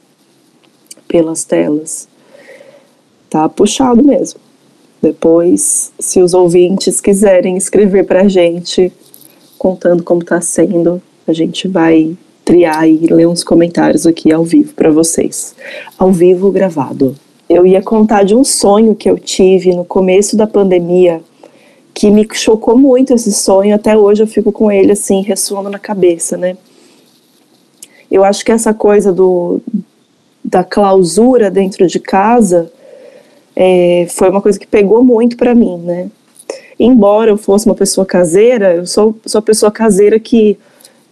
Pelas 1.06 1.44
telas. 1.44 2.08
Tá 3.30 3.48
puxado 3.48 4.02
mesmo. 4.02 4.40
Depois, 5.00 5.92
se 5.98 6.22
os 6.22 6.32
ouvintes 6.32 7.00
quiserem 7.00 7.56
escrever 7.56 8.06
para 8.06 8.22
a 8.22 8.28
gente, 8.28 8.90
contando 9.58 10.02
como 10.02 10.22
está 10.22 10.40
sendo, 10.40 11.00
a 11.26 11.32
gente 11.32 11.68
vai 11.68 12.16
triar 12.44 12.88
e 12.88 13.06
ler 13.06 13.26
uns 13.26 13.42
comentários 13.42 14.06
aqui 14.06 14.32
ao 14.32 14.44
vivo 14.44 14.74
para 14.74 14.90
vocês. 14.90 15.54
Ao 15.98 16.12
vivo 16.12 16.50
gravado. 16.50 17.16
Eu 17.48 17.66
ia 17.66 17.82
contar 17.82 18.24
de 18.24 18.34
um 18.34 18.44
sonho 18.44 18.94
que 18.94 19.08
eu 19.08 19.18
tive 19.18 19.74
no 19.74 19.84
começo 19.84 20.36
da 20.36 20.46
pandemia, 20.46 21.20
que 21.92 22.10
me 22.10 22.26
chocou 22.32 22.76
muito 22.76 23.14
esse 23.14 23.32
sonho, 23.32 23.74
até 23.74 23.96
hoje 23.96 24.22
eu 24.22 24.26
fico 24.26 24.50
com 24.50 24.70
ele 24.70 24.92
assim, 24.92 25.22
ressoando 25.22 25.70
na 25.70 25.78
cabeça, 25.78 26.36
né? 26.36 26.56
Eu 28.10 28.24
acho 28.24 28.44
que 28.44 28.52
essa 28.52 28.74
coisa 28.74 29.12
do, 29.12 29.60
da 30.44 30.64
clausura 30.64 31.50
dentro 31.50 31.86
de 31.86 31.98
casa 31.98 32.70
é, 33.56 34.06
foi 34.10 34.28
uma 34.28 34.42
coisa 34.42 34.58
que 34.58 34.66
pegou 34.66 35.02
muito 35.04 35.36
para 35.36 35.54
mim, 35.54 35.78
né? 35.78 36.10
Embora 36.78 37.30
eu 37.30 37.36
fosse 37.36 37.66
uma 37.66 37.74
pessoa 37.74 38.04
caseira, 38.04 38.74
eu 38.74 38.86
sou, 38.86 39.14
sou 39.24 39.38
a 39.38 39.42
pessoa 39.42 39.70
caseira 39.70 40.18
que 40.18 40.58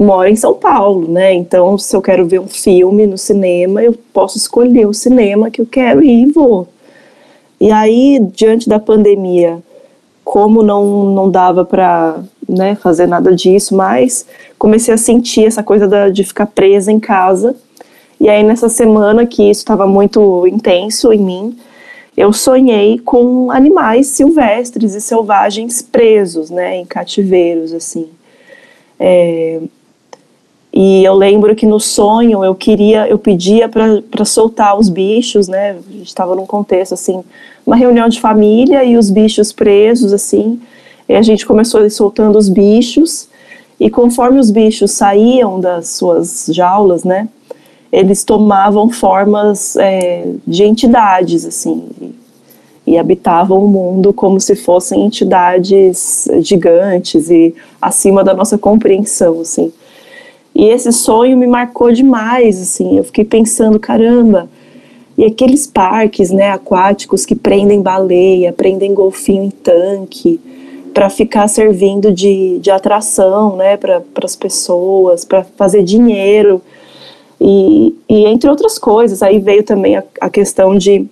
mora 0.02 0.30
em 0.30 0.36
São 0.36 0.54
Paulo, 0.54 1.08
né? 1.08 1.32
Então, 1.32 1.78
se 1.78 1.94
eu 1.94 2.02
quero 2.02 2.26
ver 2.26 2.40
um 2.40 2.48
filme 2.48 3.06
no 3.06 3.16
cinema, 3.16 3.82
eu 3.82 3.94
posso 4.12 4.36
escolher 4.36 4.86
o 4.86 4.94
cinema 4.94 5.50
que 5.50 5.60
eu 5.60 5.66
quero 5.66 6.02
ir 6.02 6.22
e 6.22 6.30
vou. 6.30 6.68
E 7.60 7.70
aí, 7.70 8.18
diante 8.34 8.68
da 8.68 8.78
pandemia, 8.78 9.62
como 10.24 10.62
não, 10.62 11.04
não 11.12 11.30
dava 11.30 11.64
para 11.64 12.20
né, 12.48 12.74
fazer 12.74 13.06
nada 13.06 13.34
disso 13.34 13.74
mais, 13.74 14.26
comecei 14.58 14.92
a 14.92 14.98
sentir 14.98 15.46
essa 15.46 15.62
coisa 15.62 15.86
da, 15.86 16.08
de 16.08 16.24
ficar 16.24 16.46
presa 16.46 16.90
em 16.90 16.98
casa. 16.98 17.54
E 18.20 18.28
aí, 18.28 18.42
nessa 18.42 18.68
semana 18.68 19.26
que 19.26 19.48
isso 19.48 19.60
estava 19.60 19.86
muito 19.86 20.46
intenso 20.46 21.12
em 21.12 21.18
mim, 21.18 21.58
eu 22.16 22.32
sonhei 22.32 22.98
com 22.98 23.50
animais 23.50 24.08
silvestres 24.08 24.94
e 24.94 25.00
selvagens 25.00 25.80
presos, 25.80 26.50
né, 26.50 26.76
em 26.76 26.84
cativeiros, 26.84 27.72
assim. 27.72 28.08
É, 28.98 29.60
e 30.72 31.04
eu 31.04 31.12
lembro 31.14 31.54
que 31.54 31.66
no 31.66 31.78
sonho 31.78 32.42
eu 32.42 32.54
queria, 32.54 33.06
eu 33.06 33.18
pedia 33.18 33.68
para 33.68 34.24
soltar 34.24 34.78
os 34.78 34.88
bichos, 34.88 35.46
né? 35.46 35.72
A 35.72 35.92
gente 35.92 36.06
estava 36.06 36.34
num 36.34 36.46
contexto 36.46 36.94
assim, 36.94 37.22
uma 37.66 37.76
reunião 37.76 38.08
de 38.08 38.18
família 38.18 38.82
e 38.82 38.96
os 38.96 39.10
bichos 39.10 39.52
presos, 39.52 40.14
assim. 40.14 40.58
E 41.06 41.14
a 41.14 41.20
gente 41.20 41.44
começou 41.44 41.88
soltando 41.90 42.38
os 42.38 42.48
bichos. 42.48 43.28
E 43.78 43.90
conforme 43.90 44.40
os 44.40 44.50
bichos 44.50 44.92
saíam 44.92 45.60
das 45.60 45.90
suas 45.90 46.46
jaulas, 46.50 47.04
né? 47.04 47.28
Eles 47.92 48.24
tomavam 48.24 48.88
formas 48.88 49.76
é, 49.76 50.26
de 50.46 50.64
entidades, 50.64 51.44
assim. 51.44 51.84
E, 52.00 52.92
e 52.92 52.98
habitavam 52.98 53.62
o 53.62 53.68
mundo 53.68 54.10
como 54.14 54.40
se 54.40 54.56
fossem 54.56 55.04
entidades 55.04 56.26
gigantes 56.40 57.28
e 57.28 57.54
acima 57.80 58.24
da 58.24 58.32
nossa 58.32 58.56
compreensão, 58.56 59.42
assim. 59.42 59.70
E 60.54 60.66
esse 60.66 60.92
sonho 60.92 61.36
me 61.36 61.46
marcou 61.46 61.92
demais, 61.92 62.60
assim. 62.60 62.96
Eu 62.96 63.04
fiquei 63.04 63.24
pensando, 63.24 63.78
caramba, 63.78 64.48
e 65.16 65.24
aqueles 65.24 65.66
parques, 65.66 66.30
né, 66.30 66.50
aquáticos 66.50 67.26
que 67.26 67.34
prendem 67.34 67.82
baleia, 67.82 68.52
prendem 68.52 68.94
golfinho 68.94 69.44
em 69.44 69.50
tanque, 69.50 70.40
para 70.92 71.08
ficar 71.08 71.48
servindo 71.48 72.12
de, 72.12 72.58
de 72.58 72.70
atração, 72.70 73.56
né, 73.56 73.76
para 73.76 74.02
as 74.22 74.36
pessoas, 74.36 75.24
para 75.24 75.44
fazer 75.56 75.82
dinheiro. 75.82 76.60
E, 77.40 77.94
e 78.08 78.26
entre 78.26 78.48
outras 78.48 78.78
coisas, 78.78 79.22
aí 79.22 79.38
veio 79.38 79.62
também 79.62 79.96
a, 79.96 80.04
a 80.20 80.30
questão 80.30 80.76
de 80.76 81.06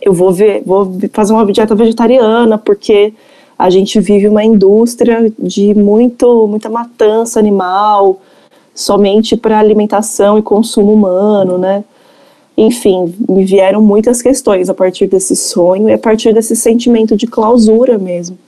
eu 0.00 0.12
vou 0.12 0.32
ver, 0.32 0.62
vou 0.64 0.98
fazer 1.12 1.32
uma 1.32 1.50
dieta 1.50 1.74
vegetariana, 1.74 2.58
porque 2.58 3.12
a 3.58 3.70
gente 3.70 3.98
vive 4.00 4.28
uma 4.28 4.44
indústria 4.44 5.32
de 5.38 5.74
muito, 5.74 6.46
muita 6.46 6.68
matança 6.68 7.38
animal, 7.38 8.20
somente 8.76 9.36
para 9.36 9.58
alimentação 9.58 10.38
e 10.38 10.42
consumo 10.42 10.92
humano, 10.92 11.56
né? 11.56 11.82
Enfim, 12.56 13.14
me 13.28 13.44
vieram 13.44 13.82
muitas 13.82 14.20
questões 14.20 14.68
a 14.68 14.74
partir 14.74 15.06
desse 15.06 15.34
sonho 15.34 15.88
e 15.88 15.92
a 15.92 15.98
partir 15.98 16.32
desse 16.32 16.54
sentimento 16.54 17.16
de 17.16 17.26
clausura 17.26 17.98
mesmo. 17.98 18.38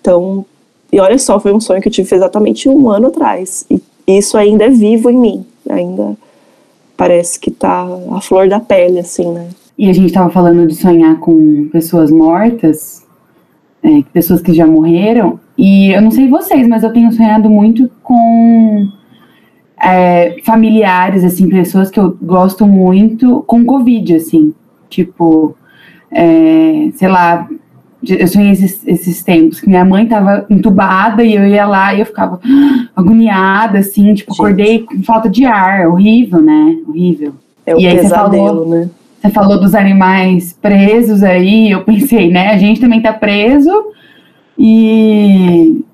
Então, 0.00 0.44
e 0.92 1.00
olha 1.00 1.18
só, 1.18 1.40
foi 1.40 1.52
um 1.52 1.60
sonho 1.60 1.80
que 1.80 1.88
eu 1.88 1.92
tive 1.92 2.14
exatamente 2.14 2.68
um 2.68 2.90
ano 2.90 3.08
atrás. 3.08 3.66
E 3.70 3.80
isso 4.06 4.36
ainda 4.36 4.64
é 4.64 4.70
vivo 4.70 5.10
em 5.10 5.18
mim. 5.18 5.46
Ainda 5.68 6.16
parece 6.96 7.40
que 7.40 7.50
tá 7.50 7.86
a 8.12 8.20
flor 8.20 8.48
da 8.48 8.60
pele, 8.60 8.98
assim, 8.98 9.30
né? 9.30 9.48
E 9.78 9.88
a 9.88 9.92
gente 9.92 10.06
estava 10.06 10.30
falando 10.30 10.66
de 10.66 10.74
sonhar 10.74 11.18
com 11.20 11.68
pessoas 11.70 12.10
mortas, 12.10 13.06
é, 13.82 14.02
pessoas 14.12 14.42
que 14.42 14.52
já 14.52 14.66
morreram. 14.66 15.38
E 15.56 15.92
eu 15.92 16.02
não 16.02 16.10
sei 16.10 16.28
vocês, 16.28 16.66
mas 16.66 16.82
eu 16.82 16.92
tenho 16.92 17.12
sonhado 17.12 17.48
muito 17.48 17.90
com 18.02 18.88
é, 19.82 20.36
familiares, 20.44 21.24
assim, 21.24 21.48
pessoas 21.48 21.90
que 21.90 22.00
eu 22.00 22.16
gosto 22.20 22.66
muito 22.66 23.42
com 23.46 23.64
Covid, 23.64 24.16
assim. 24.16 24.54
Tipo, 24.88 25.56
é, 26.10 26.90
sei 26.94 27.08
lá, 27.08 27.48
eu 28.06 28.26
sonhei 28.28 28.52
esses, 28.52 28.86
esses 28.86 29.22
tempos 29.22 29.60
que 29.60 29.68
minha 29.68 29.84
mãe 29.84 30.06
tava 30.06 30.46
entubada 30.48 31.22
e 31.22 31.34
eu 31.34 31.46
ia 31.46 31.66
lá 31.66 31.94
e 31.94 32.00
eu 32.00 32.06
ficava 32.06 32.40
agoniada, 32.94 33.78
assim, 33.78 34.14
tipo, 34.14 34.32
Gente. 34.32 34.40
acordei 34.40 34.78
com 34.80 35.02
falta 35.02 35.28
de 35.28 35.44
ar, 35.44 35.88
horrível, 35.88 36.40
né? 36.40 36.76
Horrível. 36.86 37.34
É 37.66 37.74
o 37.74 37.80
e 37.80 37.86
aí 37.86 37.98
pesadelo, 37.98 38.30
você 38.30 38.46
falou, 38.46 38.68
né? 38.68 38.90
Você 39.20 39.30
falou 39.30 39.60
dos 39.60 39.74
animais 39.74 40.52
presos 40.52 41.22
aí, 41.22 41.70
eu 41.70 41.82
pensei, 41.82 42.30
né? 42.30 42.50
A 42.50 42.56
gente 42.58 42.80
também 42.80 43.02
tá 43.02 43.12
preso 43.12 43.70
e 44.56 45.84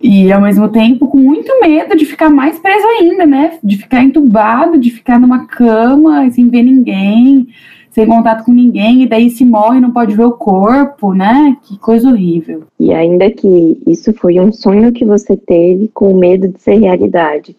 e 0.00 0.32
ao 0.32 0.40
mesmo 0.40 0.68
tempo 0.68 1.06
com 1.08 1.18
muito 1.18 1.60
medo 1.60 1.94
de 1.94 2.06
ficar 2.06 2.30
mais 2.30 2.58
preso 2.58 2.86
ainda, 2.86 3.26
né? 3.26 3.58
De 3.62 3.76
ficar 3.76 4.02
entubado, 4.02 4.78
de 4.78 4.90
ficar 4.90 5.20
numa 5.20 5.46
cama 5.46 6.30
sem 6.30 6.48
ver 6.48 6.62
ninguém, 6.62 7.48
sem 7.90 8.06
contato 8.06 8.44
com 8.44 8.52
ninguém, 8.52 9.02
e 9.02 9.06
daí 9.06 9.28
se 9.28 9.44
morre 9.44 9.78
não 9.78 9.90
pode 9.90 10.14
ver 10.14 10.24
o 10.24 10.32
corpo, 10.32 11.12
né? 11.12 11.56
Que 11.64 11.78
coisa 11.78 12.08
horrível. 12.08 12.62
E 12.78 12.94
ainda 12.94 13.30
que 13.30 13.82
isso 13.86 14.12
foi 14.14 14.40
um 14.40 14.50
sonho 14.50 14.92
que 14.92 15.04
você 15.04 15.36
teve 15.36 15.88
com 15.88 16.14
medo 16.14 16.48
de 16.48 16.58
ser 16.60 16.76
realidade. 16.76 17.54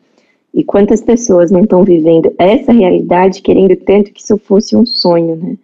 E 0.54 0.63
quantas 0.63 1.01
pessoas 1.01 1.51
não 1.51 1.62
estão 1.62 1.84
vivendo 1.84 2.34
essa 2.39 2.71
realidade 2.71 3.41
querendo 3.41 3.75
tanto 3.75 4.12
que 4.12 4.21
isso 4.21 4.38
fosse 4.38 4.75
um 4.75 4.86
sonho, 4.86 5.36
né? 5.36 5.58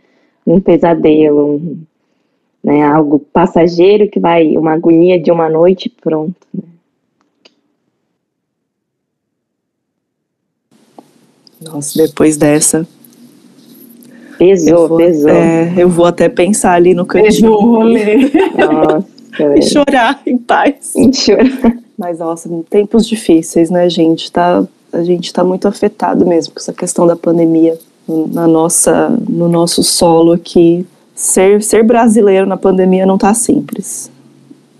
Um 0.45 0.61
pesadelo, 0.61 1.55
um, 1.55 1.77
né? 2.67 2.83
Algo 2.83 3.19
passageiro 3.31 4.09
que 4.09 4.19
vai, 4.19 4.57
uma 4.57 4.73
agonia 4.73 5.17
de 5.17 5.31
uma 5.31 5.47
noite, 5.47 5.89
pronto. 5.89 6.35
Né? 6.53 6.63
Nossa, 11.61 12.05
depois 12.05 12.35
dessa. 12.35 12.85
Pesou, 14.37 14.81
eu 14.81 14.87
vou, 14.89 14.97
pesou. 14.97 15.29
É, 15.29 15.73
eu 15.77 15.87
vou 15.87 16.05
até 16.05 16.27
pensar 16.27 16.73
ali 16.73 16.93
no 16.93 17.05
cantinho. 17.05 17.53
o 17.53 17.77
rolê. 17.77 18.17
Nossa, 18.57 19.07
e 19.55 19.61
chorar 19.61 20.21
em 20.25 20.37
paz. 20.37 20.93
E 20.93 21.13
chorar. 21.13 21.77
Mas, 21.97 22.19
nossa, 22.19 22.49
tempos 22.69 23.07
difíceis, 23.07 23.69
né, 23.69 23.89
gente? 23.89 24.29
Tá, 24.29 24.67
a 24.91 25.03
gente 25.03 25.31
tá 25.31 25.41
muito 25.41 25.69
afetado 25.69 26.25
mesmo 26.25 26.53
com 26.53 26.59
essa 26.59 26.73
questão 26.73 27.07
da 27.07 27.15
pandemia 27.15 27.79
na 28.07 28.45
nossa, 28.45 29.09
no 29.27 29.47
nosso 29.47 29.81
solo 29.83 30.33
aqui. 30.33 30.85
Ser, 31.17 31.63
ser 31.63 31.83
brasileiro 31.83 32.45
na 32.45 32.55
pandemia 32.55 33.03
não 33.03 33.17
tá 33.17 33.33
simples. 33.33 34.11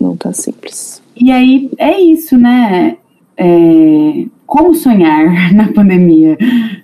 Não 0.00 0.16
tá 0.16 0.32
simples. 0.32 1.02
E 1.16 1.32
aí, 1.32 1.68
é 1.76 2.00
isso, 2.00 2.38
né? 2.38 2.96
É, 3.36 4.24
como 4.46 4.72
sonhar 4.72 5.50
na 5.52 5.72
pandemia? 5.72 6.38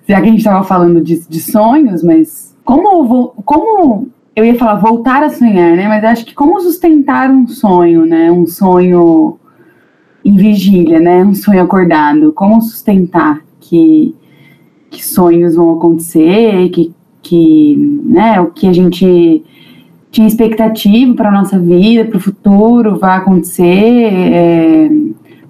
Já 0.08 0.20
que 0.20 0.26
a 0.26 0.30
gente 0.30 0.38
estava 0.38 0.64
falando 0.64 1.00
de, 1.00 1.20
de, 1.28 1.40
sonhos, 1.40 2.02
mas 2.02 2.52
como, 2.64 3.28
como 3.44 4.08
eu 4.34 4.44
ia 4.44 4.56
falar 4.56 4.74
voltar 4.74 5.22
a 5.22 5.30
sonhar, 5.30 5.76
né? 5.76 5.86
Mas 5.86 6.02
acho 6.02 6.26
que 6.26 6.34
como 6.34 6.60
sustentar 6.60 7.30
um 7.30 7.46
sonho, 7.46 8.04
né? 8.04 8.32
Um 8.32 8.48
sonho 8.48 9.38
em 10.24 10.36
vigília, 10.36 10.98
né? 10.98 11.22
Um 11.24 11.32
sonho 11.32 11.62
acordado. 11.62 12.32
Como 12.32 12.60
sustentar 12.60 13.40
que, 13.60 14.16
que 14.90 15.04
sonhos 15.06 15.54
vão 15.54 15.76
acontecer, 15.76 16.70
que, 16.70 16.92
que 17.24 17.76
né? 18.04 18.40
O 18.40 18.46
que 18.46 18.68
a 18.68 18.72
gente 18.72 19.42
tinha 20.10 20.28
expectativa 20.28 21.12
para 21.14 21.32
nossa 21.32 21.58
vida, 21.58 22.04
para 22.04 22.18
o 22.18 22.20
futuro, 22.20 22.98
vai 22.98 23.18
acontecer. 23.18 24.12
É, 24.12 24.90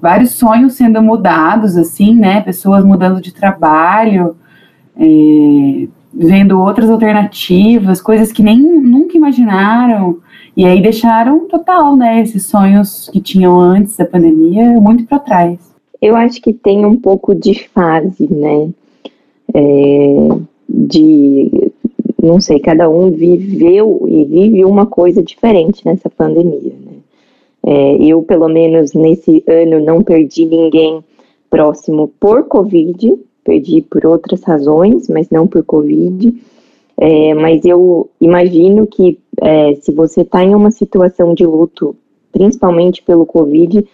vários 0.01 0.33
sonhos 0.33 0.75
sendo 0.75 1.03
mudados, 1.03 1.77
assim, 1.77 2.15
né? 2.15 2.41
Pessoas 2.41 2.85
mudando 2.85 3.21
de 3.21 3.33
trabalho, 3.33 4.37
é, 4.97 5.89
vendo 6.13 6.61
outras 6.61 6.89
alternativas, 6.89 8.01
coisas 8.01 8.33
que 8.33 8.43
nem 8.43 8.59
nunca 8.59 9.17
imaginaram. 9.17 10.19
E 10.57 10.65
aí 10.65 10.81
deixaram 10.81 11.49
total, 11.49 11.97
né? 11.97 12.23
Esses 12.23 12.47
sonhos 12.47 13.11
que 13.13 13.21
tinham 13.21 13.59
antes 13.59 13.97
da 13.97 14.07
pandemia 14.07 14.81
muito 14.81 15.05
para 15.05 15.19
trás. 15.19 15.59
Eu 16.01 16.17
acho 16.17 16.41
que 16.41 16.53
tem 16.53 16.87
um 16.87 16.97
pouco 16.97 17.35
de 17.35 17.69
fase, 17.69 18.29
né? 18.33 18.71
É, 19.53 20.29
de 20.75 21.71
não 22.25 22.41
sei, 22.41 22.59
cada 22.59 22.89
um 22.89 23.11
viveu 23.11 24.07
e 24.09 24.25
vive 24.25 24.65
uma 24.65 24.87
coisa 24.87 25.23
diferente 25.23 25.85
nessa 25.85 26.09
pandemia, 26.09 26.73
né? 26.85 26.93
É, 27.67 27.97
eu, 27.97 28.23
pelo 28.23 28.49
menos 28.49 28.93
nesse 28.93 29.45
ano, 29.47 29.81
não 29.81 30.03
perdi 30.03 30.45
ninguém 30.45 31.03
próximo 31.51 32.11
por 32.21 32.45
Covid, 32.45 33.19
perdi 33.43 33.83
por 33.83 34.05
outras 34.07 34.43
razões, 34.43 35.09
mas 35.09 35.31
não 35.31 35.47
por 35.47 35.63
Covid. 35.65 36.35
É, 36.97 37.35
mas 37.35 37.65
eu 37.65 38.09
imagino 38.21 38.87
que 38.87 39.19
é, 39.41 39.75
se 39.77 39.93
você 39.93 40.23
está 40.23 40.43
em 40.43 40.55
uma 40.55 40.71
situação 40.71 41.35
de 41.35 41.45
luto, 41.45 41.97
principalmente 42.33 43.03
pelo 43.03 43.27
Covid, 43.27 43.85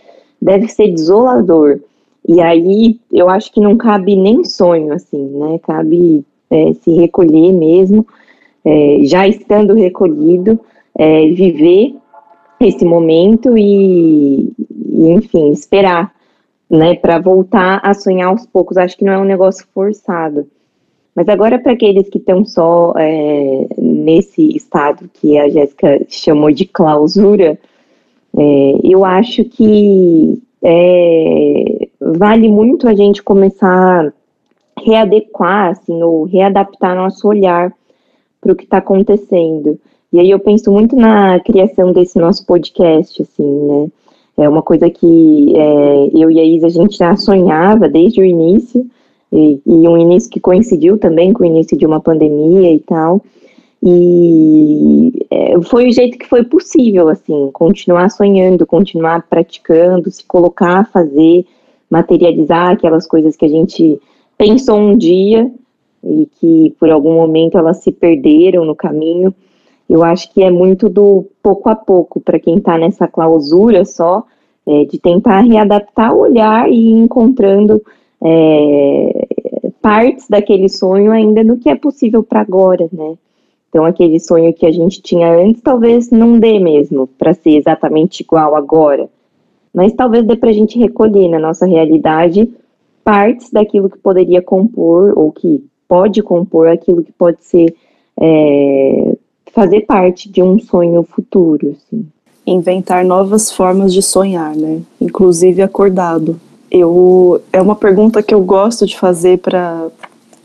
deve 0.40 0.68
ser 0.68 0.88
desolador. 0.88 1.80
E 2.28 2.40
aí 2.40 2.98
eu 3.12 3.28
acho 3.28 3.52
que 3.52 3.60
não 3.60 3.76
cabe 3.76 4.16
nem 4.16 4.44
sonho, 4.44 4.92
assim, 4.92 5.22
né? 5.36 5.58
Cabe 5.58 6.24
é, 6.50 6.72
se 6.74 6.90
recolher 6.92 7.52
mesmo, 7.52 8.06
é, 8.64 8.98
já 9.04 9.26
estando 9.26 9.74
recolhido, 9.74 10.60
é, 10.98 11.28
viver 11.28 11.94
esse 12.60 12.84
momento 12.84 13.56
e, 13.56 14.52
e 14.58 15.10
enfim, 15.10 15.50
esperar, 15.50 16.12
né? 16.68 16.94
Para 16.94 17.18
voltar 17.18 17.80
a 17.82 17.94
sonhar 17.94 18.28
aos 18.28 18.44
poucos. 18.46 18.76
Acho 18.76 18.96
que 18.96 19.04
não 19.04 19.12
é 19.12 19.18
um 19.18 19.24
negócio 19.24 19.66
forçado. 19.72 20.46
Mas 21.14 21.28
agora, 21.28 21.58
para 21.58 21.72
aqueles 21.72 22.08
que 22.08 22.18
estão 22.18 22.44
só 22.44 22.92
é, 22.96 23.66
nesse 23.78 24.56
estado 24.56 25.10
que 25.12 25.38
a 25.38 25.48
Jéssica 25.48 26.04
chamou 26.08 26.50
de 26.52 26.64
clausura, 26.66 27.58
é, 28.36 28.72
eu 28.84 29.04
acho 29.04 29.44
que 29.44 30.40
é, 30.62 31.88
vale 32.00 32.48
muito 32.48 32.86
a 32.86 32.94
gente 32.94 33.22
começar 33.22 34.12
readequar, 34.84 35.70
assim, 35.70 36.02
ou 36.02 36.24
readaptar 36.24 36.96
nosso 36.96 37.26
olhar 37.28 37.72
para 38.40 38.52
o 38.52 38.56
que 38.56 38.64
está 38.64 38.78
acontecendo. 38.78 39.78
E 40.12 40.18
aí 40.18 40.30
eu 40.30 40.40
penso 40.40 40.72
muito 40.72 40.96
na 40.96 41.38
criação 41.40 41.92
desse 41.92 42.18
nosso 42.18 42.44
podcast, 42.46 43.22
assim, 43.22 43.44
né? 43.44 43.88
É 44.36 44.48
uma 44.48 44.62
coisa 44.62 44.88
que 44.88 45.52
é, 45.54 46.10
eu 46.14 46.30
e 46.30 46.40
a 46.40 46.44
Isa, 46.44 46.66
a 46.66 46.70
gente 46.70 46.96
já 46.96 47.14
sonhava 47.16 47.88
desde 47.88 48.20
o 48.20 48.24
início, 48.24 48.86
e, 49.32 49.60
e 49.64 49.88
um 49.88 49.96
início 49.96 50.30
que 50.30 50.40
coincidiu 50.40 50.98
também 50.98 51.32
com 51.32 51.42
o 51.42 51.46
início 51.46 51.76
de 51.76 51.86
uma 51.86 52.00
pandemia 52.00 52.72
e 52.72 52.80
tal. 52.80 53.22
E 53.82 55.12
é, 55.30 55.60
foi 55.62 55.88
o 55.88 55.92
jeito 55.92 56.18
que 56.18 56.26
foi 56.26 56.44
possível, 56.44 57.08
assim, 57.08 57.50
continuar 57.52 58.10
sonhando, 58.10 58.66
continuar 58.66 59.26
praticando, 59.28 60.10
se 60.10 60.24
colocar 60.24 60.80
a 60.80 60.84
fazer, 60.84 61.46
materializar 61.88 62.72
aquelas 62.72 63.06
coisas 63.06 63.36
que 63.36 63.44
a 63.44 63.48
gente 63.48 64.00
pensou 64.40 64.78
um 64.78 64.96
dia 64.96 65.52
e 66.02 66.26
que 66.40 66.74
por 66.80 66.88
algum 66.90 67.12
momento 67.12 67.58
elas 67.58 67.76
se 67.82 67.92
perderam 67.92 68.64
no 68.64 68.74
caminho. 68.74 69.34
Eu 69.88 70.02
acho 70.02 70.32
que 70.32 70.42
é 70.42 70.50
muito 70.50 70.88
do 70.88 71.26
pouco 71.42 71.68
a 71.68 71.76
pouco 71.76 72.20
para 72.20 72.40
quem 72.40 72.56
está 72.56 72.78
nessa 72.78 73.06
clausura 73.06 73.84
só, 73.84 74.24
é, 74.66 74.86
de 74.86 74.98
tentar 74.98 75.40
readaptar 75.40 76.14
o 76.14 76.20
olhar 76.20 76.70
e 76.70 76.88
ir 76.88 76.92
encontrando 76.92 77.82
é, 78.22 79.26
partes 79.82 80.26
daquele 80.26 80.70
sonho 80.70 81.12
ainda 81.12 81.44
no 81.44 81.58
que 81.58 81.68
é 81.68 81.74
possível 81.74 82.22
para 82.22 82.40
agora, 82.40 82.88
né? 82.90 83.16
Então, 83.68 83.84
aquele 83.84 84.18
sonho 84.18 84.54
que 84.54 84.64
a 84.64 84.72
gente 84.72 85.02
tinha 85.02 85.32
antes, 85.32 85.60
talvez 85.60 86.10
não 86.10 86.38
dê 86.38 86.58
mesmo 86.58 87.06
para 87.06 87.34
ser 87.34 87.56
exatamente 87.56 88.22
igual 88.22 88.56
agora. 88.56 89.08
Mas 89.72 89.92
talvez 89.92 90.24
dê 90.24 90.34
para 90.34 90.50
a 90.50 90.52
gente 90.52 90.78
recolher 90.78 91.28
na 91.28 91.38
nossa 91.38 91.66
realidade 91.66 92.50
partes 93.10 93.50
daquilo 93.50 93.90
que 93.90 93.98
poderia 93.98 94.40
compor, 94.40 95.12
ou 95.18 95.32
que 95.32 95.64
pode 95.88 96.22
compor 96.22 96.68
aquilo 96.68 97.02
que 97.02 97.10
pode 97.10 97.38
ser. 97.42 97.74
É, 98.20 99.16
fazer 99.52 99.80
parte 99.80 100.30
de 100.30 100.40
um 100.40 100.60
sonho 100.60 101.02
futuro. 101.02 101.74
Assim. 101.76 102.06
Inventar 102.46 103.04
novas 103.04 103.50
formas 103.50 103.92
de 103.92 104.00
sonhar, 104.00 104.54
né? 104.54 104.80
Inclusive 105.00 105.60
acordado. 105.60 106.40
Eu, 106.70 107.42
é 107.52 107.60
uma 107.60 107.74
pergunta 107.74 108.22
que 108.22 108.32
eu 108.32 108.40
gosto 108.42 108.86
de 108.86 108.96
fazer 108.96 109.38
para 109.38 109.88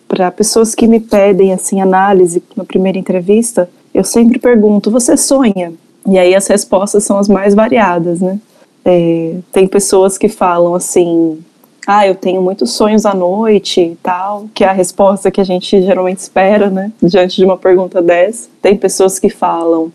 para 0.07 0.29
pessoas 0.31 0.75
que 0.75 0.87
me 0.87 0.99
pedem 0.99 1.51
assim 1.51 1.81
análise 1.81 2.41
na 2.55 2.63
primeira 2.63 2.97
entrevista, 2.97 3.69
eu 3.93 4.03
sempre 4.03 4.39
pergunto: 4.39 4.89
você 4.89 5.17
sonha? 5.17 5.73
E 6.07 6.17
aí 6.17 6.33
as 6.33 6.47
respostas 6.47 7.03
são 7.03 7.17
as 7.17 7.27
mais 7.27 7.53
variadas, 7.53 8.21
né? 8.21 8.39
É, 8.83 9.35
tem 9.51 9.67
pessoas 9.67 10.17
que 10.17 10.29
falam 10.29 10.73
assim: 10.73 11.39
ah, 11.87 12.07
eu 12.07 12.15
tenho 12.15 12.41
muitos 12.41 12.73
sonhos 12.73 13.05
à 13.05 13.13
noite 13.13 13.79
e 13.79 13.95
tal, 14.01 14.45
que 14.53 14.63
é 14.63 14.67
a 14.67 14.71
resposta 14.71 15.29
que 15.29 15.39
a 15.39 15.43
gente 15.43 15.81
geralmente 15.83 16.17
espera, 16.17 16.69
né? 16.69 16.91
Diante 17.01 17.35
de 17.35 17.45
uma 17.45 17.57
pergunta 17.57 18.01
dessa. 18.01 18.49
Tem 18.61 18.75
pessoas 18.75 19.19
que 19.19 19.29
falam: 19.29 19.91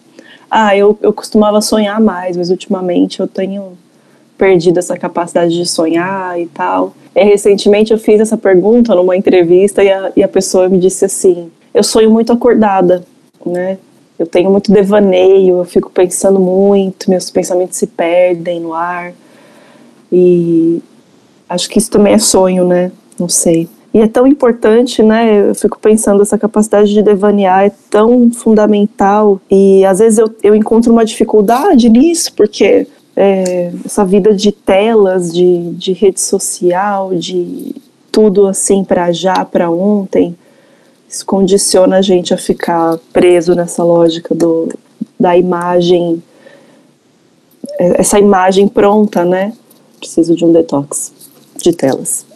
ah, 0.48 0.76
eu, 0.76 0.96
eu 1.02 1.12
costumava 1.12 1.60
sonhar 1.60 2.00
mais, 2.00 2.36
mas 2.36 2.50
ultimamente 2.50 3.18
eu 3.18 3.26
tenho 3.26 3.76
perdido 4.38 4.78
essa 4.78 4.96
capacidade 4.96 5.52
de 5.52 5.66
sonhar 5.66 6.40
e 6.40 6.46
tal. 6.46 6.94
É, 7.14 7.24
recentemente 7.24 7.92
eu 7.92 7.98
fiz 7.98 8.20
essa 8.20 8.36
pergunta 8.36 8.94
numa 8.94 9.16
entrevista 9.16 9.82
e 9.82 9.90
a, 9.90 10.12
e 10.16 10.22
a 10.22 10.28
pessoa 10.28 10.68
me 10.68 10.78
disse 10.78 11.04
assim: 11.04 11.50
eu 11.74 11.82
sonho 11.82 12.10
muito 12.10 12.32
acordada, 12.32 13.04
né? 13.44 13.78
Eu 14.16 14.26
tenho 14.26 14.50
muito 14.50 14.70
devaneio, 14.70 15.58
eu 15.58 15.64
fico 15.64 15.90
pensando 15.90 16.38
muito, 16.38 17.10
meus 17.10 17.30
pensamentos 17.30 17.78
se 17.78 17.86
perdem 17.86 18.60
no 18.60 18.74
ar. 18.74 19.12
E 20.12 20.82
acho 21.50 21.68
que 21.68 21.78
isso 21.78 21.90
também 21.90 22.14
é 22.14 22.18
sonho, 22.18 22.64
né? 22.64 22.92
Não 23.18 23.28
sei. 23.28 23.68
E 23.92 23.98
é 23.98 24.06
tão 24.06 24.24
importante, 24.24 25.02
né? 25.02 25.50
Eu 25.50 25.54
fico 25.54 25.78
pensando, 25.80 26.22
essa 26.22 26.38
capacidade 26.38 26.92
de 26.94 27.02
devanear 27.02 27.64
é 27.64 27.72
tão 27.90 28.30
fundamental. 28.30 29.40
E 29.50 29.84
às 29.84 29.98
vezes 29.98 30.18
eu, 30.20 30.32
eu 30.44 30.54
encontro 30.54 30.92
uma 30.92 31.04
dificuldade 31.04 31.88
nisso, 31.88 32.32
porque 32.34 32.86
é, 33.16 33.72
essa 33.84 34.04
vida 34.04 34.32
de 34.32 34.52
telas, 34.52 35.34
de, 35.34 35.72
de 35.72 35.92
rede 35.92 36.20
social, 36.20 37.12
de 37.14 37.74
tudo 38.12 38.46
assim 38.46 38.84
para 38.84 39.10
já, 39.10 39.44
para 39.44 39.68
ontem, 39.68 40.36
isso 41.08 41.26
condiciona 41.26 41.98
a 41.98 42.02
gente 42.02 42.32
a 42.32 42.38
ficar 42.38 42.96
preso 43.12 43.56
nessa 43.56 43.82
lógica 43.82 44.32
do, 44.36 44.68
da 45.18 45.36
imagem, 45.36 46.22
é, 47.76 48.00
essa 48.00 48.20
imagem 48.20 48.68
pronta, 48.68 49.24
né? 49.24 49.52
Preciso 49.98 50.36
de 50.36 50.44
um 50.44 50.52
detox 50.52 51.19
de 51.62 51.72
telas. 51.72 52.26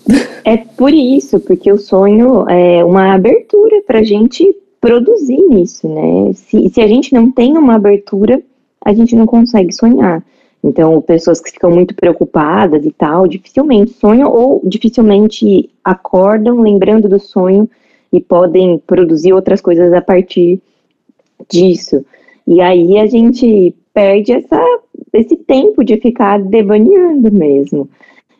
É 0.44 0.56
por 0.56 0.92
isso, 0.92 1.40
porque 1.40 1.72
o 1.72 1.78
sonho 1.78 2.48
é 2.48 2.84
uma 2.84 3.14
abertura 3.14 3.82
para 3.86 4.00
a 4.00 4.02
gente 4.02 4.54
produzir 4.80 5.40
nisso, 5.48 5.88
né? 5.88 6.32
Se, 6.34 6.68
se 6.68 6.80
a 6.80 6.86
gente 6.86 7.14
não 7.14 7.30
tem 7.30 7.56
uma 7.56 7.76
abertura, 7.76 8.42
a 8.84 8.92
gente 8.92 9.16
não 9.16 9.26
consegue 9.26 9.72
sonhar. 9.72 10.22
Então, 10.62 11.00
pessoas 11.02 11.40
que 11.40 11.50
ficam 11.50 11.70
muito 11.70 11.94
preocupadas 11.94 12.84
e 12.84 12.90
tal, 12.90 13.26
dificilmente 13.26 13.92
sonham 13.92 14.30
ou 14.30 14.62
dificilmente 14.64 15.68
acordam 15.84 16.60
lembrando 16.60 17.08
do 17.08 17.18
sonho 17.18 17.68
e 18.12 18.20
podem 18.20 18.78
produzir 18.86 19.32
outras 19.32 19.60
coisas 19.60 19.92
a 19.92 20.00
partir 20.00 20.60
disso. 21.50 22.04
E 22.46 22.60
aí 22.60 22.98
a 22.98 23.06
gente 23.06 23.74
perde 23.92 24.32
essa, 24.32 24.62
esse 25.12 25.36
tempo 25.36 25.84
de 25.84 25.96
ficar 25.98 26.40
devaneando 26.40 27.30
mesmo. 27.32 27.88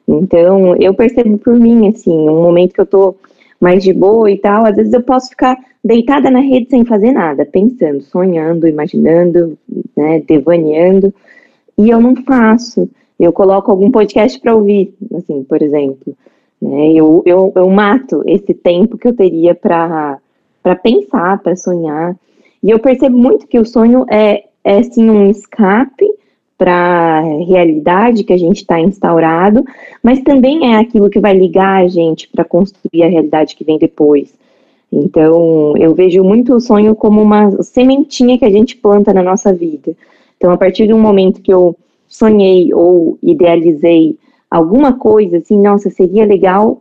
Então, 0.07 0.77
eu 0.77 0.93
percebo 0.95 1.39
por 1.39 1.55
mim, 1.59 1.89
assim, 1.89 2.29
um 2.29 2.43
momento 2.43 2.75
que 2.75 2.81
eu 2.81 2.87
tô 2.87 3.17
mais 3.61 3.83
de 3.83 3.93
boa 3.93 4.31
e 4.31 4.39
tal, 4.39 4.67
às 4.67 4.77
vezes 4.77 4.93
eu 4.93 5.03
posso 5.03 5.31
ficar 5.31 5.57
deitada 5.83 6.31
na 6.31 6.41
rede 6.41 6.69
sem 6.69 6.85
fazer 6.85 7.13
nada, 7.13 7.47
pensando, 7.47 8.03
sonhando, 8.03 8.67
imaginando, 8.67 9.57
né, 9.97 10.21
devaneando 10.21 11.13
e 11.77 11.91
eu 11.91 12.01
não 12.01 12.17
faço. 12.17 12.89
Eu 13.19 13.33
coloco 13.33 13.71
algum 13.71 13.91
podcast 13.91 14.39
para 14.41 14.55
ouvir, 14.55 14.95
assim, 15.15 15.43
por 15.45 15.63
exemplo. 15.63 16.15
Né? 16.61 16.93
Eu, 16.93 17.23
eu, 17.27 17.53
eu 17.55 17.71
mato 17.71 18.23
esse 18.27 18.55
tempo 18.55 18.99
que 18.99 19.09
eu 19.09 19.15
teria 19.15 19.55
para 19.55 20.19
pensar, 20.83 21.41
para 21.43 21.57
sonhar. 21.57 22.17
E 22.63 22.71
eu 22.71 22.79
percebo 22.79 23.17
muito 23.17 23.47
que 23.47 23.59
o 23.59 23.65
sonho 23.65 24.05
é, 24.11 24.45
é 24.63 24.83
sim, 24.83 25.09
um 25.09 25.31
escape 25.31 26.07
para 26.57 26.73
a 26.73 27.21
realidade 27.45 28.25
que 28.25 28.33
a 28.33 28.37
gente 28.37 28.59
está 28.59 28.81
instaurado, 28.81 29.65
mas 30.03 30.21
também 30.23 30.73
é 30.73 30.77
aquilo 30.77 31.11
que 31.11 31.21
vai 31.21 31.35
ligar 31.35 31.83
a 31.83 31.89
gente 31.89 32.29
para 32.29 32.45
construir 32.45 33.03
a 33.03 33.09
realidade 33.09 33.57
que 33.57 33.65
vem 33.65 33.79
depois. 33.79 34.33
Então, 34.93 35.77
eu 35.77 35.93
vejo 35.95 36.23
muito 36.23 36.55
o 36.55 36.61
sonho 36.61 36.95
como 36.95 37.21
uma 37.21 37.63
sementinha 37.63 38.39
que 38.39 38.45
a 38.45 38.51
gente 38.51 38.77
planta 38.77 39.13
na 39.13 39.23
nossa 39.23 39.53
vida. 39.53 39.97
Então, 40.37 40.53
a 40.53 40.57
partir 40.57 40.87
do 40.87 40.97
momento 40.97 41.43
que 41.43 41.53
eu 41.53 41.77
sonhei 42.07 42.73
ou 42.73 43.19
idealizei 43.21 44.17
alguma 44.49 44.93
coisa, 44.93 45.39
assim, 45.39 45.59
nossa, 45.59 45.91
seria 45.91 46.25
legal 46.25 46.81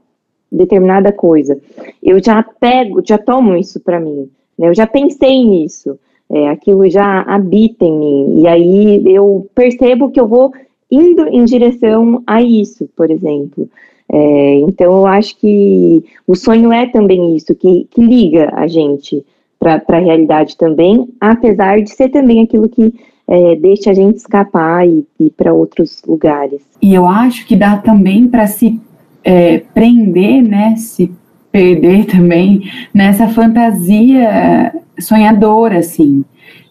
determinada 0.51 1.11
coisa, 1.11 1.59
eu 2.03 2.23
já 2.23 2.43
pego, 2.43 3.01
já 3.03 3.17
tomo 3.17 3.55
isso 3.55 3.79
para 3.79 3.99
mim, 3.99 4.29
né? 4.55 4.69
Eu 4.69 4.75
já 4.75 4.85
pensei 4.85 5.43
nisso, 5.43 5.97
é, 6.33 6.49
aquilo 6.49 6.89
já 6.89 7.21
habita 7.21 7.85
em 7.85 7.97
mim, 7.97 8.41
e 8.41 8.47
aí 8.47 9.03
eu 9.05 9.47
percebo 9.53 10.09
que 10.09 10.19
eu 10.19 10.27
vou 10.27 10.51
indo 10.89 11.27
em 11.27 11.45
direção 11.45 12.23
a 12.25 12.41
isso, 12.41 12.89
por 12.95 13.11
exemplo. 13.11 13.69
É, 14.11 14.55
então, 14.59 14.91
eu 14.91 15.07
acho 15.07 15.37
que 15.37 16.03
o 16.27 16.35
sonho 16.35 16.71
é 16.71 16.87
também 16.87 17.35
isso, 17.35 17.55
que, 17.55 17.87
que 17.89 18.01
liga 18.01 18.51
a 18.53 18.67
gente 18.67 19.23
para 19.59 19.81
a 19.87 19.99
realidade 19.99 20.57
também, 20.57 21.07
apesar 21.21 21.81
de 21.81 21.89
ser 21.89 22.09
também 22.09 22.43
aquilo 22.43 22.67
que 22.67 22.93
é, 23.27 23.55
deixa 23.55 23.91
a 23.91 23.93
gente 23.93 24.17
escapar 24.17 24.87
e 24.87 25.05
ir 25.19 25.29
para 25.31 25.53
outros 25.53 26.01
lugares. 26.05 26.61
E 26.81 26.93
eu 26.93 27.07
acho 27.07 27.47
que 27.47 27.55
dá 27.55 27.77
também 27.77 28.27
para 28.27 28.45
se 28.45 28.79
é, 29.23 29.59
prender, 29.59 30.43
né, 30.43 30.75
se 30.75 31.11
perder 31.53 32.05
também 32.07 32.67
nessa 32.91 33.27
fantasia 33.27 34.73
sonhadora, 34.99 35.77
assim. 35.77 36.25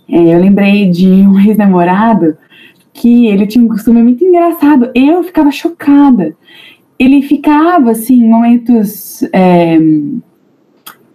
É, 0.08 0.34
eu 0.34 0.40
lembrei 0.40 0.90
de 0.90 1.06
um 1.06 1.38
ex-namorado 1.38 2.36
que 2.92 3.28
ele 3.28 3.46
tinha 3.46 3.64
um 3.64 3.68
costume 3.68 4.02
muito 4.02 4.24
engraçado. 4.24 4.90
Eu 4.92 5.22
ficava 5.22 5.52
chocada. 5.52 6.34
Ele 6.98 7.22
ficava, 7.22 7.92
assim, 7.92 8.28
momentos 8.28 9.22
é, 9.32 9.78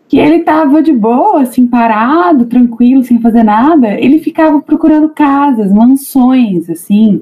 que 0.07 0.18
ele 0.18 0.38
estava 0.38 0.82
de 0.82 0.93
boa, 0.93 1.41
assim, 1.41 1.68
parado, 1.68 2.45
tranquilo, 2.45 3.03
sem 3.03 3.20
fazer 3.20 3.43
nada. 3.43 3.99
Ele 3.99 4.20
ficava 4.20 4.61
procurando 4.61 5.09
casas, 5.09 5.74
mansões, 5.74 6.70
assim 6.70 7.22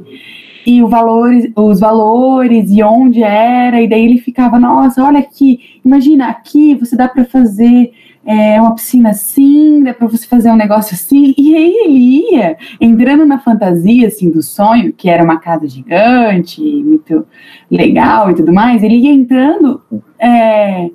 e 0.65 0.81
valor, 0.81 1.31
os 1.55 1.79
valores 1.79 2.71
e 2.71 2.81
onde 2.81 3.21
era, 3.21 3.81
e 3.81 3.87
daí 3.87 4.03
ele 4.05 4.17
ficava, 4.17 4.59
nossa, 4.59 5.03
olha 5.03 5.19
aqui, 5.19 5.79
imagina, 5.83 6.27
aqui 6.27 6.73
você 6.75 6.95
dá 6.95 7.07
para 7.07 7.23
fazer 7.23 7.91
é, 8.25 8.59
uma 8.59 8.73
piscina 8.73 9.11
assim, 9.11 9.83
dá 9.83 9.93
para 9.93 10.07
você 10.07 10.25
fazer 10.25 10.49
um 10.49 10.55
negócio 10.55 10.95
assim, 10.95 11.35
e 11.37 11.55
aí 11.55 11.75
ele 11.85 12.33
ia 12.33 12.57
entrando 12.81 13.25
na 13.25 13.37
fantasia, 13.37 14.07
assim, 14.07 14.31
do 14.31 14.41
sonho, 14.41 14.91
que 14.91 15.07
era 15.07 15.23
uma 15.23 15.39
casa 15.39 15.67
gigante, 15.67 16.59
muito 16.61 17.27
legal 17.69 18.31
e 18.31 18.35
tudo 18.35 18.51
mais, 18.51 18.81
ele 18.81 18.95
ia 18.95 19.11
entrando 19.11 19.81
é, 20.17 20.89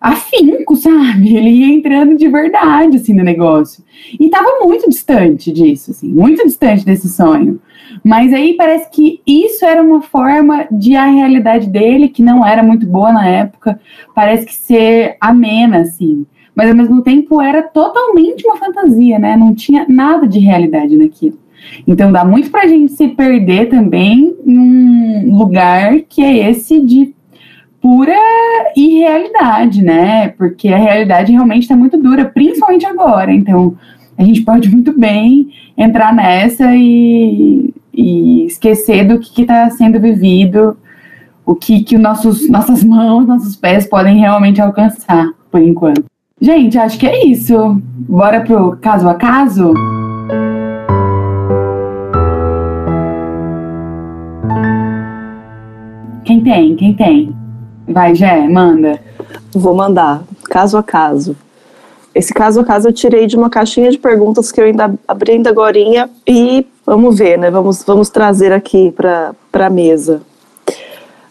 afinco, 0.00 0.76
sabe? 0.76 1.36
Ele 1.36 1.50
ia 1.50 1.74
entrando 1.74 2.16
de 2.16 2.28
verdade, 2.28 2.96
assim, 2.96 3.12
no 3.12 3.24
negócio. 3.24 3.84
E 4.18 4.30
tava 4.30 4.64
muito 4.64 4.88
distante 4.88 5.52
disso, 5.52 5.90
assim, 5.90 6.08
muito 6.08 6.44
distante 6.44 6.86
desse 6.86 7.08
sonho. 7.08 7.60
Mas 8.04 8.32
aí 8.32 8.54
parece 8.54 8.90
que 8.90 9.20
isso 9.26 9.64
era 9.64 9.82
uma 9.82 10.00
forma 10.00 10.66
de 10.70 10.96
a 10.96 11.06
realidade 11.06 11.68
dele, 11.68 12.08
que 12.08 12.22
não 12.22 12.46
era 12.46 12.62
muito 12.62 12.86
boa 12.86 13.12
na 13.12 13.26
época, 13.26 13.80
parece 14.14 14.46
que 14.46 14.54
ser 14.54 15.16
amena, 15.20 15.78
assim. 15.78 16.26
Mas 16.54 16.68
ao 16.68 16.76
mesmo 16.76 17.02
tempo 17.02 17.40
era 17.40 17.62
totalmente 17.62 18.46
uma 18.46 18.56
fantasia, 18.56 19.18
né? 19.18 19.36
Não 19.36 19.54
tinha 19.54 19.86
nada 19.88 20.26
de 20.26 20.38
realidade 20.38 20.96
naquilo. 20.96 21.38
Então 21.86 22.10
dá 22.10 22.24
muito 22.24 22.50
pra 22.50 22.66
gente 22.66 22.92
se 22.92 23.08
perder 23.08 23.68
também 23.68 24.34
num 24.44 25.36
lugar 25.36 26.00
que 26.08 26.22
é 26.22 26.50
esse 26.50 26.80
de 26.80 27.14
pura 27.80 28.16
irrealidade, 28.76 29.82
né? 29.82 30.28
Porque 30.28 30.68
a 30.68 30.76
realidade 30.76 31.32
realmente 31.32 31.62
está 31.62 31.76
muito 31.76 31.96
dura, 31.96 32.26
principalmente 32.26 32.84
agora. 32.86 33.32
Então, 33.32 33.76
a 34.18 34.22
gente 34.22 34.42
pode 34.42 34.70
muito 34.70 34.92
bem 34.98 35.50
entrar 35.76 36.14
nessa 36.14 36.76
e, 36.76 37.72
e 38.00 38.46
esquecer 38.46 39.06
do 39.06 39.18
que 39.18 39.42
está 39.42 39.68
sendo 39.70 40.00
vivido, 40.00 40.76
o 41.44 41.54
que, 41.54 41.82
que 41.82 41.98
nossos, 41.98 42.48
nossas 42.48 42.82
mãos, 42.82 43.26
nossos 43.26 43.56
pés 43.56 43.86
podem 43.86 44.18
realmente 44.18 44.60
alcançar, 44.60 45.30
por 45.50 45.60
enquanto. 45.60 46.04
Gente, 46.40 46.78
acho 46.78 46.98
que 46.98 47.06
é 47.06 47.26
isso. 47.26 47.54
Bora 47.84 48.40
pro 48.40 48.78
caso 48.80 49.06
a 49.08 49.14
caso? 49.14 49.74
Quem 56.24 56.40
tem? 56.42 56.76
Quem 56.76 56.94
tem? 56.94 57.36
Vai, 57.86 58.14
Jé, 58.14 58.48
manda. 58.48 58.98
Vou 59.52 59.74
mandar, 59.74 60.22
caso 60.44 60.78
a 60.78 60.82
caso. 60.82 61.36
Esse 62.14 62.32
caso 62.32 62.60
a 62.60 62.64
caso 62.64 62.88
eu 62.88 62.92
tirei 62.92 63.26
de 63.26 63.36
uma 63.36 63.50
caixinha 63.50 63.90
de 63.90 63.98
perguntas 63.98 64.50
que 64.50 64.60
eu 64.60 64.64
ainda 64.64 64.94
abri 65.06 65.32
ainda 65.32 65.50
agora 65.50 65.76
e 66.26 66.66
vamos 66.90 67.16
ver, 67.18 67.38
né? 67.38 67.52
Vamos, 67.52 67.84
vamos 67.84 68.10
trazer 68.10 68.52
aqui 68.52 68.92
para 68.96 69.32
a 69.52 69.70
mesa. 69.70 70.22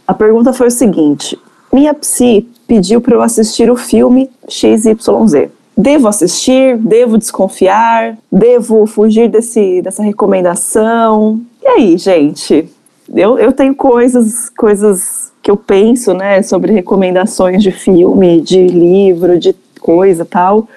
A 0.07 0.13
pergunta 0.13 0.53
foi 0.53 0.67
o 0.67 0.71
seguinte: 0.71 1.37
minha 1.71 1.93
psi 1.93 2.47
pediu 2.65 3.01
para 3.01 3.15
eu 3.15 3.21
assistir 3.21 3.69
o 3.69 3.75
filme 3.75 4.29
XYZ. 4.47 5.49
Devo 5.75 6.07
assistir? 6.07 6.77
Devo 6.77 7.17
desconfiar? 7.17 8.17
Devo 8.31 8.85
fugir 8.85 9.29
desse, 9.29 9.81
dessa 9.81 10.01
recomendação? 10.01 11.41
E 11.61 11.67
aí, 11.67 11.97
gente? 11.97 12.69
Eu, 13.13 13.37
eu 13.37 13.51
tenho 13.51 13.75
coisas, 13.75 14.49
coisas 14.49 15.33
que 15.41 15.51
eu 15.51 15.57
penso, 15.57 16.13
né, 16.13 16.41
sobre 16.41 16.71
recomendações 16.71 17.61
de 17.63 17.71
filme, 17.71 18.39
de 18.39 18.67
livro, 18.67 19.37
de 19.37 19.53
coisa 19.81 20.23
tal. 20.25 20.67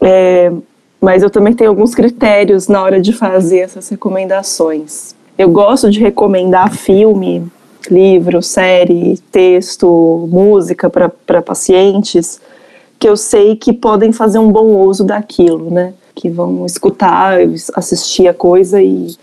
É, 0.00 0.50
mas 1.02 1.24
eu 1.24 1.28
também 1.28 1.52
tenho 1.52 1.68
alguns 1.68 1.96
critérios 1.96 2.68
na 2.68 2.80
hora 2.80 3.00
de 3.00 3.12
fazer 3.12 3.58
essas 3.58 3.88
recomendações. 3.88 5.16
Eu 5.36 5.50
gosto 5.50 5.90
de 5.90 5.98
recomendar 5.98 6.72
filme, 6.72 7.44
livro, 7.90 8.40
série, 8.40 9.18
texto, 9.32 10.28
música 10.30 10.88
para 10.88 11.42
pacientes 11.42 12.40
que 13.00 13.08
eu 13.08 13.16
sei 13.16 13.56
que 13.56 13.72
podem 13.72 14.12
fazer 14.12 14.38
um 14.38 14.52
bom 14.52 14.76
uso 14.86 15.02
daquilo, 15.02 15.72
né? 15.72 15.92
Que 16.14 16.30
vão 16.30 16.64
escutar, 16.64 17.36
assistir 17.74 18.28
a 18.28 18.34
coisa 18.34 18.80
e 18.80 19.16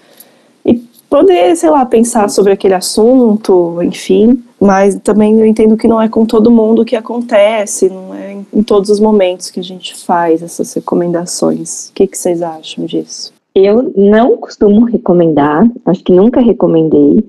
poder, 1.10 1.56
sei 1.56 1.70
lá, 1.70 1.86
pensar 1.86 2.30
sobre 2.30 2.54
aquele 2.54 2.76
assunto, 2.76 3.82
enfim. 3.82 4.44
Mas 4.60 4.96
também 4.96 5.40
eu 5.40 5.46
entendo 5.46 5.76
que 5.76 5.88
não 5.88 6.02
é 6.02 6.08
com 6.08 6.26
todo 6.26 6.52
mundo 6.52 6.86
que 6.86 6.96
acontece, 6.96 7.90
não 7.90 8.14
é 8.14 8.29
em 8.54 8.64
todos 8.64 8.90
os 8.90 9.00
momentos 9.00 9.50
que 9.50 9.60
a 9.60 9.64
gente 9.64 9.96
faz 9.96 10.42
essas 10.42 10.74
recomendações. 10.74 11.90
O 11.90 11.94
que, 11.94 12.08
que 12.08 12.18
vocês 12.18 12.42
acham 12.42 12.86
disso? 12.86 13.34
Eu 13.54 13.92
não 13.96 14.38
costumo 14.38 14.86
recomendar, 14.86 15.68
acho 15.86 16.04
que 16.04 16.14
nunca 16.14 16.40
recomendei, 16.40 17.24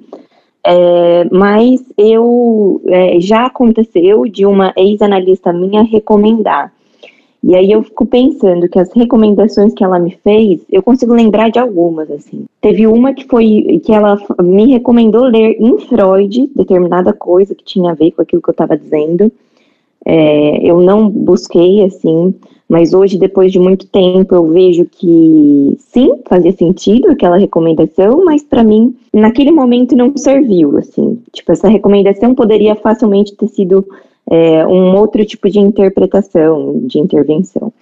é, 0.64 1.24
mas 1.30 1.82
eu 1.96 2.80
é, 2.86 3.18
já 3.20 3.46
aconteceu 3.46 4.26
de 4.26 4.44
uma 4.44 4.72
ex-analista 4.76 5.52
minha 5.52 5.82
recomendar. 5.82 6.72
E 7.42 7.54
aí 7.54 7.72
eu 7.72 7.82
fico 7.82 8.04
pensando 8.04 8.68
que 8.68 8.78
as 8.78 8.92
recomendações 8.92 9.72
que 9.72 9.82
ela 9.82 9.98
me 9.98 10.10
fez, 10.22 10.60
eu 10.70 10.82
consigo 10.82 11.14
lembrar 11.14 11.50
de 11.50 11.58
algumas, 11.58 12.10
assim. 12.10 12.44
Teve 12.60 12.86
uma 12.86 13.14
que 13.14 13.26
foi 13.26 13.80
que 13.82 13.92
ela 13.92 14.18
me 14.42 14.66
recomendou 14.66 15.24
ler 15.24 15.56
em 15.58 15.78
Freud 15.78 16.50
determinada 16.54 17.14
coisa 17.14 17.54
que 17.54 17.64
tinha 17.64 17.92
a 17.92 17.94
ver 17.94 18.10
com 18.10 18.20
aquilo 18.20 18.42
que 18.42 18.50
eu 18.50 18.52
estava 18.52 18.76
dizendo. 18.76 19.32
É, 20.06 20.68
eu 20.68 20.80
não 20.80 21.08
busquei, 21.08 21.84
assim, 21.84 22.34
mas 22.68 22.94
hoje, 22.94 23.18
depois 23.18 23.50
de 23.50 23.58
muito 23.58 23.86
tempo, 23.86 24.32
eu 24.34 24.46
vejo 24.46 24.84
que 24.84 25.76
sim, 25.78 26.14
fazia 26.28 26.52
sentido 26.52 27.10
aquela 27.10 27.36
recomendação, 27.36 28.24
mas 28.24 28.44
para 28.44 28.62
mim, 28.62 28.94
naquele 29.12 29.50
momento, 29.50 29.96
não 29.96 30.16
serviu, 30.16 30.78
assim. 30.78 31.20
Tipo, 31.32 31.50
essa 31.50 31.68
recomendação 31.68 32.34
poderia 32.34 32.76
facilmente 32.76 33.34
ter 33.34 33.48
sido 33.48 33.84
é, 34.30 34.64
um 34.66 34.96
outro 34.96 35.24
tipo 35.24 35.50
de 35.50 35.58
interpretação, 35.58 36.80
de 36.84 37.00
intervenção. 37.00 37.72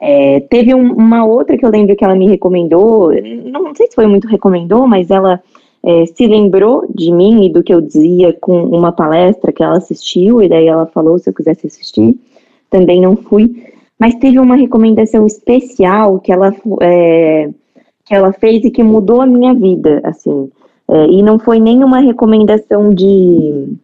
É, 0.00 0.40
teve 0.40 0.74
um, 0.74 0.92
uma 0.94 1.24
outra 1.26 1.56
que 1.56 1.64
eu 1.64 1.70
lembro 1.70 1.94
que 1.94 2.04
ela 2.04 2.14
me 2.14 2.26
recomendou, 2.26 3.10
não 3.44 3.74
sei 3.74 3.88
se 3.88 3.94
foi 3.94 4.06
muito 4.06 4.26
recomendou, 4.26 4.86
mas 4.86 5.10
ela 5.10 5.40
é, 5.84 6.06
se 6.06 6.26
lembrou 6.26 6.86
de 6.88 7.12
mim 7.12 7.44
e 7.44 7.52
do 7.52 7.62
que 7.62 7.72
eu 7.72 7.80
dizia 7.80 8.32
com 8.32 8.64
uma 8.64 8.90
palestra 8.90 9.52
que 9.52 9.62
ela 9.62 9.76
assistiu, 9.76 10.42
e 10.42 10.48
daí 10.48 10.66
ela 10.66 10.86
falou 10.86 11.18
se 11.18 11.28
eu 11.28 11.34
quisesse 11.34 11.66
assistir. 11.66 12.16
Também 12.70 13.02
não 13.02 13.16
fui, 13.16 13.64
mas 13.98 14.14
teve 14.14 14.38
uma 14.38 14.56
recomendação 14.56 15.26
especial 15.26 16.18
que 16.18 16.32
ela, 16.32 16.54
é, 16.80 17.50
que 18.06 18.14
ela 18.14 18.32
fez 18.32 18.64
e 18.64 18.70
que 18.70 18.82
mudou 18.82 19.20
a 19.20 19.26
minha 19.26 19.52
vida, 19.52 20.00
assim. 20.04 20.50
É, 20.88 21.06
e 21.06 21.22
não 21.22 21.38
foi 21.38 21.60
nenhuma 21.60 21.98
recomendação 21.98 22.92
de 22.92 23.76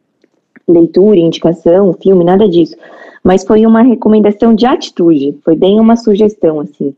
leitura, 0.66 1.18
indicação, 1.18 1.92
filme, 1.92 2.24
nada 2.24 2.48
disso. 2.48 2.76
Mas 3.22 3.44
foi 3.44 3.66
uma 3.66 3.82
recomendação 3.82 4.55
de 4.55 4.64
atitude, 4.64 5.36
foi 5.44 5.55
bem 5.55 5.78
uma 5.78 5.96
sugestão, 5.96 6.61
assim. 6.61 6.94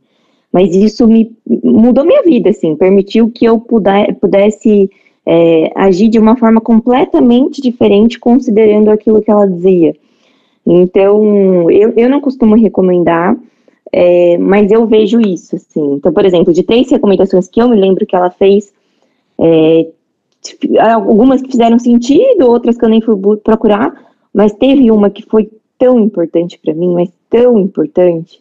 Mas 0.52 0.74
isso 0.74 1.06
me 1.06 1.34
mudou 1.62 2.04
minha 2.04 2.22
vida, 2.22 2.50
assim, 2.50 2.76
permitiu 2.76 3.30
que 3.30 3.44
eu 3.44 3.58
puder, 3.58 4.14
pudesse 4.16 4.90
é, 5.24 5.72
agir 5.74 6.08
de 6.08 6.18
uma 6.18 6.36
forma 6.36 6.60
completamente 6.60 7.62
diferente, 7.62 8.18
considerando 8.18 8.90
aquilo 8.90 9.22
que 9.22 9.30
ela 9.30 9.48
dizia. 9.48 9.94
Então, 10.66 11.70
eu, 11.70 11.92
eu 11.96 12.08
não 12.08 12.20
costumo 12.20 12.54
recomendar, 12.54 13.36
é, 13.90 14.36
mas 14.38 14.70
eu 14.70 14.86
vejo 14.86 15.20
isso, 15.20 15.56
assim. 15.56 15.94
Então, 15.94 16.12
por 16.12 16.24
exemplo, 16.24 16.52
de 16.52 16.62
três 16.62 16.90
recomendações 16.90 17.48
que 17.48 17.60
eu 17.60 17.68
me 17.68 17.76
lembro 17.76 18.06
que 18.06 18.14
ela 18.14 18.30
fez, 18.30 18.72
é, 19.38 19.86
algumas 20.80 21.40
que 21.40 21.50
fizeram 21.50 21.78
sentido, 21.78 22.48
outras 22.48 22.76
que 22.76 22.84
eu 22.84 22.88
nem 22.88 23.00
fui 23.00 23.16
procurar, 23.42 24.12
mas 24.34 24.52
teve 24.52 24.90
uma 24.90 25.10
que 25.10 25.22
foi 25.22 25.50
tão 25.78 25.98
importante 25.98 26.58
para 26.58 26.74
mim, 26.74 26.92
mas 26.92 27.10
tão 27.28 27.58
importante, 27.58 28.40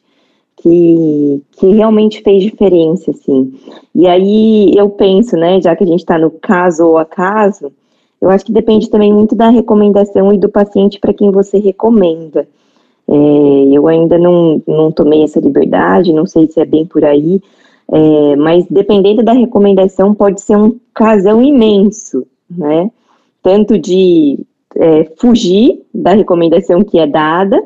que, 0.61 1.41
que 1.53 1.67
realmente 1.71 2.21
fez 2.21 2.43
diferença, 2.43 3.11
assim. 3.11 3.53
E 3.93 4.07
aí 4.07 4.73
eu 4.75 4.89
penso, 4.89 5.35
né, 5.35 5.59
já 5.59 5.75
que 5.75 5.83
a 5.83 5.87
gente 5.87 5.99
está 5.99 6.17
no 6.17 6.29
caso 6.29 6.85
ou 6.85 6.97
acaso, 6.97 7.71
eu 8.21 8.29
acho 8.29 8.45
que 8.45 8.51
depende 8.51 8.89
também 8.89 9.11
muito 9.11 9.35
da 9.35 9.49
recomendação 9.49 10.31
e 10.31 10.37
do 10.37 10.47
paciente 10.47 10.99
para 10.99 11.13
quem 11.13 11.31
você 11.31 11.57
recomenda. 11.57 12.47
É, 13.07 13.13
eu 13.71 13.87
ainda 13.87 14.17
não, 14.19 14.61
não 14.67 14.91
tomei 14.91 15.23
essa 15.23 15.39
liberdade, 15.39 16.13
não 16.13 16.27
sei 16.27 16.47
se 16.47 16.59
é 16.59 16.65
bem 16.65 16.85
por 16.85 17.03
aí, 17.03 17.41
é, 17.91 18.35
mas 18.35 18.65
dependendo 18.69 19.23
da 19.23 19.33
recomendação, 19.33 20.13
pode 20.13 20.41
ser 20.41 20.55
um 20.55 20.79
casão 20.93 21.41
imenso, 21.41 22.25
né? 22.49 22.89
Tanto 23.41 23.79
de 23.79 24.39
é, 24.75 25.05
fugir 25.17 25.81
da 25.93 26.13
recomendação 26.13 26.83
que 26.83 26.99
é 26.99 27.07
dada, 27.07 27.61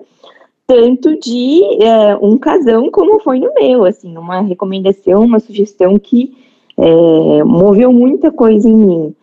tanto 0.68 1.20
de 1.20 1.64
é, 1.84 2.16
um 2.18 2.38
casão 2.38 2.90
como 2.90 3.20
foi 3.20 3.40
no 3.40 3.54
meu, 3.54 3.86
assim, 3.86 4.18
uma 4.18 4.42
recomendação, 4.42 5.24
uma 5.24 5.40
sugestão 5.40 5.98
que 6.00 6.36
é, 6.78 7.44
moveu 7.44 7.94
muita 7.94 8.32
coisa 8.32 8.68
em 8.68 8.76
mim. 8.76 9.16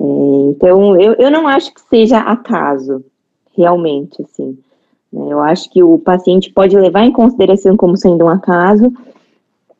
É, 0.00 0.04
então, 0.50 1.00
eu, 1.00 1.14
eu 1.14 1.30
não 1.30 1.48
acho 1.48 1.72
que 1.72 1.80
seja 1.88 2.18
acaso, 2.18 3.02
realmente, 3.56 4.22
assim. 4.22 4.58
Né? 5.12 5.32
Eu 5.32 5.40
acho 5.40 5.70
que 5.70 5.82
o 5.82 5.98
paciente 5.98 6.52
pode 6.52 6.76
levar 6.76 7.04
em 7.04 7.12
consideração 7.12 7.76
como 7.76 7.96
sendo 7.96 8.26
um 8.26 8.28
acaso, 8.28 8.92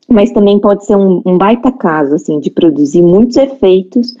mas 0.07 0.31
também 0.31 0.59
pode 0.59 0.85
ser 0.85 0.95
um, 0.95 1.21
um 1.25 1.37
baita 1.37 1.71
caso, 1.71 2.15
assim, 2.15 2.39
de 2.39 2.49
produzir 2.49 3.01
muitos 3.01 3.37
efeitos 3.37 4.15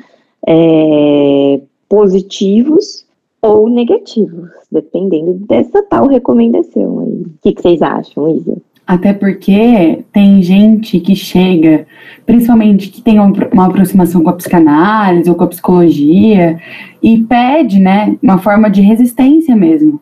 é, 0.47 1.59
positivos 1.89 3.02
ou 3.43 3.69
negativos, 3.69 4.49
dependendo 4.71 5.33
dessa 5.33 5.83
tal 5.83 6.07
recomendação 6.07 6.99
aí. 7.01 7.23
O 7.23 7.33
que, 7.43 7.51
que 7.51 7.61
vocês 7.61 7.81
acham, 7.81 8.37
Isa? 8.37 8.55
Até 8.87 9.13
porque 9.13 10.03
tem 10.11 10.41
gente 10.41 10.99
que 10.99 11.15
chega, 11.15 11.85
principalmente 12.25 12.89
que 12.89 13.01
tem 13.01 13.19
uma 13.19 13.65
aproximação 13.65 14.23
com 14.23 14.29
a 14.29 14.33
psicanálise 14.33 15.29
ou 15.29 15.35
com 15.35 15.43
a 15.43 15.47
psicologia, 15.47 16.57
e 17.01 17.17
pede, 17.23 17.79
né, 17.79 18.17
uma 18.21 18.37
forma 18.37 18.69
de 18.69 18.81
resistência 18.81 19.55
mesmo. 19.55 19.99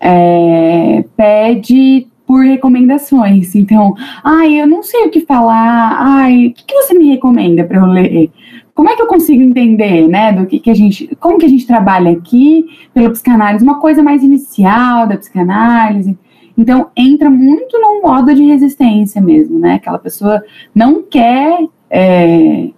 É, 0.00 1.04
pede 1.16 2.06
por 2.26 2.44
recomendações. 2.44 3.54
Então, 3.54 3.94
ai, 4.22 4.60
eu 4.60 4.66
não 4.66 4.82
sei 4.82 5.06
o 5.06 5.10
que 5.10 5.20
falar, 5.20 5.96
ai, 5.98 6.46
o 6.46 6.52
que, 6.52 6.64
que 6.64 6.74
você 6.74 6.94
me 6.94 7.08
recomenda 7.08 7.64
para 7.64 7.78
eu 7.78 7.86
ler? 7.86 8.30
Como 8.76 8.90
é 8.90 8.94
que 8.94 9.00
eu 9.00 9.06
consigo 9.06 9.42
entender, 9.42 10.06
né, 10.06 10.34
do 10.34 10.44
que, 10.44 10.60
que 10.60 10.70
a 10.70 10.74
gente, 10.74 11.16
como 11.18 11.38
que 11.38 11.46
a 11.46 11.48
gente 11.48 11.66
trabalha 11.66 12.12
aqui 12.12 12.66
pela 12.92 13.08
psicanálise, 13.08 13.64
uma 13.64 13.80
coisa 13.80 14.02
mais 14.02 14.22
inicial 14.22 15.06
da 15.06 15.16
psicanálise. 15.16 16.16
Então, 16.58 16.88
entra 16.94 17.30
muito 17.30 17.80
num 17.80 18.02
modo 18.02 18.34
de 18.34 18.44
resistência 18.44 19.18
mesmo, 19.18 19.58
né? 19.58 19.74
Aquela 19.74 19.98
pessoa 19.98 20.44
não 20.74 21.02
quer. 21.02 21.66
É, 21.88 22.68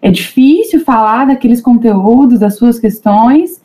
é 0.00 0.10
difícil 0.12 0.84
falar 0.84 1.26
daqueles 1.26 1.60
conteúdos, 1.60 2.38
das 2.38 2.56
suas 2.56 2.78
questões, 2.78 3.60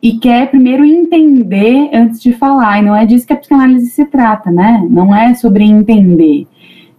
e 0.00 0.18
quer 0.18 0.48
primeiro 0.48 0.84
entender 0.84 1.90
antes 1.92 2.22
de 2.22 2.32
falar. 2.32 2.78
E 2.78 2.82
não 2.82 2.94
é 2.94 3.04
disso 3.04 3.26
que 3.26 3.32
a 3.32 3.36
psicanálise 3.36 3.90
se 3.90 4.04
trata, 4.04 4.48
né? 4.48 4.86
Não 4.88 5.12
é 5.12 5.34
sobre 5.34 5.64
entender. 5.64 6.46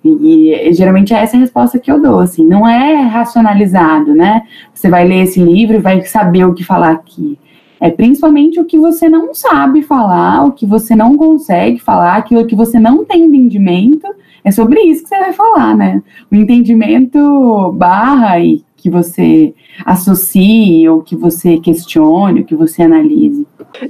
E, 0.04 0.54
e, 0.54 0.74
geralmente 0.74 1.14
é 1.14 1.18
essa 1.18 1.38
a 1.38 1.40
resposta 1.40 1.80
que 1.80 1.92
eu 1.92 2.02
dou, 2.02 2.20
assim, 2.20 2.46
não 2.46 2.68
é 2.68 3.02
racionalizado, 3.04 4.14
né? 4.14 4.44
Você 4.74 4.90
vai 4.90 5.08
ler 5.08 5.24
esse 5.24 5.42
livro 5.42 5.76
e 5.76 5.80
vai 5.80 6.02
saber 6.04 6.46
o 6.46 6.54
que 6.54 6.64
falar 6.64 6.92
aqui. 6.92 7.38
É 7.80 7.90
principalmente 7.90 8.60
o 8.60 8.66
que 8.66 8.78
você 8.78 9.10
não 9.10 9.34
sabe 9.34 9.82
falar, 9.82 10.46
o 10.46 10.52
que 10.52 10.66
você 10.66 10.96
não 10.96 11.18
consegue 11.18 11.80
falar, 11.80 12.16
aquilo 12.16 12.46
que 12.46 12.56
você 12.56 12.80
não 12.80 13.04
tem 13.04 13.24
entendimento. 13.24 14.08
É 14.44 14.52
sobre 14.52 14.82
isso 14.82 15.04
que 15.04 15.10
você 15.10 15.20
vai 15.20 15.34
falar, 15.34 15.76
né? 15.76 16.02
O 16.32 16.36
entendimento 16.36 17.72
barra 17.74 18.40
e 18.40 18.64
que 18.84 18.90
você 18.90 19.54
associe, 19.86 20.88
ou 20.90 21.02
que 21.02 21.16
você 21.16 21.58
questione, 21.58 22.42
ou 22.42 22.46
que 22.46 22.56
você 22.56 22.84
analise. 22.84 23.48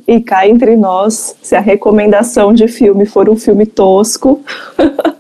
E 0.07 0.22
cá 0.22 0.47
entre 0.47 0.76
nós, 0.76 1.36
se 1.41 1.55
a 1.55 1.59
recomendação 1.59 2.53
de 2.53 2.68
filme 2.68 3.05
for 3.05 3.28
um 3.28 3.36
filme 3.36 3.66
tosco, 3.66 4.41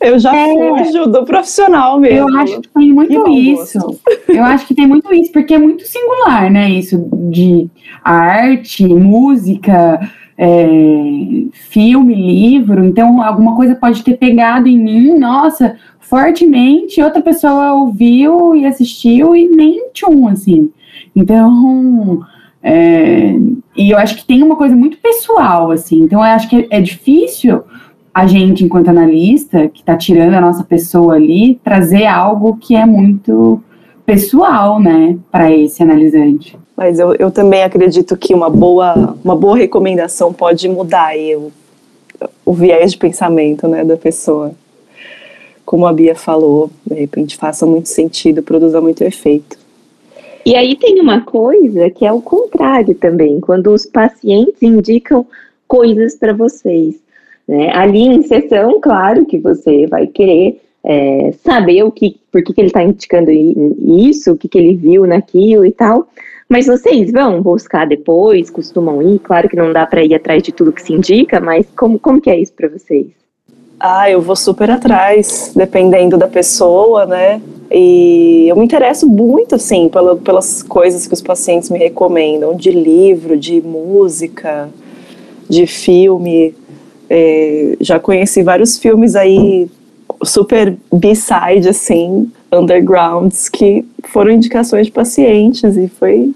Eu 0.00 0.18
já 0.18 0.34
é, 0.36 0.54
fujo 0.54 1.06
do 1.06 1.24
profissional 1.24 1.98
mesmo. 1.98 2.28
Eu 2.28 2.38
acho 2.38 2.60
que 2.60 2.68
tem 2.68 2.92
muito 2.92 3.28
isso. 3.28 4.00
Eu 4.28 4.44
acho 4.44 4.66
que 4.66 4.74
tem 4.74 4.86
muito 4.86 5.12
isso, 5.14 5.32
porque 5.32 5.54
é 5.54 5.58
muito 5.58 5.84
singular, 5.86 6.50
né? 6.50 6.70
Isso 6.70 7.08
de 7.30 7.68
arte, 8.04 8.86
música, 8.86 10.00
é, 10.36 10.66
filme, 11.52 12.14
livro. 12.14 12.84
Então, 12.84 13.22
alguma 13.22 13.56
coisa 13.56 13.74
pode 13.74 14.02
ter 14.02 14.16
pegado 14.16 14.68
em 14.68 14.78
mim, 14.78 15.18
nossa, 15.18 15.76
fortemente. 15.98 17.00
Outra 17.00 17.22
pessoa 17.22 17.72
ouviu 17.72 18.54
e 18.54 18.66
assistiu 18.66 19.34
e 19.34 19.48
nem 19.48 19.90
tchum, 19.92 20.28
assim. 20.28 20.70
Então. 21.14 22.20
É, 22.62 23.32
e 23.76 23.90
eu 23.92 23.98
acho 23.98 24.16
que 24.16 24.24
tem 24.24 24.42
uma 24.42 24.56
coisa 24.56 24.74
muito 24.74 24.96
pessoal, 24.98 25.70
assim. 25.70 26.02
Então, 26.02 26.18
eu 26.18 26.24
acho 26.24 26.48
que 26.48 26.66
é 26.68 26.80
difícil 26.80 27.62
a 28.16 28.26
gente, 28.26 28.64
enquanto 28.64 28.88
analista, 28.88 29.68
que 29.68 29.80
está 29.80 29.94
tirando 29.94 30.32
a 30.32 30.40
nossa 30.40 30.64
pessoa 30.64 31.16
ali, 31.16 31.60
trazer 31.62 32.06
algo 32.06 32.56
que 32.56 32.74
é 32.74 32.86
muito 32.86 33.62
pessoal, 34.06 34.80
né, 34.80 35.18
para 35.30 35.52
esse 35.52 35.82
analisante. 35.82 36.56
Mas 36.74 36.98
eu, 36.98 37.14
eu 37.16 37.30
também 37.30 37.62
acredito 37.62 38.16
que 38.16 38.32
uma 38.32 38.48
boa, 38.48 39.14
uma 39.22 39.36
boa 39.36 39.58
recomendação 39.58 40.32
pode 40.32 40.66
mudar 40.66 41.08
aí 41.08 41.36
o, 41.36 41.52
o 42.42 42.54
viés 42.54 42.92
de 42.92 42.96
pensamento, 42.96 43.68
né, 43.68 43.84
da 43.84 43.98
pessoa. 43.98 44.52
Como 45.66 45.86
a 45.86 45.92
Bia 45.92 46.14
falou, 46.14 46.70
de 46.86 46.94
repente 46.94 47.36
faça 47.36 47.66
muito 47.66 47.90
sentido, 47.90 48.42
produza 48.42 48.80
muito 48.80 49.04
efeito. 49.04 49.58
E 50.42 50.56
aí 50.56 50.74
tem 50.74 51.02
uma 51.02 51.20
coisa 51.20 51.90
que 51.90 52.06
é 52.06 52.12
o 52.12 52.22
contrário 52.22 52.94
também, 52.94 53.40
quando 53.40 53.70
os 53.74 53.84
pacientes 53.84 54.62
indicam 54.62 55.26
coisas 55.68 56.16
para 56.16 56.32
vocês. 56.32 57.04
Né? 57.46 57.70
Ali 57.72 58.02
em 58.02 58.22
sessão, 58.22 58.80
claro 58.80 59.24
que 59.24 59.38
você 59.38 59.86
vai 59.86 60.06
querer 60.06 60.60
é, 60.84 61.32
saber 61.44 61.82
o 61.82 61.90
que, 61.90 62.16
por 62.30 62.42
que, 62.42 62.52
que 62.52 62.60
ele 62.60 62.68
está 62.68 62.82
indicando 62.82 63.30
isso, 63.30 64.32
o 64.32 64.36
que, 64.36 64.48
que 64.48 64.58
ele 64.58 64.76
viu 64.76 65.06
naquilo 65.06 65.64
e 65.64 65.72
tal. 65.72 66.08
Mas 66.48 66.66
vocês 66.66 67.10
vão 67.10 67.42
buscar 67.42 67.86
depois, 67.86 68.50
costumam 68.50 69.02
ir? 69.02 69.18
Claro 69.18 69.48
que 69.48 69.56
não 69.56 69.72
dá 69.72 69.84
para 69.84 70.04
ir 70.04 70.14
atrás 70.14 70.42
de 70.42 70.52
tudo 70.52 70.72
que 70.72 70.82
se 70.82 70.92
indica, 70.92 71.40
mas 71.40 71.66
como, 71.76 71.98
como 71.98 72.20
que 72.20 72.30
é 72.30 72.38
isso 72.38 72.52
para 72.52 72.68
vocês? 72.68 73.08
Ah, 73.78 74.10
eu 74.10 74.22
vou 74.22 74.36
super 74.36 74.70
atrás, 74.70 75.52
dependendo 75.54 76.16
da 76.16 76.28
pessoa, 76.28 77.04
né? 77.04 77.42
E 77.70 78.46
eu 78.48 78.56
me 78.56 78.64
interesso 78.64 79.06
muito, 79.06 79.56
assim, 79.56 79.88
pela, 79.88 80.16
pelas 80.16 80.62
coisas 80.62 81.06
que 81.06 81.12
os 81.12 81.20
pacientes 81.20 81.68
me 81.68 81.78
recomendam, 81.78 82.56
de 82.56 82.70
livro, 82.70 83.36
de 83.36 83.60
música, 83.60 84.70
de 85.48 85.66
filme. 85.66 86.54
É, 87.08 87.76
já 87.80 87.98
conheci 87.98 88.42
vários 88.42 88.78
filmes 88.78 89.14
aí 89.14 89.68
super 90.24 90.76
b-side, 90.92 91.68
assim, 91.68 92.30
undergrounds, 92.52 93.48
que 93.48 93.84
foram 94.04 94.30
indicações 94.30 94.86
de 94.86 94.92
pacientes 94.92 95.76
e 95.76 95.88
foi, 95.88 96.32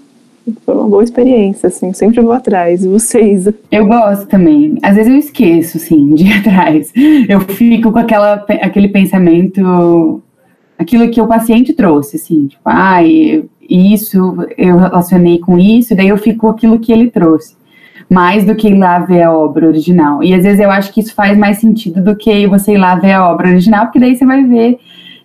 foi 0.65 0.75
uma 0.75 0.87
boa 0.87 1.03
experiência, 1.03 1.67
assim, 1.67 1.93
sempre 1.93 2.21
vou 2.21 2.31
atrás. 2.31 2.83
E 2.83 2.87
vocês? 2.87 3.47
Eu 3.71 3.85
gosto 3.85 4.27
também. 4.27 4.77
Às 4.81 4.95
vezes 4.95 5.11
eu 5.11 5.19
esqueço, 5.19 5.77
assim, 5.77 6.13
de 6.13 6.25
ir 6.25 6.33
atrás. 6.39 6.91
Eu 7.27 7.41
fico 7.41 7.91
com 7.91 7.99
aquela, 7.99 8.45
aquele 8.61 8.89
pensamento, 8.89 10.21
aquilo 10.77 11.09
que 11.09 11.21
o 11.21 11.27
paciente 11.27 11.73
trouxe, 11.73 12.17
assim, 12.17 12.47
tipo, 12.47 12.61
ai, 12.65 13.43
ah, 13.43 13.61
isso, 13.69 14.35
eu 14.57 14.77
relacionei 14.77 15.39
com 15.39 15.57
isso, 15.57 15.95
daí 15.95 16.09
eu 16.09 16.17
fico 16.17 16.39
com 16.39 16.49
aquilo 16.49 16.79
que 16.79 16.91
ele 16.91 17.09
trouxe 17.09 17.60
mais 18.11 18.43
do 18.43 18.53
que 18.53 18.67
ir 18.67 18.77
lá 18.77 18.99
ver 18.99 19.23
a 19.23 19.31
obra 19.31 19.65
original. 19.65 20.21
E 20.21 20.33
às 20.33 20.43
vezes 20.43 20.59
eu 20.59 20.69
acho 20.69 20.91
que 20.91 20.99
isso 20.99 21.15
faz 21.15 21.37
mais 21.37 21.59
sentido 21.59 22.03
do 22.03 22.13
que 22.13 22.45
você 22.45 22.73
ir 22.73 22.77
lá 22.77 22.93
ver 22.95 23.13
a 23.13 23.31
obra 23.31 23.47
original, 23.47 23.85
porque 23.85 23.99
daí 23.99 24.17
você 24.17 24.25
vai 24.25 24.43
ver 24.43 24.79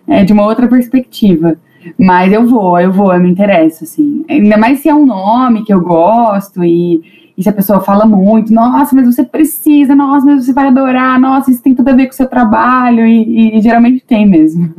é, 0.07 0.23
de 0.23 0.31
uma 0.31 0.45
outra 0.45 0.69
perspectiva. 0.69 1.57
Mas 1.99 2.31
eu 2.31 2.47
vou, 2.47 2.79
eu 2.79 2.89
vou, 2.89 3.13
eu 3.13 3.19
me 3.19 3.29
interesso, 3.29 3.83
assim. 3.83 4.23
Ainda 4.29 4.57
mais 4.57 4.79
se 4.79 4.87
é 4.87 4.95
um 4.95 5.05
nome 5.05 5.65
que 5.65 5.73
eu 5.73 5.81
gosto 5.81 6.63
e, 6.63 7.01
e 7.37 7.43
se 7.43 7.49
a 7.49 7.53
pessoa 7.53 7.81
fala 7.81 8.05
muito, 8.05 8.53
nossa, 8.53 8.95
mas 8.95 9.05
você 9.05 9.23
precisa, 9.23 9.93
nossa, 9.93 10.25
mas 10.25 10.45
você 10.45 10.53
vai 10.53 10.67
adorar, 10.67 11.19
nossa, 11.19 11.51
isso 11.51 11.61
tem 11.61 11.75
tudo 11.75 11.89
a 11.89 11.93
ver 11.93 12.05
com 12.05 12.13
o 12.13 12.15
seu 12.15 12.27
trabalho, 12.27 13.05
e, 13.05 13.23
e, 13.23 13.57
e 13.57 13.61
geralmente 13.61 14.01
tem 14.07 14.25
mesmo. 14.25 14.73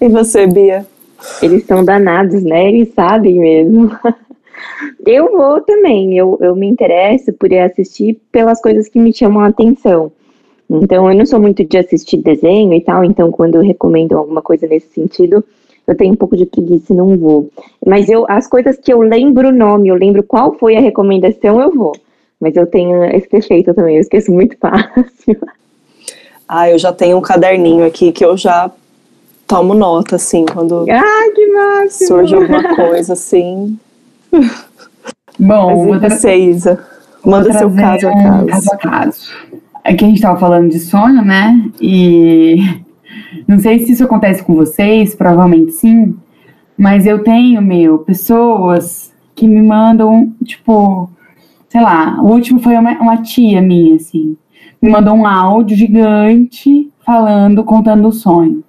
E 0.00 0.08
você, 0.08 0.46
Bia? 0.46 0.86
Eles 1.42 1.64
são 1.64 1.84
danados, 1.84 2.44
né? 2.44 2.68
Eles 2.68 2.92
sabem 2.94 3.40
mesmo. 3.40 3.90
Eu 5.06 5.32
vou 5.32 5.60
também, 5.60 6.16
eu, 6.16 6.38
eu 6.40 6.54
me 6.56 6.66
interesso 6.66 7.32
por 7.32 7.52
assistir 7.52 8.18
pelas 8.32 8.60
coisas 8.60 8.88
que 8.88 8.98
me 8.98 9.12
chamam 9.12 9.42
a 9.42 9.48
atenção. 9.48 10.12
Então, 10.68 11.10
eu 11.10 11.16
não 11.16 11.26
sou 11.26 11.40
muito 11.40 11.64
de 11.64 11.76
assistir 11.76 12.18
desenho 12.18 12.72
e 12.72 12.80
tal, 12.80 13.04
então 13.04 13.30
quando 13.30 13.56
eu 13.56 13.62
recomendo 13.62 14.16
alguma 14.16 14.40
coisa 14.40 14.66
nesse 14.66 14.88
sentido, 14.88 15.44
eu 15.86 15.96
tenho 15.96 16.14
um 16.14 16.16
pouco 16.16 16.36
de 16.36 16.46
preguiça 16.46 16.92
e 16.92 16.96
não 16.96 17.16
vou. 17.18 17.50
Mas 17.86 18.08
eu, 18.08 18.24
as 18.28 18.46
coisas 18.46 18.78
que 18.78 18.92
eu 18.92 19.00
lembro 19.02 19.48
o 19.48 19.52
nome, 19.52 19.88
eu 19.88 19.94
lembro 19.94 20.22
qual 20.22 20.54
foi 20.54 20.76
a 20.76 20.80
recomendação, 20.80 21.60
eu 21.60 21.70
vou. 21.70 21.92
Mas 22.40 22.56
eu 22.56 22.66
tenho 22.66 23.04
esse 23.04 23.28
defeito 23.28 23.74
também, 23.74 23.96
eu 23.96 24.00
esqueço 24.00 24.32
muito 24.32 24.56
fácil. 24.58 25.36
Ah, 26.46 26.68
eu 26.68 26.78
já 26.78 26.92
tenho 26.92 27.16
um 27.16 27.22
caderninho 27.22 27.86
aqui 27.86 28.12
que 28.12 28.22
eu 28.22 28.36
já 28.36 28.70
tomo 29.46 29.72
nota, 29.72 30.16
assim, 30.16 30.44
quando 30.44 30.84
ah, 30.90 31.88
surge 31.88 32.34
alguma 32.34 32.76
coisa 32.76 33.14
assim. 33.14 33.78
Bom, 35.38 35.90
Mas 35.90 36.12
você, 36.12 36.34
Isa, 36.36 36.84
manda 37.24 37.52
seu 37.52 37.70
caso 37.70 38.08
a 38.08 38.12
caso. 38.12 38.46
caso 38.46 38.72
a 38.72 38.76
caso. 38.76 39.28
Aqui 39.84 40.04
a 40.04 40.08
gente 40.08 40.16
estava 40.16 40.38
falando 40.38 40.70
de 40.70 40.78
sonho, 40.78 41.24
né? 41.24 41.70
E 41.80 42.56
não 43.46 43.58
sei 43.58 43.80
se 43.80 43.92
isso 43.92 44.04
acontece 44.04 44.42
com 44.42 44.54
vocês, 44.54 45.14
provavelmente 45.14 45.72
sim, 45.72 46.14
mas 46.76 47.06
eu 47.06 47.22
tenho, 47.22 47.60
meu, 47.60 47.98
pessoas 47.98 49.12
que 49.34 49.46
me 49.46 49.60
mandam, 49.60 50.32
tipo, 50.44 51.10
sei 51.68 51.80
lá, 51.80 52.20
o 52.20 52.28
último 52.28 52.60
foi 52.60 52.76
uma, 52.76 52.92
uma 52.92 53.16
tia 53.18 53.60
minha, 53.60 53.96
assim, 53.96 54.36
me 54.80 54.90
mandou 54.90 55.14
um 55.14 55.26
áudio 55.26 55.76
gigante 55.76 56.90
falando, 57.04 57.64
contando 57.64 58.08
o 58.08 58.12
sonho. 58.12 58.62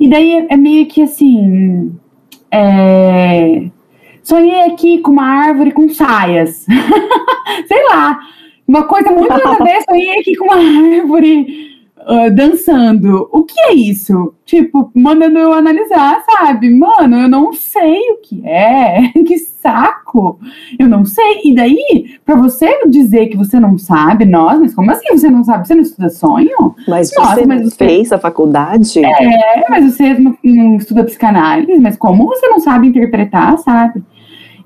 E 0.00 0.08
daí 0.08 0.32
é, 0.32 0.54
é 0.54 0.56
meio 0.56 0.86
que 0.86 1.02
assim. 1.02 1.92
É, 2.50 3.68
sonhei 4.28 4.60
aqui 4.66 4.98
com 4.98 5.10
uma 5.10 5.24
árvore 5.24 5.72
com 5.72 5.88
saias. 5.88 6.66
sei 7.66 7.84
lá. 7.88 8.20
Uma 8.66 8.82
coisa 8.84 9.10
muito 9.10 9.30
nada 9.30 9.56
a 9.58 9.64
ver, 9.64 9.82
sonhei 9.88 10.20
aqui 10.20 10.36
com 10.36 10.44
uma 10.44 10.56
árvore 10.98 11.78
uh, 12.00 12.30
dançando. 12.30 13.26
O 13.32 13.42
que 13.44 13.58
é 13.58 13.72
isso? 13.72 14.34
Tipo, 14.44 14.90
mandando 14.94 15.38
eu 15.38 15.54
analisar, 15.54 16.22
sabe? 16.26 16.68
Mano, 16.68 17.16
eu 17.16 17.28
não 17.28 17.54
sei 17.54 17.98
o 18.10 18.18
que 18.18 18.46
é. 18.46 19.10
que 19.26 19.38
saco. 19.38 20.38
Eu 20.78 20.86
não 20.86 21.06
sei. 21.06 21.40
E 21.44 21.54
daí, 21.54 22.18
para 22.22 22.36
você 22.36 22.86
dizer 22.86 23.28
que 23.28 23.36
você 23.38 23.58
não 23.58 23.78
sabe, 23.78 24.26
nós, 24.26 24.60
mas 24.60 24.74
como 24.74 24.90
assim 24.90 25.08
você 25.08 25.30
não 25.30 25.42
sabe? 25.42 25.66
Você 25.66 25.74
não 25.74 25.82
estuda 25.82 26.10
sonho? 26.10 26.74
Mas 26.86 27.10
Nossa, 27.16 27.36
você 27.36 27.46
mas 27.46 27.62
você... 27.62 27.76
fez 27.76 28.12
a 28.12 28.18
faculdade? 28.18 29.02
É, 29.02 29.64
mas 29.70 29.90
você 29.90 30.12
não, 30.12 30.36
não 30.44 30.76
estuda 30.76 31.02
psicanálise, 31.04 31.80
mas 31.80 31.96
como 31.96 32.26
você 32.26 32.46
não 32.48 32.60
sabe 32.60 32.88
interpretar, 32.88 33.56
sabe? 33.56 34.04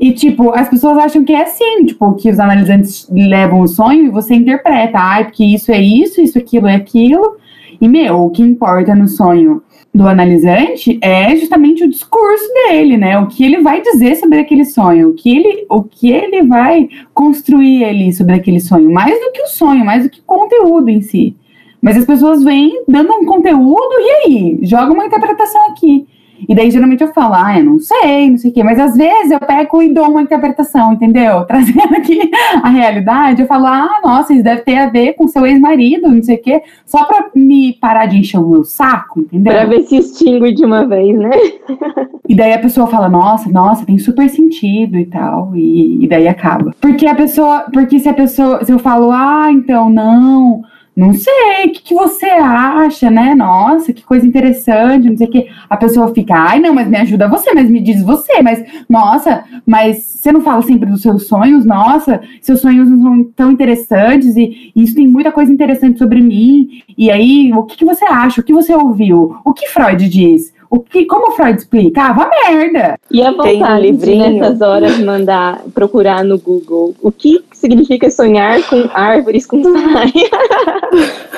E, 0.03 0.11
tipo, 0.11 0.50
as 0.50 0.68
pessoas 0.68 0.98
acham 0.98 1.24
que 1.24 1.32
é 1.32 1.42
assim, 1.42 1.84
tipo, 1.86 2.14
que 2.14 2.28
os 2.28 2.40
analisantes 2.40 3.09
levam 3.09 3.61
o 3.61 3.68
sonho 3.68 4.07
e 4.07 4.11
você 4.11 4.34
interpreta, 4.34 4.98
ah, 4.98 5.22
porque 5.22 5.44
isso 5.44 5.70
é 5.70 5.80
isso, 5.80 6.20
isso, 6.20 6.36
aquilo 6.36 6.66
é 6.66 6.74
aquilo. 6.74 7.36
E, 7.80 7.86
meu, 7.86 8.24
o 8.24 8.30
que 8.30 8.42
importa 8.42 8.96
no 8.96 9.07
sonho 9.07 9.62
do 9.94 10.09
analisante 10.09 10.98
é 11.00 11.36
justamente 11.36 11.84
o 11.84 11.88
discurso 11.88 12.44
dele, 12.53 12.96
né? 12.96 13.16
O 13.16 13.28
que 13.28 13.44
ele 13.44 13.62
vai 13.62 13.80
dizer 13.80 14.16
sobre 14.16 14.40
aquele 14.40 14.64
sonho, 14.64 15.11
o 15.11 15.14
que 15.14 15.36
ele, 15.36 15.66
o 15.70 15.84
que 15.84 16.11
ele 16.11 16.42
vai 16.42 16.88
construir 17.14 17.84
ali 17.84 18.12
sobre 18.12 18.34
aquele 18.34 18.59
sonho, 18.59 18.92
mais 18.92 19.14
do 19.20 19.30
que 19.30 19.42
o 19.42 19.46
sonho, 19.46 19.84
mais 19.84 20.03
do 20.03 20.11
que 20.11 20.18
o 20.18 20.24
conteúdo 20.24 20.88
em 20.88 21.00
si. 21.00 21.36
Mas 21.80 21.96
as 21.96 22.05
pessoas 22.05 22.42
vêm 22.42 22.82
dando 22.88 23.12
um 23.12 23.24
conteúdo 23.24 23.92
e 24.00 24.11
aí, 24.11 24.59
joga 24.62 24.92
uma 24.92 25.07
interpretação 25.07 25.64
aqui. 25.68 26.09
E 26.49 26.55
daí, 26.55 26.70
geralmente, 26.70 27.03
eu 27.03 27.12
falo, 27.12 27.34
ah, 27.34 27.59
eu 27.59 27.64
não 27.64 27.78
sei, 27.78 28.30
não 28.30 28.38
sei 28.38 28.51
o 28.51 28.55
quê. 28.55 28.62
Mas 28.62 28.78
às 28.78 28.97
vezes 28.97 29.30
eu 29.30 29.40
pego 29.40 29.82
e 29.82 29.93
dou 29.93 30.09
uma 30.09 30.22
interpretação, 30.22 30.93
entendeu? 30.93 31.45
Trazendo 31.47 31.95
aqui 31.95 32.30
a 32.62 32.68
realidade, 32.68 33.43
eu 33.43 33.47
falo, 33.47 33.66
ah, 33.66 34.01
nossa, 34.03 34.32
isso 34.32 34.43
deve 34.43 34.62
ter 34.62 34.76
a 34.76 34.88
ver 34.88 35.14
com 35.14 35.28
seu 35.28 35.47
ex-marido, 35.47 36.09
não 36.09 36.22
sei 36.22 36.36
o 36.36 36.43
quê. 36.43 36.62
Só 36.84 37.05
pra 37.05 37.30
me 37.34 37.74
parar 37.74 38.07
de 38.07 38.18
encher 38.18 38.38
o 38.38 38.49
meu 38.49 38.64
saco, 38.64 39.20
entendeu? 39.20 39.53
Pra 39.53 39.64
ver 39.66 39.82
se 39.82 39.97
extingue 39.97 40.53
de 40.53 40.64
uma 40.64 40.86
vez, 40.86 41.18
né? 41.18 41.30
e 42.28 42.34
daí 42.34 42.53
a 42.53 42.59
pessoa 42.59 42.86
fala, 42.86 43.09
nossa, 43.09 43.51
nossa, 43.51 43.86
tem 43.86 43.99
super 43.99 44.28
sentido 44.28 44.99
e 44.99 45.07
tal. 45.07 45.55
E, 45.55 46.05
e 46.05 46.09
daí 46.09 46.28
acaba. 46.28 46.74
Porque 46.80 47.07
a 47.07 47.14
pessoa, 47.14 47.66
porque 47.72 47.99
se 47.99 48.09
a 48.09 48.14
pessoa, 48.14 48.64
se 48.64 48.72
eu 48.72 48.78
falo, 48.78 49.11
ah, 49.11 49.49
então, 49.51 49.88
não 49.88 50.62
não 50.95 51.14
sei, 51.14 51.66
o 51.66 51.72
que, 51.72 51.82
que, 51.82 51.95
você 51.95 52.26
acha, 52.26 53.11
né? 53.11 53.34
Nossa, 53.34 53.95
que 53.95 54.03
coisa 54.03 54.26
interessante, 54.26 55.09
não 55.09 55.16
sei 55.16 55.26
o 55.26 55.30
que. 55.30 55.49
A 55.68 55.76
pessoa 55.76 56.12
fica, 56.14 56.34
ai, 56.34 56.61
não, 56.61 56.74
mas 56.74 56.86
me 56.86 56.99
ajuda 56.99 57.28
você, 57.28 57.55
mas 57.55 57.70
me 57.70 57.80
diz 57.80 58.03
você, 58.03 58.43
mas, 58.43 58.62
nossa, 58.88 59.43
mas 59.66 59.99
você 60.05 60.30
não 60.30 60.43
fala 60.43 60.61
sempre 60.61 60.90
dos 60.90 61.01
seus 61.01 61.26
sonhos, 61.26 61.64
nossa, 61.64 62.20
seus 62.43 62.61
sonhos 62.61 62.90
não 62.90 63.01
são 63.01 63.24
tão 63.34 63.51
interessantes 63.53 64.36
e, 64.36 64.72
e 64.76 64.82
isso 64.82 64.95
tem 64.95 65.09
muita 65.09 65.32
coisa 65.32 65.51
interessante 65.51 65.99
sobre 65.99 66.20
mim. 66.20 66.82
E 66.97 67.11
aí, 67.11 67.51
o 67.55 67.62
que, 67.62 67.78
que 67.78 67.84
você 67.86 68.05
acha? 68.05 68.43
O 68.43 68.45
que 68.45 68.53
você 68.53 68.74
ouviu? 68.74 69.36
O 69.45 69.55
que 69.55 69.68
Freud 69.68 70.07
diz? 70.09 70.53
O 70.73 70.81
que, 70.81 71.05
como 71.05 71.33
Freud 71.33 71.59
explicava? 71.59 72.23
Ah, 72.23 72.51
merda! 72.51 72.99
E 73.11 73.20
a 73.23 73.31
vontade 73.31 73.93
de, 73.93 74.14
nessas 74.16 74.62
horas, 74.62 74.99
mandar, 75.01 75.61
procurar 75.75 76.25
no 76.25 76.39
Google 76.39 76.95
o 77.03 77.12
que 77.12 77.45
significa 77.53 78.09
sonhar 78.09 78.62
com 78.62 78.89
árvores 78.95 79.45
com 79.45 79.62
saia. 79.62 80.31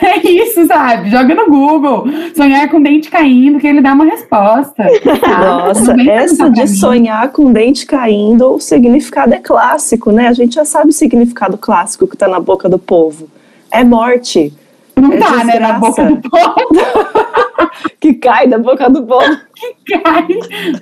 É 0.03 0.30
isso, 0.30 0.68
sabe? 0.68 1.10
Joga 1.10 1.34
no 1.34 1.47
Google. 1.49 2.05
Sonhar 2.36 2.70
com 2.70 2.80
dente 2.80 3.10
caindo, 3.10 3.60
que 3.60 3.68
ele 3.68 3.82
dá 3.82 3.93
uma 3.93 4.05
resposta. 4.05 4.86
Nossa, 5.28 5.95
essa 6.10 6.49
de 6.49 6.68
sonhar 6.68 7.32
com 7.32 7.51
dente 7.51 7.84
caindo, 7.86 8.53
o 8.53 8.60
significado 8.60 9.34
é 9.34 9.39
clássico, 9.39 10.12
né? 10.12 10.28
A 10.28 10.34
gente 10.34 10.53
já 10.55 10.64
sabe 10.64 10.91
o 10.91 10.93
significado 10.93 11.58
clássico 11.58 12.08
que 12.08 12.14
está 12.14 12.28
na 12.28 12.39
boca 12.39 12.70
do 12.70 12.78
povo. 12.78 13.28
É 13.72 13.84
morte. 13.84 14.53
Não 14.95 15.12
é 15.12 15.18
tá, 15.18 15.26
desgraça. 15.26 15.45
né? 15.45 15.60
Na 15.60 15.74
boca 15.80 16.03
do 16.03 16.30
povo. 16.30 17.28
que 17.99 18.14
cai 18.14 18.47
da 18.47 18.58
boca 18.58 18.89
do 18.89 19.03
povo. 19.03 19.38
que 19.86 19.97
cai. 19.99 20.28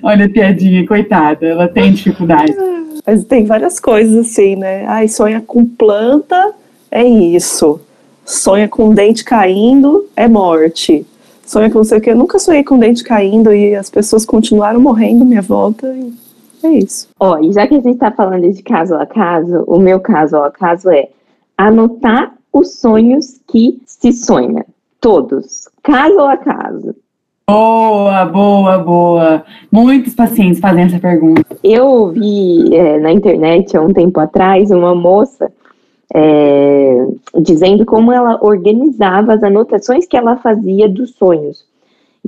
Olha 0.02 0.26
a 0.26 0.28
piadinha, 0.28 0.86
coitada, 0.86 1.46
ela 1.46 1.68
tem 1.68 1.92
dificuldade. 1.92 2.54
Mas 3.06 3.24
tem 3.24 3.44
várias 3.44 3.78
coisas 3.78 4.26
assim, 4.26 4.56
né? 4.56 4.84
Ai, 4.86 5.08
sonha 5.08 5.40
com 5.40 5.64
planta, 5.64 6.54
é 6.90 7.04
isso. 7.04 7.80
Sonha 8.24 8.68
com 8.68 8.92
dente 8.92 9.24
caindo, 9.24 10.06
é 10.16 10.26
morte. 10.26 11.06
Sonha 11.44 11.70
com 11.70 11.78
não 11.78 11.84
sei 11.84 11.98
o 11.98 12.00
que. 12.00 12.10
Eu 12.10 12.16
nunca 12.16 12.40
sonhei 12.40 12.64
com 12.64 12.78
dente 12.78 13.04
caindo 13.04 13.54
e 13.54 13.76
as 13.76 13.88
pessoas 13.88 14.26
continuaram 14.26 14.80
morrendo 14.80 15.22
à 15.22 15.24
minha 15.24 15.42
volta. 15.42 15.86
E 15.94 16.12
é 16.66 16.70
isso. 16.78 17.08
Ó, 17.20 17.38
e 17.38 17.52
já 17.52 17.66
que 17.68 17.76
a 17.76 17.80
gente 17.80 17.98
tá 17.98 18.10
falando 18.10 18.52
de 18.52 18.62
caso 18.62 18.96
a 18.96 19.06
caso, 19.06 19.62
o 19.68 19.78
meu 19.78 20.00
caso 20.00 20.36
a 20.38 20.50
caso 20.50 20.90
é 20.90 21.08
anotar 21.56 22.34
os 22.52 22.80
sonhos 22.80 23.40
que 23.46 23.80
se 23.86 24.12
sonha. 24.12 24.66
Todos, 25.00 25.68
caso 25.82 26.20
a 26.20 26.36
caso. 26.36 26.94
Boa, 27.48 28.24
boa, 28.24 28.78
boa. 28.78 29.44
Muitos 29.70 30.14
pacientes 30.14 30.58
fazem 30.58 30.82
essa 30.82 30.98
pergunta. 30.98 31.44
Eu 31.62 32.08
vi 32.08 32.74
é, 32.74 32.98
na 32.98 33.12
internet 33.12 33.76
há 33.76 33.80
um 33.80 33.92
tempo 33.92 34.18
atrás 34.18 34.70
uma 34.72 34.96
moça 34.96 35.52
é, 36.12 37.06
dizendo 37.40 37.84
como 37.84 38.10
ela 38.10 38.38
organizava 38.42 39.34
as 39.34 39.42
anotações 39.42 40.06
que 40.06 40.16
ela 40.16 40.36
fazia 40.36 40.88
dos 40.88 41.10
sonhos. 41.14 41.64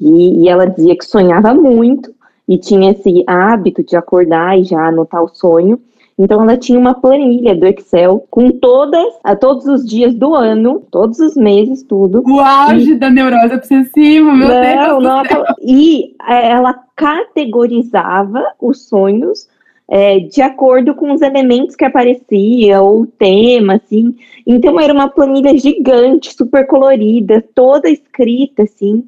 E, 0.01 0.45
e 0.45 0.49
ela 0.49 0.67
dizia 0.67 0.97
que 0.97 1.05
sonhava 1.05 1.53
muito 1.53 2.15
e 2.47 2.57
tinha 2.57 2.93
esse 2.93 3.25
hábito 3.27 3.83
de 3.83 3.97
acordar 3.97 4.59
e 4.59 4.63
já 4.63 4.87
anotar 4.87 5.23
o 5.23 5.29
sonho. 5.29 5.81
Então 6.19 6.43
ela 6.43 6.57
tinha 6.57 6.79
uma 6.79 6.95
planilha 6.95 7.55
do 7.55 7.65
Excel 7.65 8.27
com 8.29 8.51
todas, 8.51 9.15
a 9.23 9.37
todos 9.37 9.67
os 9.67 9.87
dias 9.87 10.13
do 10.15 10.35
ano, 10.35 10.83
todos 10.91 11.21
os 11.21 11.37
meses, 11.37 11.85
tudo. 11.85 12.25
O 12.27 12.41
auge 12.41 12.93
e... 12.93 12.95
da 12.97 13.09
neurose 13.09 13.55
obsessiva, 13.55 14.35
meu 14.35 14.49
não, 14.49 14.61
Deus. 14.61 15.03
Não, 15.05 15.23
e 15.63 16.17
é, 16.29 16.51
ela 16.51 16.75
categorizava 16.97 18.45
os 18.61 18.89
sonhos 18.89 19.47
é, 19.89 20.19
de 20.19 20.43
acordo 20.43 20.93
com 20.95 21.13
os 21.13 21.23
elementos 21.23 21.77
que 21.77 21.85
aparecia, 21.85 22.83
ou 22.83 23.03
o 23.03 23.07
tema, 23.07 23.75
assim. 23.77 24.15
Então 24.45 24.79
era 24.81 24.93
uma 24.93 25.09
planilha 25.09 25.57
gigante, 25.57 26.35
super 26.35 26.67
colorida, 26.67 27.45
toda 27.55 27.89
escrita, 27.89 28.65
assim 28.65 29.05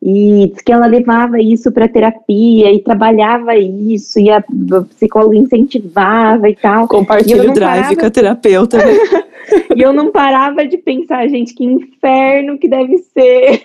e 0.00 0.52
que 0.64 0.72
ela 0.72 0.86
levava 0.86 1.40
isso 1.40 1.72
para 1.72 1.88
terapia 1.88 2.72
e 2.72 2.80
trabalhava 2.80 3.56
isso 3.56 4.20
e 4.20 4.30
a 4.30 4.42
psicóloga 4.90 5.36
incentivava 5.36 6.48
e 6.48 6.54
tal. 6.54 6.86
Compartilha 6.86 7.50
o 7.50 7.52
drive 7.52 7.82
parava... 7.82 7.96
com 7.96 8.06
a 8.06 8.10
terapeuta. 8.10 8.78
e 9.74 9.82
eu 9.82 9.92
não 9.92 10.12
parava 10.12 10.66
de 10.66 10.78
pensar, 10.78 11.28
gente, 11.28 11.52
que 11.52 11.64
inferno 11.64 12.58
que 12.58 12.68
deve 12.68 12.98
ser. 12.98 13.62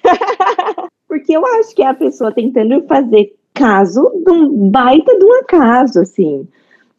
Porque 1.07 1.37
eu 1.37 1.45
acho 1.45 1.75
que 1.75 1.83
é 1.83 1.87
a 1.87 1.93
pessoa 1.93 2.31
tentando 2.31 2.81
fazer 2.87 3.35
caso 3.53 4.11
de 4.25 4.31
um 4.31 4.69
baita 4.69 5.15
de 5.17 5.23
um 5.23 5.33
acaso, 5.33 5.99
assim. 5.99 6.47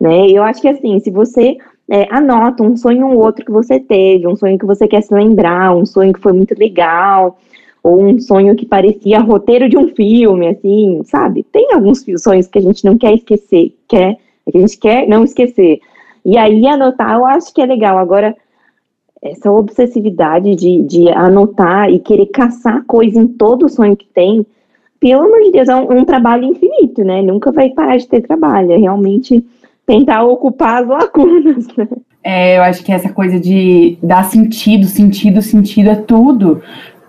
Né? 0.00 0.30
Eu 0.30 0.44
acho 0.44 0.60
que 0.60 0.68
assim, 0.68 1.00
se 1.00 1.10
você 1.10 1.56
é, 1.90 2.06
anota 2.10 2.62
um 2.62 2.76
sonho 2.76 3.08
ou 3.08 3.18
outro 3.18 3.44
que 3.44 3.50
você 3.50 3.80
teve, 3.80 4.28
um 4.28 4.36
sonho 4.36 4.58
que 4.58 4.66
você 4.66 4.86
quer 4.86 5.02
se 5.02 5.12
lembrar, 5.12 5.74
um 5.74 5.84
sonho 5.84 6.12
que 6.12 6.20
foi 6.20 6.32
muito 6.32 6.56
legal, 6.56 7.38
ou 7.84 8.02
um 8.02 8.18
sonho 8.18 8.56
que 8.56 8.64
parecia 8.64 9.20
roteiro 9.20 9.68
de 9.68 9.76
um 9.76 9.88
filme, 9.88 10.48
assim, 10.48 11.02
sabe? 11.04 11.44
Tem 11.52 11.74
alguns 11.74 12.02
sonhos 12.16 12.46
que 12.46 12.58
a 12.58 12.62
gente 12.62 12.82
não 12.82 12.96
quer 12.96 13.12
esquecer, 13.12 13.76
quer, 13.86 14.16
que 14.50 14.56
a 14.56 14.60
gente 14.60 14.78
quer 14.78 15.06
não 15.06 15.22
esquecer. 15.22 15.80
E 16.24 16.38
aí 16.38 16.66
anotar, 16.66 17.12
eu 17.12 17.26
acho 17.26 17.52
que 17.52 17.60
é 17.60 17.66
legal. 17.66 17.98
Agora, 17.98 18.34
essa 19.20 19.52
obsessividade 19.52 20.56
de, 20.56 20.82
de 20.82 21.10
anotar 21.10 21.90
e 21.90 21.98
querer 21.98 22.26
caçar 22.26 22.82
coisa 22.86 23.20
em 23.20 23.26
todo 23.26 23.68
sonho 23.68 23.94
que 23.94 24.06
tem, 24.06 24.46
pelo 24.98 25.24
amor 25.24 25.42
de 25.42 25.52
Deus, 25.52 25.68
é 25.68 25.76
um, 25.76 25.98
um 25.98 26.04
trabalho 26.06 26.44
infinito, 26.44 27.04
né? 27.04 27.20
Nunca 27.20 27.52
vai 27.52 27.68
parar 27.68 27.98
de 27.98 28.08
ter 28.08 28.22
trabalho. 28.22 28.72
É 28.72 28.78
realmente 28.78 29.44
tentar 29.86 30.24
ocupar 30.24 30.82
as 30.82 30.88
lacunas, 30.88 31.66
né? 31.76 31.86
É, 32.26 32.56
eu 32.56 32.62
acho 32.62 32.82
que 32.82 32.90
essa 32.90 33.12
coisa 33.12 33.38
de 33.38 33.98
dar 34.02 34.24
sentido, 34.24 34.86
sentido, 34.86 35.42
sentido 35.42 35.90
é 35.90 35.96
tudo. 35.96 36.62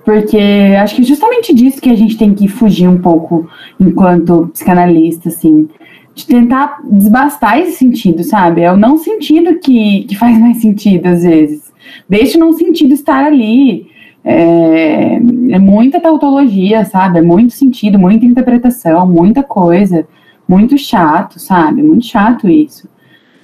Porque 0.05 0.37
acho 0.79 0.95
que 0.95 1.03
justamente 1.03 1.51
disso 1.51 1.81
que 1.81 1.89
a 1.89 1.95
gente 1.95 2.15
tem 2.15 2.35
que 2.35 2.47
fugir 2.47 2.87
um 2.87 2.99
pouco 2.99 3.49
enquanto 3.79 4.47
psicanalista, 4.53 5.29
assim. 5.29 5.67
De 6.13 6.27
tentar 6.27 6.79
desbastar 6.83 7.59
esse 7.59 7.73
sentido, 7.73 8.23
sabe? 8.23 8.61
É 8.61 8.71
o 8.71 8.77
não 8.77 8.97
sentido 8.97 9.59
que, 9.59 10.03
que 10.03 10.15
faz 10.15 10.39
mais 10.39 10.57
sentido, 10.57 11.07
às 11.07 11.23
vezes. 11.23 11.73
Deixa 12.07 12.37
o 12.37 12.39
não 12.39 12.53
sentido 12.53 12.93
estar 12.93 13.25
ali. 13.25 13.87
É, 14.23 15.15
é 15.49 15.59
muita 15.59 15.99
tautologia, 15.99 16.85
sabe? 16.85 17.17
É 17.17 17.21
muito 17.21 17.53
sentido, 17.53 17.97
muita 17.97 18.25
interpretação, 18.25 19.07
muita 19.07 19.41
coisa. 19.41 20.07
Muito 20.47 20.77
chato, 20.77 21.39
sabe? 21.39 21.81
Muito 21.81 22.05
chato 22.05 22.47
isso. 22.47 22.87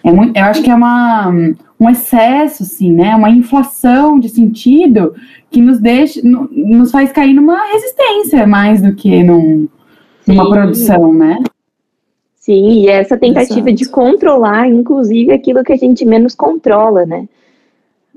É 0.03 0.11
muito, 0.11 0.35
eu 0.35 0.43
acho 0.43 0.63
que 0.63 0.69
é 0.69 0.75
uma, 0.75 1.29
um 1.79 1.89
excesso, 1.89 2.63
assim, 2.63 2.91
né? 2.91 3.15
Uma 3.15 3.29
inflação 3.29 4.19
de 4.19 4.29
sentido 4.29 5.13
que 5.49 5.61
nos 5.61 5.79
deixa, 5.79 6.19
nos 6.23 6.91
faz 6.91 7.11
cair 7.11 7.33
numa 7.33 7.67
resistência 7.67 8.47
mais 8.47 8.81
do 8.81 8.95
que 8.95 9.23
num, 9.23 9.67
numa 10.25 10.49
produção, 10.49 11.13
né? 11.13 11.39
Sim, 12.35 12.81
e 12.81 12.87
essa 12.87 13.15
tentativa 13.15 13.69
Exato. 13.69 13.75
de 13.75 13.89
controlar, 13.89 14.67
inclusive, 14.67 15.31
aquilo 15.31 15.63
que 15.63 15.73
a 15.73 15.77
gente 15.77 16.03
menos 16.03 16.33
controla, 16.33 17.05
né? 17.05 17.27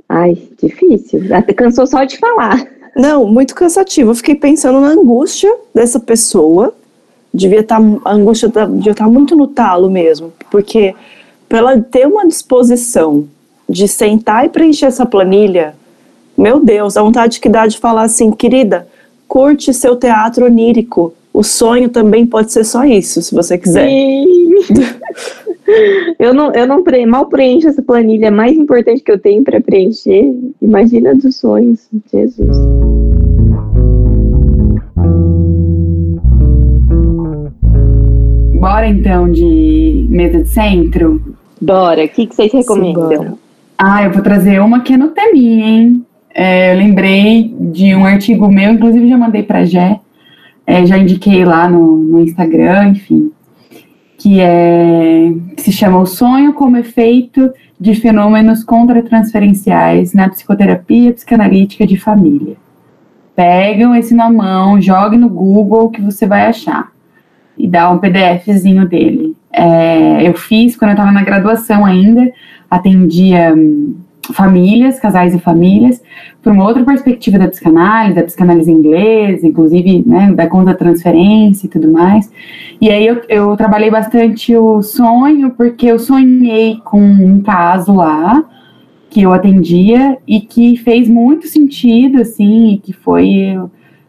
Ai, 0.09 0.37
difícil. 0.63 1.35
Até 1.35 1.53
cansou 1.53 1.87
só 1.87 2.05
de 2.05 2.19
falar. 2.19 2.67
Não, 2.97 3.27
muito 3.27 3.55
cansativo. 3.55 4.11
Eu 4.11 4.15
fiquei 4.15 4.35
pensando 4.35 4.81
na 4.81 4.89
angústia 4.89 5.55
dessa 5.75 5.99
pessoa. 5.99 6.75
Devia 7.33 7.61
estar, 7.61 7.81
tá, 7.81 7.87
a 8.05 8.13
angústia 8.13 8.49
tá, 8.49 8.65
devia 8.65 8.93
estar 8.93 9.05
tá 9.05 9.11
muito 9.11 9.37
no 9.37 9.49
talo 9.49 9.91
mesmo. 9.91 10.33
Porque 10.51 10.95
para 11.55 11.61
ela 11.61 11.81
ter 11.81 12.05
uma 12.05 12.27
disposição 12.27 13.29
de 13.69 13.87
sentar 13.87 14.45
e 14.45 14.49
preencher 14.49 14.87
essa 14.87 15.07
planilha, 15.07 15.77
meu 16.37 16.59
Deus, 16.59 16.97
a 16.97 17.03
vontade 17.03 17.39
que 17.39 17.49
dá 17.49 17.65
de 17.65 17.79
falar 17.79 18.03
assim, 18.03 18.33
querida, 18.33 18.89
curte 19.29 19.73
seu 19.73 19.95
teatro 19.95 20.47
onírico. 20.47 21.15
O 21.33 21.45
sonho 21.45 21.89
também 21.89 22.27
pode 22.27 22.51
ser 22.51 22.65
só 22.65 22.85
isso, 22.85 23.23
se 23.23 23.33
você 23.33 23.57
quiser. 23.57 23.89
Sim. 23.89 24.27
eu 26.19 26.35
não, 26.35 26.53
eu 26.53 26.67
não 26.67 26.83
pre 26.83 27.07
mal 27.07 27.27
preencho 27.27 27.69
essa 27.69 27.83
planilha 27.83 28.33
mais 28.33 28.57
importante 28.57 29.01
que 29.01 29.13
eu 29.13 29.19
tenho 29.21 29.45
para 29.45 29.61
preencher. 29.61 30.35
Imagina 30.61 31.15
dos 31.15 31.37
sonhos, 31.37 31.89
Jesus. 32.13 32.59
Bora 38.59 38.89
então 38.89 39.31
de 39.31 40.09
mesa 40.11 40.43
de 40.43 40.49
centro? 40.49 41.34
Bora. 41.61 42.05
O 42.05 42.09
que, 42.09 42.27
que 42.27 42.35
vocês 42.35 42.53
recomendam? 42.53 43.39
Ah, 43.79 44.05
eu 44.05 44.13
vou 44.13 44.23
trazer 44.23 44.61
uma 44.61 44.81
que 44.81 44.95
é 44.95 44.97
no 44.97 45.09
teminha, 45.09 45.67
hein? 45.67 46.07
É, 46.35 46.73
eu 46.73 46.79
lembrei 46.79 47.55
de 47.59 47.95
um 47.95 48.05
artigo 48.05 48.49
meu, 48.49 48.73
inclusive 48.73 49.09
já 49.09 49.17
mandei 49.17 49.43
para 49.43 49.65
Jé, 49.65 50.01
é, 50.67 50.85
já 50.85 50.99
indiquei 50.99 51.45
lá 51.45 51.69
no, 51.69 51.97
no 51.97 52.21
Instagram, 52.21 52.89
enfim, 52.89 53.31
que 54.19 54.41
é 54.41 55.33
que 55.57 55.63
se 55.63 55.71
chama 55.71 56.01
O 56.01 56.07
Sonho 56.07 56.53
como 56.53 56.77
Efeito 56.77 57.53
de 57.79 57.95
Fenômenos 57.95 58.65
Contratransferenciais 58.65 60.13
na 60.13 60.29
Psicoterapia 60.29 61.13
Psicanalítica 61.13 61.87
de 61.87 61.97
Família. 61.97 62.57
Pegam 63.37 63.95
esse 63.95 64.15
na 64.15 64.31
mão, 64.31 64.81
jogue 64.81 65.17
no 65.17 65.29
Google 65.29 65.91
que 65.91 66.01
você 66.01 66.27
vai 66.27 66.47
achar 66.47 66.93
e 67.57 67.69
dá 67.69 67.91
um 67.91 67.99
PDFzinho 67.99 68.89
dele. 68.89 69.37
É, 69.57 70.29
eu 70.29 70.35
fiz 70.35 70.77
quando 70.77 70.91
eu 70.91 70.95
estava 70.95 71.13
na 71.13 71.23
graduação 71.23 71.85
ainda, 71.85 72.31
atendia 72.69 73.55
hum, 73.57 73.95
famílias, 74.33 74.99
casais 74.99 75.35
e 75.35 75.39
famílias, 75.39 76.03
por 76.43 76.53
uma 76.53 76.65
outra 76.65 76.83
perspectiva 76.85 77.39
da 77.39 77.49
psicanálise, 77.49 78.17
da 78.17 78.23
psicanálise 78.23 78.71
inglesa, 78.71 79.47
inclusive 79.47 80.03
né, 80.07 80.33
da 80.33 80.47
conta 80.47 80.75
transferência 80.75 81.67
e 81.67 81.71
tudo 81.71 81.93
mais. 81.93 82.31
E 82.81 82.91
aí 82.91 83.07
eu, 83.07 83.23
eu 83.29 83.57
trabalhei 83.57 83.91
bastante 83.91 84.57
o 84.57 84.83
sonho, 84.83 85.51
porque 85.51 85.87
eu 85.87 85.99
sonhei 85.99 86.79
com 86.85 87.01
um 87.01 87.41
caso 87.41 87.95
lá 87.95 88.45
que 89.11 89.23
eu 89.23 89.33
atendia 89.33 90.19
e 90.27 90.41
que 90.41 90.77
fez 90.79 91.09
muito 91.09 91.47
sentido, 91.47 92.21
assim, 92.21 92.75
e 92.75 92.79
que 92.79 92.93
foi 92.93 93.57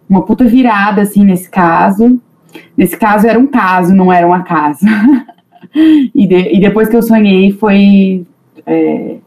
uma 0.09 0.23
puta 0.23 0.45
virada, 0.45 1.01
assim, 1.01 1.23
nesse 1.23 1.49
caso. 1.49 2.19
Nesse 2.75 2.97
caso 2.97 3.27
era 3.27 3.37
um 3.37 3.45
caso, 3.45 3.93
não 3.93 4.11
era 4.11 4.25
uma 4.25 4.43
casa. 4.43 4.87
e, 6.13 6.27
de, 6.27 6.55
e 6.55 6.59
depois 6.59 6.89
que 6.89 6.95
eu 6.95 7.01
sonhei 7.01 7.51
foi... 7.51 8.25
É, 8.65 9.17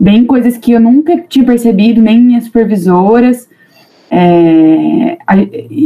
bem 0.00 0.24
coisas 0.24 0.56
que 0.56 0.72
eu 0.72 0.80
nunca 0.80 1.18
tinha 1.28 1.44
percebido, 1.44 2.00
nem 2.00 2.18
minhas 2.18 2.44
supervisoras. 2.44 3.46
É, 4.10 5.18
a, 5.26 5.34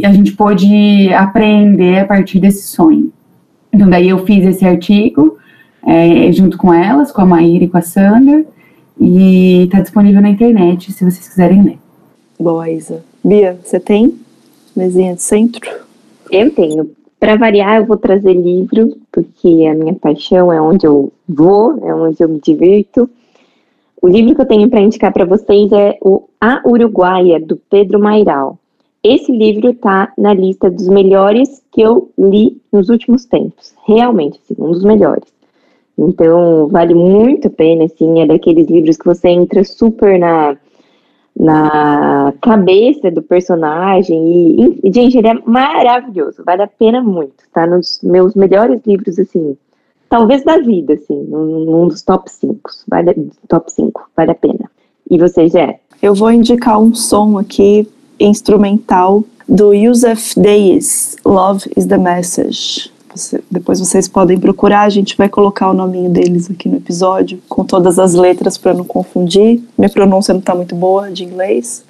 a, 0.09 0.12
gente 0.12 0.33
pôde 0.33 1.12
aprender 1.12 1.99
a 1.99 2.07
partir 2.07 2.39
desse 2.39 2.68
sonho. 2.68 3.12
Então, 3.72 3.91
daí 3.91 4.09
eu 4.09 4.25
fiz 4.25 4.47
esse 4.47 4.64
artigo 4.64 5.37
é, 5.85 6.31
junto 6.33 6.57
com 6.57 6.72
elas, 6.72 7.11
com 7.11 7.20
a 7.20 7.27
Maíra 7.27 7.64
e 7.64 7.68
com 7.68 7.77
a 7.77 7.83
Sandra, 7.83 8.47
e 8.99 9.64
está 9.64 9.81
disponível 9.81 10.22
na 10.22 10.31
internet 10.31 10.93
se 10.93 11.05
vocês 11.05 11.29
quiserem 11.29 11.62
ler. 11.62 11.79
Boa, 12.39 12.70
Isa. 12.70 13.05
Bia, 13.22 13.59
você 13.62 13.81
tem 13.81 14.14
mesinha 14.77 15.14
de 15.14 15.22
centro? 15.22 15.68
Eu 16.31 16.51
tenho. 16.51 16.91
Para 17.19 17.37
variar, 17.37 17.77
eu 17.77 17.87
vou 17.87 17.97
trazer 17.97 18.35
livro, 18.35 18.97
porque 19.11 19.67
a 19.71 19.75
minha 19.75 19.95
paixão 19.95 20.53
é 20.53 20.61
onde 20.61 20.87
eu 20.87 21.12
vou, 21.29 21.79
é 21.83 21.95
onde 21.95 22.23
eu 22.23 22.29
me 22.29 22.39
divirto. 22.39 23.09
O 24.01 24.09
livro 24.09 24.35
que 24.35 24.41
eu 24.43 24.47
tenho 24.47 24.69
para 24.69 24.81
indicar 24.81 25.12
para 25.12 25.25
vocês 25.25 25.73
é 25.73 25.97
o 26.03 26.25
A 26.41 26.61
Uruguaia, 26.67 27.41
do 27.41 27.57
Pedro 27.57 27.99
Mairal. 27.99 28.59
Esse 29.03 29.33
livro 29.33 29.71
está 29.71 30.12
na 30.17 30.35
lista 30.35 30.71
dos 30.71 30.89
melhores 30.89 31.62
que 31.73 31.81
eu 31.81 32.11
li 32.19 32.61
nos 32.73 32.89
últimos 32.89 33.25
tempos. 33.25 33.75
Realmente, 33.87 34.39
assim, 34.43 34.55
um 34.59 34.73
dos 34.73 34.85
melhores. 34.85 35.33
Então, 35.97 36.69
vale 36.69 36.95
muito 36.95 37.49
a 37.49 37.51
pena, 37.51 37.85
assim, 37.85 38.21
é 38.21 38.27
daqueles 38.27 38.67
livros 38.69 38.97
que 38.97 39.05
você 39.05 39.29
entra 39.29 39.62
super 39.65 40.19
na, 40.19 40.57
na 41.39 42.32
cabeça 42.41 43.11
do 43.11 43.22
personagem. 43.22 44.80
E, 44.82 44.93
gente, 44.93 45.18
ele 45.18 45.28
é 45.28 45.35
maravilhoso, 45.47 46.43
vale 46.45 46.62
a 46.62 46.66
pena 46.66 47.03
muito. 47.03 47.45
Tá 47.53 47.66
nos 47.66 48.01
meus 48.03 48.35
melhores 48.35 48.80
livros, 48.87 49.18
assim, 49.18 49.57
talvez 50.09 50.45
da 50.45 50.59
vida, 50.59 50.95
assim, 50.95 51.22
num, 51.24 51.64
num 51.64 51.89
dos 51.89 52.03
top 52.03 52.30
5. 52.30 52.59
Vale, 52.89 53.30
top 53.49 53.70
5, 53.72 54.11
vale 54.16 54.30
a 54.30 54.35
pena. 54.35 54.70
E 55.11 55.18
você, 55.18 55.49
Jé? 55.49 55.80
Eu 56.01 56.14
vou 56.14 56.30
indicar 56.30 56.80
um 56.80 56.95
som 56.95 57.39
aqui, 57.39 57.89
instrumental, 58.18 59.24
do 59.49 59.74
Yusuf 59.74 60.39
Deyes, 60.41 61.16
Love 61.24 61.70
is 61.76 61.87
the 61.87 61.99
Message. 61.99 62.94
Você, 63.15 63.41
depois 63.49 63.79
vocês 63.79 64.09
podem 64.09 64.39
procurar, 64.39 64.83
a 64.83 64.89
gente 64.89 65.17
vai 65.17 65.29
colocar 65.29 65.71
o 65.71 65.75
nominho 65.75 66.11
deles 66.11 66.51
aqui 66.51 66.69
no 66.69 66.79
episódio, 66.79 67.39
com 67.49 67.65
todas 67.65 67.99
as 67.99 68.12
letras 68.15 68.59
para 68.59 68.75
não 68.75 68.85
confundir. 68.85 69.62
Minha 69.79 69.89
pronúncia 69.89 70.35
não 70.35 70.41
está 70.41 70.55
muito 70.55 70.75
boa 70.75 71.11
de 71.12 71.23
inglês, 71.23 71.85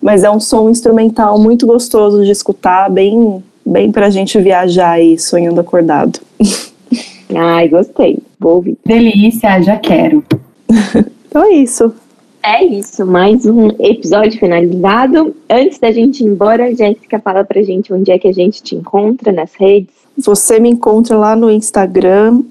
mas 0.00 0.22
é 0.22 0.30
um 0.30 0.38
som 0.38 0.70
instrumental 0.70 1.38
muito 1.38 1.66
gostoso 1.66 2.24
de 2.24 2.30
escutar, 2.30 2.88
bem, 2.88 3.42
bem 3.66 3.90
para 3.90 4.06
a 4.06 4.10
gente 4.10 4.40
viajar 4.40 4.92
aí 4.92 5.18
sonhando 5.18 5.60
acordado. 5.60 6.20
Ai, 7.34 7.68
gostei. 7.68 8.18
Vou 8.38 8.56
ouvir. 8.56 8.78
Delícia, 8.86 9.60
já 9.60 9.76
quero. 9.76 10.24
então 11.26 11.44
é 11.44 11.54
isso. 11.54 11.92
É 12.40 12.64
isso, 12.64 13.04
mais 13.04 13.44
um 13.44 13.68
episódio 13.80 14.38
finalizado. 14.38 15.34
Antes 15.50 15.78
da 15.78 15.90
gente 15.90 16.22
ir 16.22 16.26
embora, 16.26 16.74
Jéssica, 16.74 17.18
fala 17.18 17.44
pra 17.44 17.62
gente 17.62 17.92
onde 17.92 18.12
é 18.12 18.18
que 18.18 18.28
a 18.28 18.32
gente 18.32 18.62
te 18.62 18.76
encontra 18.76 19.32
nas 19.32 19.52
redes. 19.54 19.97
Você 20.18 20.58
me 20.58 20.68
encontra 20.68 21.16
lá 21.16 21.36
no 21.36 21.48
Instagram, 21.48 22.42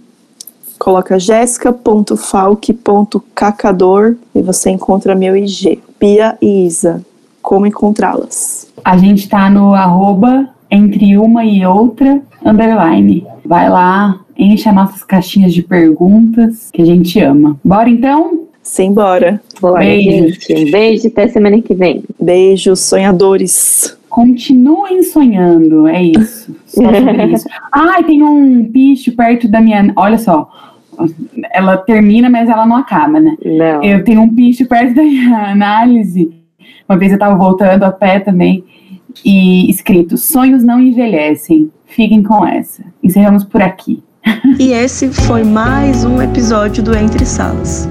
coloca 0.79 1.19
jéssica.falque.cacador 1.19 4.15
e 4.33 4.41
você 4.41 4.69
encontra 4.69 5.13
meu 5.13 5.35
IG, 5.35 5.77
Pia 5.99 6.37
e 6.41 6.65
Isa. 6.65 7.03
Como 7.41 7.67
encontrá-las? 7.67 8.71
A 8.85 8.95
gente 8.97 9.27
tá 9.27 9.49
no 9.49 9.73
arroba 9.73 10.47
entre 10.71 11.17
uma 11.17 11.43
e 11.43 11.65
outra 11.65 12.21
underline. 12.45 13.27
Vai 13.43 13.69
lá, 13.69 14.17
enche 14.37 14.69
as 14.69 14.75
nossas 14.75 15.03
caixinhas 15.03 15.53
de 15.53 15.61
perguntas 15.61 16.69
que 16.71 16.81
a 16.81 16.85
gente 16.85 17.19
ama. 17.19 17.59
Bora 17.63 17.89
então? 17.89 18.43
Simbora. 18.63 19.41
Bora, 19.59 19.79
beijo. 19.79 20.39
gente. 20.39 20.55
Um 20.55 20.71
beijo 20.71 21.07
até 21.07 21.27
semana 21.27 21.61
que 21.61 21.73
vem. 21.73 22.03
Beijos, 22.19 22.79
sonhadores. 22.81 23.96
Continuem 24.17 25.03
sonhando, 25.03 25.87
é 25.87 26.01
isso. 26.01 26.55
Só 26.65 26.81
sobre 26.91 27.25
isso. 27.33 27.47
Ai, 27.71 28.03
tem 28.03 28.23
um 28.23 28.63
bicho 28.63 29.15
perto 29.15 29.47
da 29.47 29.61
minha. 29.61 29.93
Olha 29.95 30.17
só. 30.17 30.49
Ela 31.51 31.77
termina, 31.77 32.27
mas 32.27 32.49
ela 32.49 32.65
não 32.65 32.77
acaba, 32.77 33.19
né? 33.19 33.37
Não. 33.45 33.83
Eu 33.83 34.03
tenho 34.03 34.21
um 34.21 34.27
bicho 34.27 34.67
perto 34.67 34.95
da 34.95 35.03
minha 35.03 35.51
análise. 35.51 36.33
Uma 36.89 36.97
vez 36.97 37.11
eu 37.11 37.19
tava 37.19 37.35
voltando 37.35 37.83
a 37.83 37.91
pé 37.91 38.19
também 38.19 38.63
e 39.23 39.69
escrito: 39.69 40.17
sonhos 40.17 40.63
não 40.63 40.79
envelhecem. 40.79 41.71
Fiquem 41.85 42.23
com 42.23 42.43
essa. 42.43 42.83
Encerramos 43.03 43.43
por 43.43 43.61
aqui. 43.61 44.03
E 44.59 44.71
esse 44.71 45.09
foi 45.09 45.43
mais 45.43 46.03
um 46.03 46.19
episódio 46.19 46.81
do 46.81 46.97
Entre 46.97 47.23
Salas. 47.23 47.87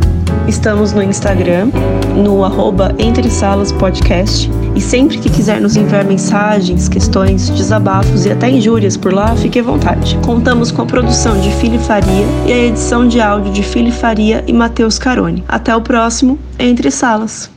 Estamos 0.49 0.93
no 0.93 1.03
Instagram, 1.03 1.71
no 2.15 2.45
arroba 2.45 2.95
Entre 2.99 3.29
Salas 3.29 3.73
Podcast. 3.73 4.49
E 4.77 4.81
sempre 4.81 5.19
que 5.19 5.29
quiser 5.29 5.61
nos 5.61 5.75
enviar 5.75 6.05
mensagens, 6.05 6.89
questões, 6.89 7.51
desabafos 7.51 8.27
e 8.27 8.31
até 8.31 8.49
injúrias 8.49 8.97
por 8.97 9.13
lá, 9.13 9.35
fique 9.35 9.59
à 9.59 9.63
vontade. 9.63 10.17
Contamos 10.25 10.71
com 10.71 10.83
a 10.83 10.87
produção 10.87 11.41
de 11.41 11.51
Fili 11.57 11.79
Faria 11.79 12.27
e 12.47 12.53
a 12.53 12.59
edição 12.59 13.09
de 13.09 13.21
áudio 13.21 13.53
de 13.53 13.63
Fili 13.63 13.91
Faria 13.91 14.45
e 14.47 14.53
Matheus 14.53 14.99
Carone. 14.99 15.43
Até 15.49 15.75
o 15.75 15.81
próximo 15.81 16.39
Entre 16.59 16.91
Salas. 16.91 17.56